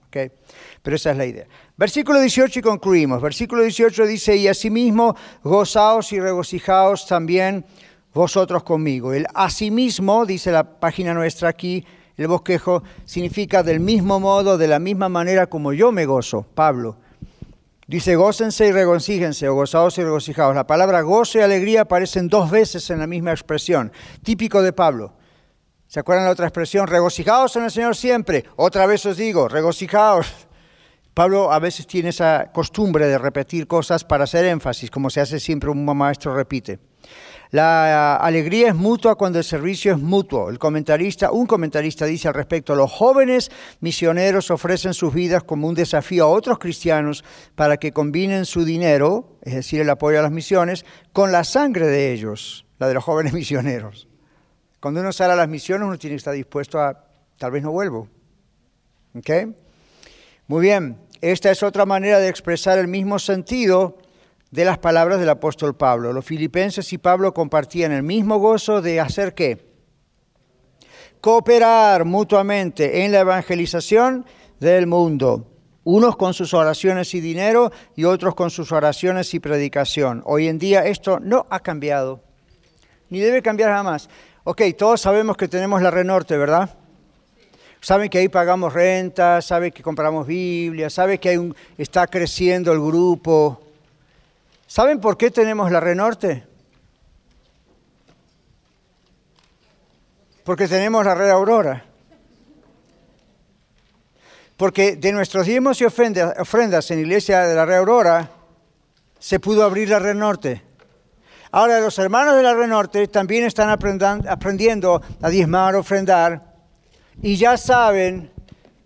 Pero 0.82 0.96
esa 0.96 1.10
es 1.10 1.16
la 1.16 1.26
idea. 1.26 1.46
Versículo 1.76 2.20
18 2.20 2.58
y 2.58 2.62
concluimos. 2.62 3.20
Versículo 3.20 3.62
18 3.62 4.06
dice, 4.06 4.36
y 4.36 4.48
asimismo 4.48 5.16
gozaos 5.42 6.12
y 6.12 6.20
regocijaos 6.20 7.06
también 7.06 7.64
vosotros 8.12 8.62
conmigo. 8.62 9.12
El 9.12 9.26
asimismo, 9.34 10.24
dice 10.24 10.52
la 10.52 10.78
página 10.78 11.12
nuestra 11.14 11.48
aquí, 11.48 11.84
el 12.16 12.28
bosquejo, 12.28 12.82
significa 13.04 13.62
del 13.62 13.80
mismo 13.80 14.20
modo, 14.20 14.56
de 14.56 14.68
la 14.68 14.78
misma 14.78 15.08
manera 15.08 15.48
como 15.48 15.72
yo 15.72 15.90
me 15.90 16.06
gozo, 16.06 16.46
Pablo. 16.54 16.96
Dice, 17.86 18.16
gócense 18.16 18.68
y 18.68 18.72
regocíjense, 18.72 19.48
o 19.48 19.54
gozaos 19.54 19.98
y 19.98 20.02
regocijaos. 20.02 20.54
La 20.54 20.66
palabra 20.66 21.02
gozo 21.02 21.38
y 21.38 21.42
alegría 21.42 21.82
aparecen 21.82 22.28
dos 22.28 22.50
veces 22.50 22.88
en 22.88 23.00
la 23.00 23.06
misma 23.06 23.32
expresión, 23.32 23.92
típico 24.22 24.62
de 24.62 24.72
Pablo. 24.72 25.12
¿Se 25.94 26.00
acuerdan 26.00 26.24
la 26.24 26.32
otra 26.32 26.48
expresión? 26.48 26.88
Regocijaos 26.88 27.54
en 27.54 27.62
el 27.62 27.70
Señor 27.70 27.94
siempre. 27.94 28.44
Otra 28.56 28.84
vez 28.84 29.06
os 29.06 29.16
digo, 29.16 29.46
regocijaos. 29.46 30.26
Pablo 31.14 31.52
a 31.52 31.60
veces 31.60 31.86
tiene 31.86 32.08
esa 32.08 32.50
costumbre 32.52 33.06
de 33.06 33.16
repetir 33.16 33.68
cosas 33.68 34.02
para 34.02 34.24
hacer 34.24 34.44
énfasis, 34.44 34.90
como 34.90 35.08
se 35.08 35.20
hace 35.20 35.38
siempre 35.38 35.70
un 35.70 35.84
maestro 35.84 36.34
repite. 36.34 36.80
La 37.52 38.16
alegría 38.16 38.70
es 38.70 38.74
mutua 38.74 39.14
cuando 39.14 39.38
el 39.38 39.44
servicio 39.44 39.92
es 39.92 40.00
mutuo. 40.00 40.50
El 40.50 40.58
comentarista, 40.58 41.30
un 41.30 41.46
comentarista 41.46 42.06
dice 42.06 42.26
al 42.26 42.34
respecto, 42.34 42.74
los 42.74 42.90
jóvenes 42.90 43.52
misioneros 43.78 44.50
ofrecen 44.50 44.94
sus 44.94 45.14
vidas 45.14 45.44
como 45.44 45.68
un 45.68 45.76
desafío 45.76 46.24
a 46.24 46.28
otros 46.28 46.58
cristianos 46.58 47.22
para 47.54 47.76
que 47.76 47.92
combinen 47.92 48.46
su 48.46 48.64
dinero, 48.64 49.38
es 49.42 49.54
decir, 49.54 49.80
el 49.80 49.90
apoyo 49.90 50.18
a 50.18 50.22
las 50.22 50.32
misiones, 50.32 50.84
con 51.12 51.30
la 51.30 51.44
sangre 51.44 51.86
de 51.86 52.12
ellos, 52.12 52.66
la 52.80 52.88
de 52.88 52.94
los 52.94 53.04
jóvenes 53.04 53.32
misioneros. 53.32 54.08
Cuando 54.84 55.00
uno 55.00 55.14
sale 55.14 55.32
a 55.32 55.36
las 55.36 55.48
misiones, 55.48 55.88
uno 55.88 55.96
tiene 55.96 56.12
que 56.12 56.18
estar 56.18 56.34
dispuesto 56.34 56.78
a, 56.78 57.06
tal 57.38 57.50
vez 57.50 57.62
no 57.62 57.72
vuelvo. 57.72 58.06
¿Ok? 59.16 59.30
Muy 60.46 60.60
bien, 60.60 60.98
esta 61.22 61.50
es 61.50 61.62
otra 61.62 61.86
manera 61.86 62.18
de 62.18 62.28
expresar 62.28 62.78
el 62.78 62.86
mismo 62.86 63.18
sentido 63.18 63.96
de 64.50 64.66
las 64.66 64.76
palabras 64.76 65.20
del 65.20 65.30
apóstol 65.30 65.74
Pablo. 65.74 66.12
Los 66.12 66.26
filipenses 66.26 66.92
y 66.92 66.98
Pablo 66.98 67.32
compartían 67.32 67.92
el 67.92 68.02
mismo 68.02 68.36
gozo 68.36 68.82
de 68.82 69.00
hacer 69.00 69.32
qué? 69.32 69.66
Cooperar 71.22 72.04
mutuamente 72.04 73.06
en 73.06 73.12
la 73.12 73.20
evangelización 73.20 74.26
del 74.60 74.86
mundo. 74.86 75.50
Unos 75.84 76.14
con 76.18 76.34
sus 76.34 76.52
oraciones 76.52 77.14
y 77.14 77.22
dinero 77.22 77.72
y 77.96 78.04
otros 78.04 78.34
con 78.34 78.50
sus 78.50 78.70
oraciones 78.70 79.32
y 79.32 79.40
predicación. 79.40 80.22
Hoy 80.26 80.46
en 80.46 80.58
día 80.58 80.84
esto 80.84 81.20
no 81.20 81.46
ha 81.48 81.60
cambiado, 81.60 82.22
ni 83.08 83.20
debe 83.20 83.40
cambiar 83.40 83.70
jamás. 83.70 84.10
Ok, 84.46 84.60
todos 84.76 85.00
sabemos 85.00 85.38
que 85.38 85.48
tenemos 85.48 85.80
la 85.80 85.90
Renorte, 85.90 86.36
¿verdad? 86.36 86.68
Saben 87.80 88.10
que 88.10 88.18
ahí 88.18 88.28
pagamos 88.28 88.74
renta, 88.74 89.40
saben 89.40 89.72
que 89.72 89.82
compramos 89.82 90.26
Biblia, 90.26 90.90
saben 90.90 91.16
que 91.18 91.30
hay 91.30 91.38
un, 91.38 91.56
está 91.78 92.06
creciendo 92.06 92.70
el 92.70 92.78
grupo. 92.78 93.62
¿Saben 94.66 95.00
por 95.00 95.16
qué 95.16 95.30
tenemos 95.30 95.72
la 95.72 95.80
Renorte? 95.80 96.44
Porque 100.44 100.68
tenemos 100.68 101.06
la 101.06 101.14
Red 101.14 101.30
Aurora. 101.30 101.84
Porque 104.58 104.96
de 104.96 105.12
nuestros 105.12 105.46
diezmos 105.46 105.80
y 105.80 105.86
ofrendas 105.86 106.90
en 106.90 106.98
iglesia 106.98 107.46
de 107.46 107.54
la 107.54 107.64
Red 107.64 107.78
Aurora 107.78 108.30
se 109.18 109.40
pudo 109.40 109.64
abrir 109.64 109.88
la 109.88 110.00
Red 110.00 110.16
Norte. 110.16 110.73
Ahora 111.56 111.78
los 111.78 111.96
hermanos 112.00 112.34
de 112.34 112.42
la 112.42 112.52
Red 112.52 112.66
Norte 112.66 113.06
también 113.06 113.44
están 113.44 113.70
aprendiendo 113.70 115.00
a 115.22 115.28
diezmar, 115.28 115.76
ofrendar, 115.76 116.52
y 117.22 117.36
ya 117.36 117.56
saben 117.56 118.32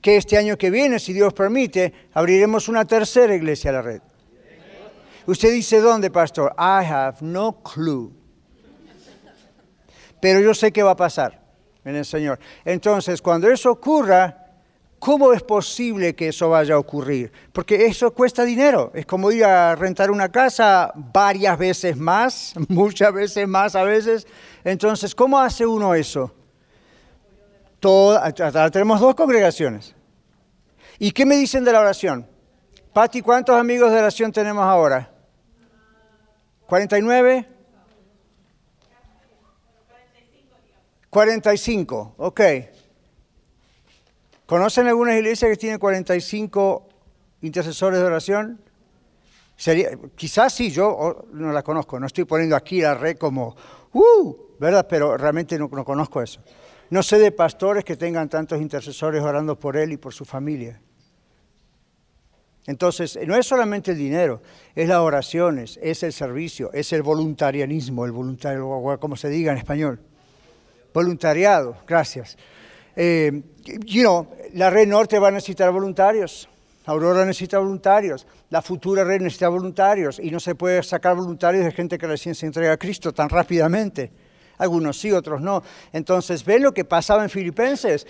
que 0.02 0.18
este 0.18 0.36
año 0.36 0.58
que 0.58 0.68
viene, 0.68 0.98
si 0.98 1.14
Dios 1.14 1.32
permite, 1.32 1.94
abriremos 2.12 2.68
una 2.68 2.84
tercera 2.84 3.34
iglesia 3.34 3.70
a 3.70 3.72
la 3.72 3.80
red. 3.80 4.02
Usted 5.24 5.50
dice, 5.50 5.80
¿dónde, 5.80 6.10
pastor? 6.10 6.54
I 6.58 6.84
have 6.84 7.22
no 7.22 7.62
clue. 7.62 8.12
Pero 10.20 10.40
yo 10.40 10.52
sé 10.52 10.70
qué 10.70 10.82
va 10.82 10.90
a 10.90 10.96
pasar 10.96 11.40
en 11.86 11.96
el 11.96 12.04
Señor. 12.04 12.38
Entonces, 12.66 13.22
cuando 13.22 13.50
eso 13.50 13.70
ocurra, 13.70 14.47
¿cómo 14.98 15.32
es 15.32 15.42
posible 15.42 16.14
que 16.14 16.28
eso 16.28 16.50
vaya 16.50 16.74
a 16.74 16.78
ocurrir? 16.78 17.32
Porque 17.52 17.86
eso 17.86 18.12
cuesta 18.12 18.44
dinero. 18.44 18.90
Es 18.94 19.06
como 19.06 19.30
ir 19.30 19.44
a 19.44 19.74
rentar 19.74 20.10
una 20.10 20.30
casa 20.30 20.92
varias 20.94 21.58
veces 21.58 21.96
más, 21.96 22.54
muchas 22.68 23.12
veces 23.12 23.46
más 23.48 23.74
a 23.74 23.84
veces. 23.84 24.26
Entonces, 24.64 25.14
¿cómo 25.14 25.38
hace 25.38 25.66
uno 25.66 25.94
eso? 25.94 26.34
tenemos 27.80 29.00
dos 29.00 29.14
congregaciones. 29.14 29.94
¿Y 30.98 31.12
qué 31.12 31.24
me 31.24 31.36
dicen 31.36 31.64
de 31.64 31.72
la 31.72 31.80
oración? 31.80 32.26
Pati, 32.92 33.22
¿cuántos 33.22 33.56
amigos 33.56 33.92
de 33.92 33.98
oración 33.98 34.32
tenemos 34.32 34.64
ahora? 34.64 35.12
¿49? 36.68 37.46
45, 41.10 42.14
ok. 42.18 42.40
¿Conocen 44.48 44.86
algunas 44.86 45.14
iglesias 45.14 45.50
que 45.50 45.58
tienen 45.58 45.78
45 45.78 46.88
intercesores 47.42 48.00
de 48.00 48.06
oración? 48.06 48.58
Sería, 49.54 49.90
quizás 50.16 50.54
sí, 50.54 50.70
yo 50.70 51.26
no 51.34 51.52
la 51.52 51.62
conozco, 51.62 52.00
no 52.00 52.06
estoy 52.06 52.24
poniendo 52.24 52.56
aquí 52.56 52.80
la 52.80 52.94
red 52.94 53.18
como, 53.18 53.54
uh, 53.92 54.36
¿verdad? 54.58 54.86
Pero 54.88 55.18
realmente 55.18 55.58
no, 55.58 55.68
no 55.70 55.84
conozco 55.84 56.22
eso. 56.22 56.40
No 56.88 57.02
sé 57.02 57.18
de 57.18 57.30
pastores 57.30 57.84
que 57.84 57.98
tengan 57.98 58.30
tantos 58.30 58.58
intercesores 58.58 59.22
orando 59.22 59.58
por 59.58 59.76
él 59.76 59.92
y 59.92 59.98
por 59.98 60.14
su 60.14 60.24
familia. 60.24 60.80
Entonces, 62.66 63.18
no 63.26 63.36
es 63.36 63.44
solamente 63.44 63.90
el 63.90 63.98
dinero, 63.98 64.40
es 64.74 64.88
las 64.88 65.00
oraciones, 65.00 65.78
es 65.82 66.02
el 66.02 66.14
servicio, 66.14 66.72
es 66.72 66.90
el 66.94 67.02
voluntarianismo, 67.02 68.06
el 68.06 68.12
voluntario, 68.12 68.96
como 68.98 69.14
se 69.14 69.28
diga 69.28 69.52
en 69.52 69.58
español. 69.58 70.00
Voluntariado, 70.94 71.76
gracias. 71.86 72.38
Eh, 73.00 73.30
you 73.86 74.02
know, 74.02 74.26
la 74.54 74.70
red 74.70 74.88
norte 74.88 75.20
va 75.20 75.28
a 75.28 75.30
necesitar 75.30 75.70
voluntarios, 75.70 76.48
Aurora 76.84 77.24
necesita 77.24 77.60
voluntarios, 77.60 78.26
la 78.50 78.60
futura 78.60 79.04
red 79.04 79.20
necesita 79.20 79.48
voluntarios 79.48 80.18
y 80.18 80.32
no 80.32 80.40
se 80.40 80.56
puede 80.56 80.82
sacar 80.82 81.14
voluntarios 81.14 81.64
de 81.64 81.70
gente 81.70 81.96
que 81.96 82.08
recién 82.08 82.34
se 82.34 82.46
entrega 82.46 82.72
a 82.72 82.76
Cristo 82.76 83.12
tan 83.12 83.28
rápidamente. 83.28 84.10
Algunos 84.56 84.98
sí, 84.98 85.12
otros 85.12 85.40
no. 85.40 85.62
Entonces, 85.92 86.44
¿ven 86.44 86.64
lo 86.64 86.74
que 86.74 86.84
pasaba 86.84 87.22
en 87.22 87.30
Filipenses? 87.30 88.04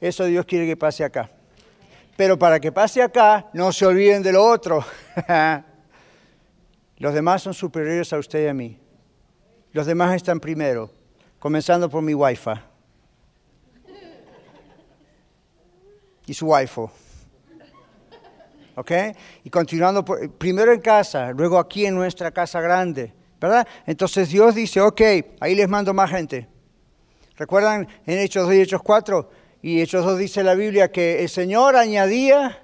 Eso 0.00 0.24
Dios 0.24 0.44
quiere 0.44 0.66
que 0.66 0.76
pase 0.76 1.04
acá. 1.04 1.30
Pero 2.16 2.36
para 2.36 2.58
que 2.58 2.72
pase 2.72 3.00
acá, 3.00 3.48
no 3.52 3.70
se 3.70 3.86
olviden 3.86 4.24
de 4.24 4.32
lo 4.32 4.44
otro. 4.44 4.84
Los 6.96 7.14
demás 7.14 7.42
son 7.42 7.54
superiores 7.54 8.12
a 8.12 8.18
usted 8.18 8.44
y 8.44 8.48
a 8.48 8.54
mí. 8.54 8.76
Los 9.70 9.86
demás 9.86 10.16
están 10.16 10.40
primero, 10.40 10.90
comenzando 11.38 11.88
por 11.88 12.02
mi 12.02 12.12
wifi. 12.12 12.71
Su 16.34 16.46
wifi. 16.46 16.82
¿Ok? 18.74 18.90
Y 19.44 19.50
continuando 19.50 20.04
primero 20.04 20.72
en 20.72 20.80
casa, 20.80 21.32
luego 21.32 21.58
aquí 21.58 21.86
en 21.86 21.94
nuestra 21.94 22.30
casa 22.30 22.60
grande. 22.60 23.12
¿Verdad? 23.40 23.66
Entonces 23.86 24.28
Dios 24.28 24.54
dice, 24.54 24.80
ok, 24.80 25.00
ahí 25.40 25.54
les 25.56 25.68
mando 25.68 25.92
más 25.92 26.10
gente. 26.10 26.48
¿Recuerdan 27.36 27.88
en 28.06 28.18
Hechos 28.18 28.46
2 28.46 28.54
y 28.54 28.60
Hechos 28.60 28.82
4? 28.82 29.30
Y 29.62 29.80
Hechos 29.80 30.04
2 30.04 30.18
dice 30.18 30.44
la 30.44 30.54
Biblia 30.54 30.92
que 30.92 31.22
el 31.22 31.28
Señor 31.28 31.74
añadía 31.74 32.60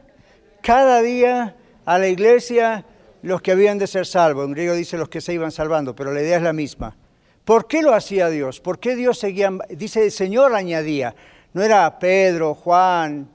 cada 0.63 1.03
día 1.03 1.57
a 1.85 1.99
la 1.99 2.07
iglesia 2.07 2.85
los 3.23 3.43
que 3.43 3.53
habían 3.53 3.79
de 3.79 3.89
ser 3.89 4.07
salvos. 4.07 4.47
En 4.47 4.53
griego 4.53 4.75
dice 4.75 4.97
los 4.97 5.09
que 5.09 5.21
se 5.21 5.33
iban 5.33 5.51
salvando, 5.51 5.97
pero 5.97 6.13
la 6.13 6.21
idea 6.21 6.37
es 6.37 6.43
la 6.43 6.53
misma. 6.53 6.97
¿Por 7.45 7.67
qué 7.67 7.83
lo 7.83 7.95
hacía 7.95 8.29
Dios? 8.29 8.61
¿Por 8.61 8.79
qué 8.79 8.95
Dios 8.95 9.19
seguía? 9.19 9.51
Dice 9.71 10.05
el 10.05 10.13
Señor 10.13 10.55
añadía. 10.55 11.15
No 11.55 11.63
era 11.63 11.99
Pedro, 11.99 12.55
Juan. 12.55 13.29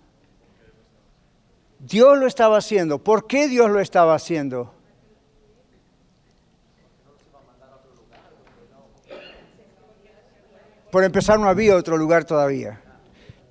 Dios 1.85 2.17
lo 2.17 2.27
estaba 2.27 2.57
haciendo. 2.57 3.03
¿Por 3.03 3.27
qué 3.27 3.47
Dios 3.47 3.69
lo 3.69 3.79
estaba 3.79 4.15
haciendo? 4.15 4.73
por 10.93 11.03
empezar 11.03 11.39
no 11.39 11.49
había 11.49 11.75
otro 11.75 11.97
lugar 11.97 12.23
todavía. 12.23 12.79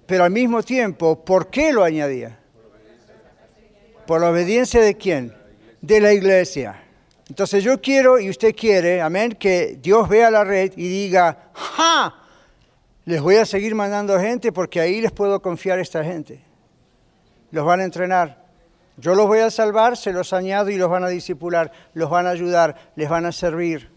Pero 0.07 0.23
al 0.23 0.31
mismo 0.31 0.63
tiempo, 0.63 1.25
¿por 1.25 1.51
qué 1.51 1.73
lo 1.73 1.83
añadía? 1.83 2.39
¿Por 4.07 4.21
la 4.21 4.31
obediencia 4.31 4.81
de 4.81 4.97
quién? 4.97 5.35
De 5.81 6.01
la 6.01 6.13
iglesia. 6.13 6.81
Entonces 7.29 7.65
yo 7.65 7.81
quiero 7.81 8.21
y 8.21 8.31
usted 8.31 8.55
quiere, 8.55 9.03
amén, 9.03 9.33
que 9.33 9.77
Dios 9.83 10.09
vea 10.09 10.31
la 10.31 10.45
red 10.45 10.73
y 10.77 10.87
diga, 10.87 11.51
¡ja! 11.53 12.15
Les 13.07 13.21
voy 13.21 13.35
a 13.35 13.45
seguir 13.45 13.75
mandando 13.75 14.21
gente 14.21 14.53
porque 14.53 14.81
ahí 14.81 15.01
les 15.01 15.11
puedo 15.11 15.43
confiar 15.43 15.81
a 15.81 15.83
esta 15.83 16.05
gente. 16.05 16.41
Los 17.53 17.65
van 17.65 17.81
a 17.81 17.85
entrenar. 17.85 18.43
Yo 18.97 19.15
los 19.15 19.27
voy 19.27 19.39
a 19.39 19.51
salvar, 19.51 19.97
se 19.97 20.13
los 20.13 20.33
añado 20.33 20.71
y 20.71 20.77
los 20.77 20.91
van 20.91 21.05
a 21.05 21.09
disipular, 21.09 21.73
los 21.95 22.11
van 22.11 22.27
a 22.27 22.31
ayudar, 22.31 22.93
les 22.97 23.09
van 23.09 23.25
a 23.25 23.33
servir. 23.33 23.91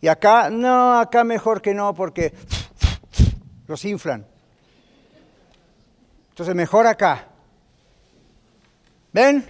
Y 0.00 0.08
acá, 0.08 0.50
no, 0.50 0.98
acá 0.98 1.24
mejor 1.24 1.62
que 1.62 1.74
no 1.74 1.94
porque 1.94 2.32
los 3.66 3.84
inflan. 3.84 4.26
Entonces 6.30 6.54
mejor 6.54 6.86
acá. 6.86 7.26
¿Ven? 9.12 9.44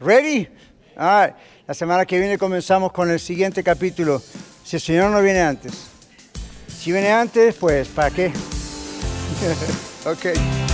¿Ready? 0.00 0.48
Right. 0.96 1.34
La 1.66 1.74
semana 1.74 2.06
que 2.06 2.18
viene 2.18 2.38
comenzamos 2.38 2.92
con 2.92 3.10
el 3.10 3.18
siguiente 3.18 3.64
capítulo. 3.64 4.22
Si 4.64 4.76
el 4.76 4.82
Señor 4.82 5.10
no 5.10 5.20
viene 5.20 5.40
antes. 5.40 5.88
Si 6.68 6.92
viene 6.92 7.10
antes, 7.10 7.54
pues, 7.56 7.88
¿para 7.88 8.10
qué? 8.10 8.26
ok. 10.06 10.73